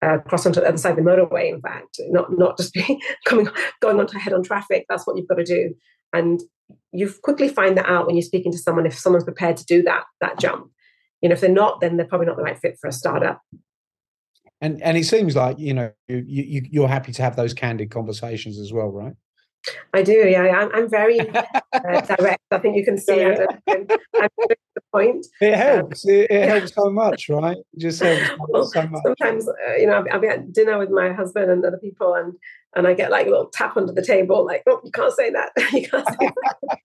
uh, 0.04 0.18
cross 0.18 0.46
onto 0.46 0.60
the 0.60 0.68
other 0.68 0.76
side 0.76 0.98
of 0.98 1.04
the 1.04 1.10
motorway. 1.10 1.52
In 1.52 1.60
fact, 1.60 2.00
not 2.10 2.36
not 2.36 2.56
just 2.56 2.72
be 2.74 3.00
coming 3.26 3.48
going 3.80 3.98
onto 3.98 4.18
head 4.18 4.32
on 4.32 4.42
traffic. 4.42 4.84
That's 4.88 5.06
what 5.06 5.16
you've 5.16 5.28
got 5.28 5.36
to 5.36 5.44
do, 5.44 5.74
and 6.12 6.40
you 6.92 7.12
quickly 7.22 7.48
find 7.48 7.76
that 7.76 7.88
out 7.88 8.06
when 8.06 8.16
you're 8.16 8.22
speaking 8.22 8.52
to 8.52 8.58
someone 8.58 8.86
if 8.86 8.98
someone's 8.98 9.24
prepared 9.24 9.56
to 9.58 9.64
do 9.64 9.82
that 9.82 10.04
that 10.20 10.38
jump. 10.38 10.70
You 11.20 11.28
know, 11.28 11.34
if 11.34 11.40
they're 11.40 11.50
not, 11.50 11.80
then 11.80 11.96
they're 11.96 12.06
probably 12.06 12.26
not 12.26 12.36
the 12.36 12.42
right 12.42 12.58
fit 12.58 12.76
for 12.80 12.88
a 12.88 12.92
startup. 12.92 13.40
And 14.60 14.82
and 14.82 14.96
it 14.96 15.04
seems 15.04 15.34
like 15.36 15.58
you 15.58 15.74
know 15.74 15.90
you, 16.08 16.22
you 16.26 16.62
you're 16.70 16.88
happy 16.88 17.12
to 17.12 17.22
have 17.22 17.36
those 17.36 17.54
candid 17.54 17.90
conversations 17.90 18.58
as 18.58 18.72
well, 18.72 18.90
right? 18.90 19.14
I 19.92 20.02
do, 20.02 20.12
yeah. 20.12 20.42
I'm, 20.42 20.74
I'm 20.74 20.90
very 20.90 21.20
uh, 21.72 22.00
direct. 22.16 22.42
I 22.50 22.58
think 22.58 22.76
you 22.76 22.84
can 22.84 22.98
see 22.98 23.20
yeah. 23.20 23.46
I'm, 23.68 23.86
I'm 24.20 24.28
the 24.38 24.82
point. 24.92 25.26
It 25.40 25.54
um, 25.54 25.58
helps. 25.58 26.06
Um, 26.06 26.14
it, 26.14 26.30
it, 26.30 26.48
helps 26.48 26.74
so 26.74 26.90
much, 26.90 27.28
right? 27.28 27.56
It 27.56 27.78
just 27.78 28.02
helps 28.02 28.30
well, 28.48 28.64
so 28.72 28.86
much. 28.86 29.02
Sometimes, 29.04 29.48
uh, 29.48 29.74
you 29.76 29.86
know, 29.86 29.94
I'll 29.94 30.04
be, 30.04 30.10
I'll 30.10 30.20
be 30.20 30.28
at 30.28 30.52
dinner 30.52 30.78
with 30.78 30.90
my 30.90 31.12
husband 31.12 31.50
and 31.50 31.64
other 31.64 31.78
people, 31.78 32.14
and 32.14 32.34
and 32.76 32.86
I 32.86 32.94
get 32.94 33.10
like 33.10 33.26
a 33.26 33.30
little 33.30 33.46
tap 33.46 33.76
under 33.76 33.92
the 33.92 34.04
table, 34.04 34.44
like, 34.44 34.62
oh, 34.66 34.80
you 34.84 34.90
can't 34.90 35.12
say 35.14 35.30
that. 35.30 35.52
you 35.72 35.88
can't 35.88 36.06
say 36.08 36.16
that. 36.20 36.78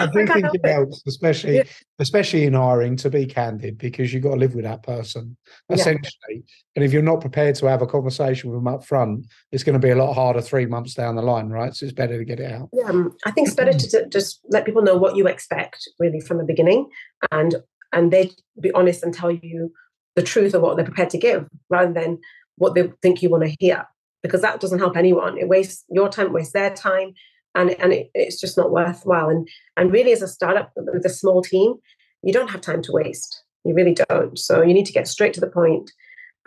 I 0.00 0.06
do 0.06 0.22
I 0.22 0.26
think 0.26 0.46
it, 0.46 0.60
it 0.62 0.66
helps, 0.68 1.02
especially 1.06 1.56
yeah. 1.56 1.62
especially 1.98 2.44
in 2.44 2.54
hiring, 2.54 2.96
to 2.96 3.10
be 3.10 3.26
candid 3.26 3.78
because 3.78 4.12
you've 4.12 4.22
got 4.22 4.30
to 4.30 4.36
live 4.36 4.54
with 4.54 4.64
that 4.64 4.82
person 4.82 5.36
essentially. 5.70 6.10
Yeah. 6.28 6.40
And 6.76 6.84
if 6.84 6.92
you're 6.92 7.02
not 7.02 7.20
prepared 7.20 7.54
to 7.56 7.66
have 7.66 7.82
a 7.82 7.86
conversation 7.86 8.50
with 8.50 8.58
them 8.58 8.68
up 8.68 8.84
front, 8.84 9.26
it's 9.50 9.62
going 9.62 9.78
to 9.80 9.84
be 9.84 9.90
a 9.90 9.96
lot 9.96 10.14
harder 10.14 10.40
three 10.40 10.66
months 10.66 10.94
down 10.94 11.16
the 11.16 11.22
line, 11.22 11.48
right? 11.48 11.74
So 11.74 11.84
it's 11.84 11.94
better 11.94 12.18
to 12.18 12.24
get 12.24 12.40
it 12.40 12.52
out. 12.52 12.68
Yeah, 12.72 12.88
um, 12.88 13.16
I 13.24 13.30
think 13.30 13.48
it's 13.48 13.56
better 13.56 13.72
to 13.72 14.08
just 14.08 14.40
let 14.48 14.64
people 14.64 14.82
know 14.82 14.96
what 14.96 15.16
you 15.16 15.26
expect 15.26 15.88
really 15.98 16.20
from 16.20 16.38
the 16.38 16.44
beginning, 16.44 16.88
and 17.30 17.56
and 17.92 18.10
they'd 18.10 18.34
be 18.60 18.72
honest 18.72 19.02
and 19.02 19.14
tell 19.14 19.30
you 19.30 19.72
the 20.14 20.22
truth 20.22 20.54
of 20.54 20.62
what 20.62 20.76
they're 20.76 20.84
prepared 20.84 21.10
to 21.10 21.18
give, 21.18 21.48
rather 21.70 21.92
than 21.92 22.18
what 22.56 22.74
they 22.74 22.90
think 23.00 23.22
you 23.22 23.30
want 23.30 23.44
to 23.44 23.56
hear 23.58 23.86
because 24.22 24.40
that 24.42 24.60
doesn't 24.60 24.78
help 24.78 24.96
anyone. 24.96 25.38
It 25.38 25.48
wastes 25.48 25.84
your 25.90 26.08
time, 26.08 26.26
it 26.26 26.32
wastes 26.32 26.52
their 26.52 26.70
time, 26.70 27.14
and 27.54 27.70
and 27.80 27.92
it, 27.92 28.10
it's 28.14 28.40
just 28.40 28.56
not 28.56 28.70
worthwhile. 28.70 29.28
And 29.28 29.48
and 29.76 29.92
really, 29.92 30.12
as 30.12 30.22
a 30.22 30.28
startup 30.28 30.72
with 30.76 31.04
a 31.04 31.10
small 31.10 31.42
team, 31.42 31.74
you 32.22 32.32
don't 32.32 32.50
have 32.50 32.60
time 32.60 32.82
to 32.82 32.92
waste. 32.92 33.42
You 33.64 33.74
really 33.74 33.96
don't. 34.08 34.38
So 34.38 34.62
you 34.62 34.74
need 34.74 34.86
to 34.86 34.92
get 34.92 35.08
straight 35.08 35.34
to 35.34 35.40
the 35.40 35.50
point 35.50 35.90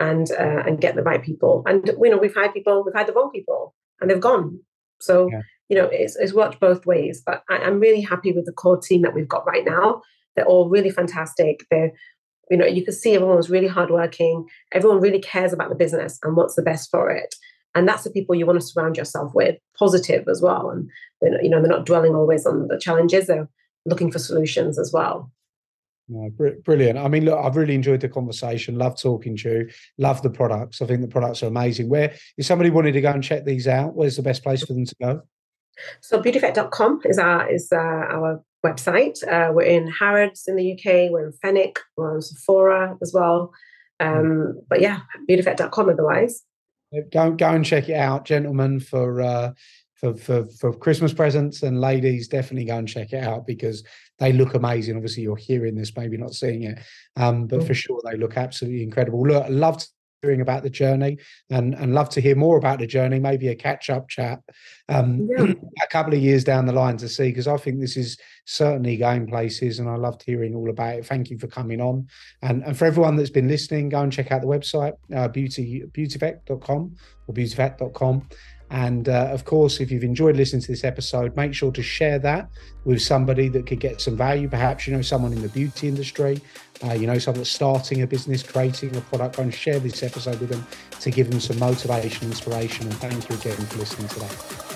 and 0.00 0.30
uh, 0.32 0.62
and 0.66 0.80
get 0.80 0.96
the 0.96 1.02
right 1.02 1.22
people. 1.22 1.62
And 1.66 1.86
you 1.86 2.10
know, 2.10 2.18
we've 2.18 2.34
had 2.34 2.52
people, 2.52 2.82
we've 2.84 2.94
had 2.94 3.06
the 3.06 3.12
wrong 3.12 3.30
people, 3.32 3.74
and 4.00 4.10
they've 4.10 4.20
gone. 4.20 4.60
So 5.00 5.28
yeah. 5.30 5.42
you 5.68 5.76
know, 5.76 5.86
it's, 5.86 6.16
it's 6.16 6.32
worked 6.32 6.60
both 6.60 6.86
ways. 6.86 7.22
But 7.24 7.42
I, 7.50 7.58
I'm 7.58 7.80
really 7.80 8.00
happy 8.00 8.32
with 8.32 8.46
the 8.46 8.52
core 8.52 8.80
team 8.80 9.02
that 9.02 9.14
we've 9.14 9.28
got 9.28 9.46
right 9.46 9.64
now. 9.64 10.02
They're 10.34 10.46
all 10.46 10.68
really 10.68 10.90
fantastic. 10.90 11.66
They're 11.70 11.92
you 12.48 12.56
know, 12.56 12.66
you 12.66 12.84
can 12.84 12.94
see 12.94 13.14
everyone 13.14 13.38
was 13.38 13.50
really 13.50 13.66
hardworking. 13.66 14.46
Everyone 14.70 15.00
really 15.00 15.18
cares 15.18 15.52
about 15.52 15.68
the 15.68 15.74
business 15.74 16.20
and 16.22 16.36
what's 16.36 16.54
the 16.54 16.62
best 16.62 16.92
for 16.92 17.10
it 17.10 17.34
and 17.76 17.86
that's 17.86 18.02
the 18.02 18.10
people 18.10 18.34
you 18.34 18.46
want 18.46 18.58
to 18.58 18.66
surround 18.66 18.96
yourself 18.96 19.32
with 19.34 19.56
positive 19.78 20.26
as 20.28 20.40
well 20.40 20.70
and 20.70 20.90
you 21.42 21.48
know 21.48 21.60
they're 21.60 21.70
not 21.70 21.86
dwelling 21.86 22.14
always 22.14 22.46
on 22.46 22.66
the 22.68 22.78
challenges 22.78 23.26
they're 23.26 23.48
looking 23.84 24.10
for 24.10 24.18
solutions 24.18 24.78
as 24.78 24.92
well 24.92 25.30
no, 26.08 26.30
brilliant. 26.64 26.98
I 27.00 27.08
mean, 27.08 27.24
look, 27.24 27.36
I've 27.36 27.56
really 27.56 27.74
enjoyed 27.74 28.00
the 28.00 28.08
conversation. 28.08 28.78
Love 28.78 28.96
talking 28.96 29.36
to 29.38 29.50
you. 29.50 29.70
Love 29.98 30.22
the 30.22 30.30
products. 30.30 30.80
I 30.80 30.86
think 30.86 31.00
the 31.00 31.08
products 31.08 31.42
are 31.42 31.48
amazing. 31.48 31.88
Where, 31.88 32.14
if 32.38 32.46
somebody 32.46 32.70
wanted 32.70 32.92
to 32.92 33.00
go 33.00 33.10
and 33.10 33.24
check 33.24 33.44
these 33.44 33.66
out, 33.66 33.96
where's 33.96 34.14
the 34.14 34.22
best 34.22 34.44
place 34.44 34.64
for 34.64 34.72
them 34.72 34.84
to 34.84 34.94
go? 35.00 35.22
So, 36.00 36.20
beautifect.com 36.20 37.00
is 37.06 37.18
our 37.18 37.50
is 37.50 37.72
uh, 37.72 37.76
our 37.76 38.40
website. 38.64 39.20
Uh, 39.26 39.52
we're 39.52 39.62
in 39.62 39.88
Harrods 39.88 40.44
in 40.46 40.54
the 40.54 40.74
UK. 40.74 41.10
We're 41.10 41.26
in 41.26 41.32
Fenwick. 41.42 41.80
We're 41.96 42.14
on 42.14 42.22
Sephora 42.22 42.96
as 43.02 43.12
well. 43.12 43.52
Hmm. 44.00 44.06
Um, 44.06 44.62
but 44.68 44.80
yeah, 44.80 45.00
beautifect.com 45.26 45.88
otherwise 45.88 46.45
go 47.12 47.32
go 47.32 47.50
and 47.50 47.64
check 47.64 47.88
it 47.88 47.96
out, 47.96 48.24
gentlemen, 48.24 48.80
for 48.80 49.20
uh, 49.20 49.52
for 49.94 50.14
for 50.14 50.46
for 50.46 50.72
Christmas 50.72 51.12
presents, 51.12 51.62
and 51.62 51.80
ladies, 51.80 52.28
definitely 52.28 52.66
go 52.66 52.76
and 52.78 52.88
check 52.88 53.12
it 53.12 53.24
out 53.24 53.46
because 53.46 53.84
they 54.18 54.32
look 54.32 54.54
amazing. 54.54 54.96
Obviously, 54.96 55.22
you're 55.22 55.36
hearing 55.36 55.74
this, 55.74 55.96
maybe 55.96 56.16
not 56.16 56.34
seeing 56.34 56.64
it, 56.64 56.78
um, 57.16 57.46
but 57.46 57.66
for 57.66 57.74
sure 57.74 58.00
they 58.04 58.16
look 58.16 58.36
absolutely 58.36 58.82
incredible. 58.82 59.26
Look, 59.26 59.44
I 59.44 59.48
love 59.48 59.82
hearing 60.22 60.40
about 60.40 60.62
the 60.62 60.70
journey 60.70 61.18
and 61.50 61.74
and 61.74 61.94
love 61.94 62.08
to 62.08 62.20
hear 62.20 62.34
more 62.36 62.56
about 62.56 62.78
the 62.78 62.86
journey 62.86 63.18
maybe 63.18 63.48
a 63.48 63.54
catch 63.54 63.90
up 63.90 64.08
chat 64.08 64.40
um, 64.88 65.28
yeah. 65.38 65.52
a 65.82 65.86
couple 65.88 66.14
of 66.14 66.20
years 66.20 66.44
down 66.44 66.66
the 66.66 66.72
line 66.72 66.96
to 66.96 67.08
see 67.08 67.28
because 67.28 67.48
i 67.48 67.56
think 67.56 67.80
this 67.80 67.96
is 67.96 68.16
certainly 68.44 68.96
going 68.96 69.26
places 69.26 69.78
and 69.78 69.88
i 69.88 69.94
loved 69.94 70.22
hearing 70.22 70.54
all 70.54 70.70
about 70.70 70.98
it. 70.98 71.06
Thank 71.06 71.30
you 71.30 71.38
for 71.38 71.46
coming 71.46 71.80
on. 71.80 72.08
And 72.42 72.62
and 72.64 72.76
for 72.76 72.84
everyone 72.86 73.16
that's 73.16 73.30
been 73.30 73.48
listening 73.48 73.88
go 73.88 74.00
and 74.00 74.12
check 74.12 74.32
out 74.32 74.40
the 74.40 74.46
website 74.46 74.94
uh, 75.14 75.28
beauty 75.28 75.84
beautifect.com 75.92 76.96
or 77.26 77.34
beautyvet.com 77.34 78.28
and 78.70 79.08
uh, 79.08 79.28
of 79.30 79.44
course, 79.44 79.80
if 79.80 79.90
you've 79.90 80.02
enjoyed 80.02 80.36
listening 80.36 80.62
to 80.62 80.68
this 80.68 80.82
episode, 80.82 81.36
make 81.36 81.54
sure 81.54 81.70
to 81.70 81.82
share 81.82 82.18
that 82.20 82.50
with 82.84 83.00
somebody 83.00 83.48
that 83.48 83.66
could 83.66 83.80
get 83.80 84.00
some 84.00 84.16
value. 84.16 84.48
Perhaps 84.48 84.86
you 84.86 84.94
know 84.94 85.02
someone 85.02 85.32
in 85.32 85.40
the 85.40 85.48
beauty 85.48 85.86
industry, 85.86 86.40
uh, 86.84 86.92
you 86.92 87.06
know 87.06 87.18
someone 87.18 87.40
that's 87.40 87.50
starting 87.50 88.02
a 88.02 88.06
business, 88.06 88.42
creating 88.42 88.96
a 88.96 89.00
product. 89.02 89.36
Go 89.36 89.44
and 89.44 89.54
share 89.54 89.78
this 89.78 90.02
episode 90.02 90.40
with 90.40 90.50
them 90.50 90.66
to 91.00 91.10
give 91.10 91.30
them 91.30 91.40
some 91.40 91.58
motivation, 91.58 92.26
inspiration. 92.26 92.86
And 92.86 92.96
thank 92.96 93.28
you 93.28 93.36
again 93.36 93.56
for 93.66 93.78
listening 93.78 94.08
today. 94.08 94.75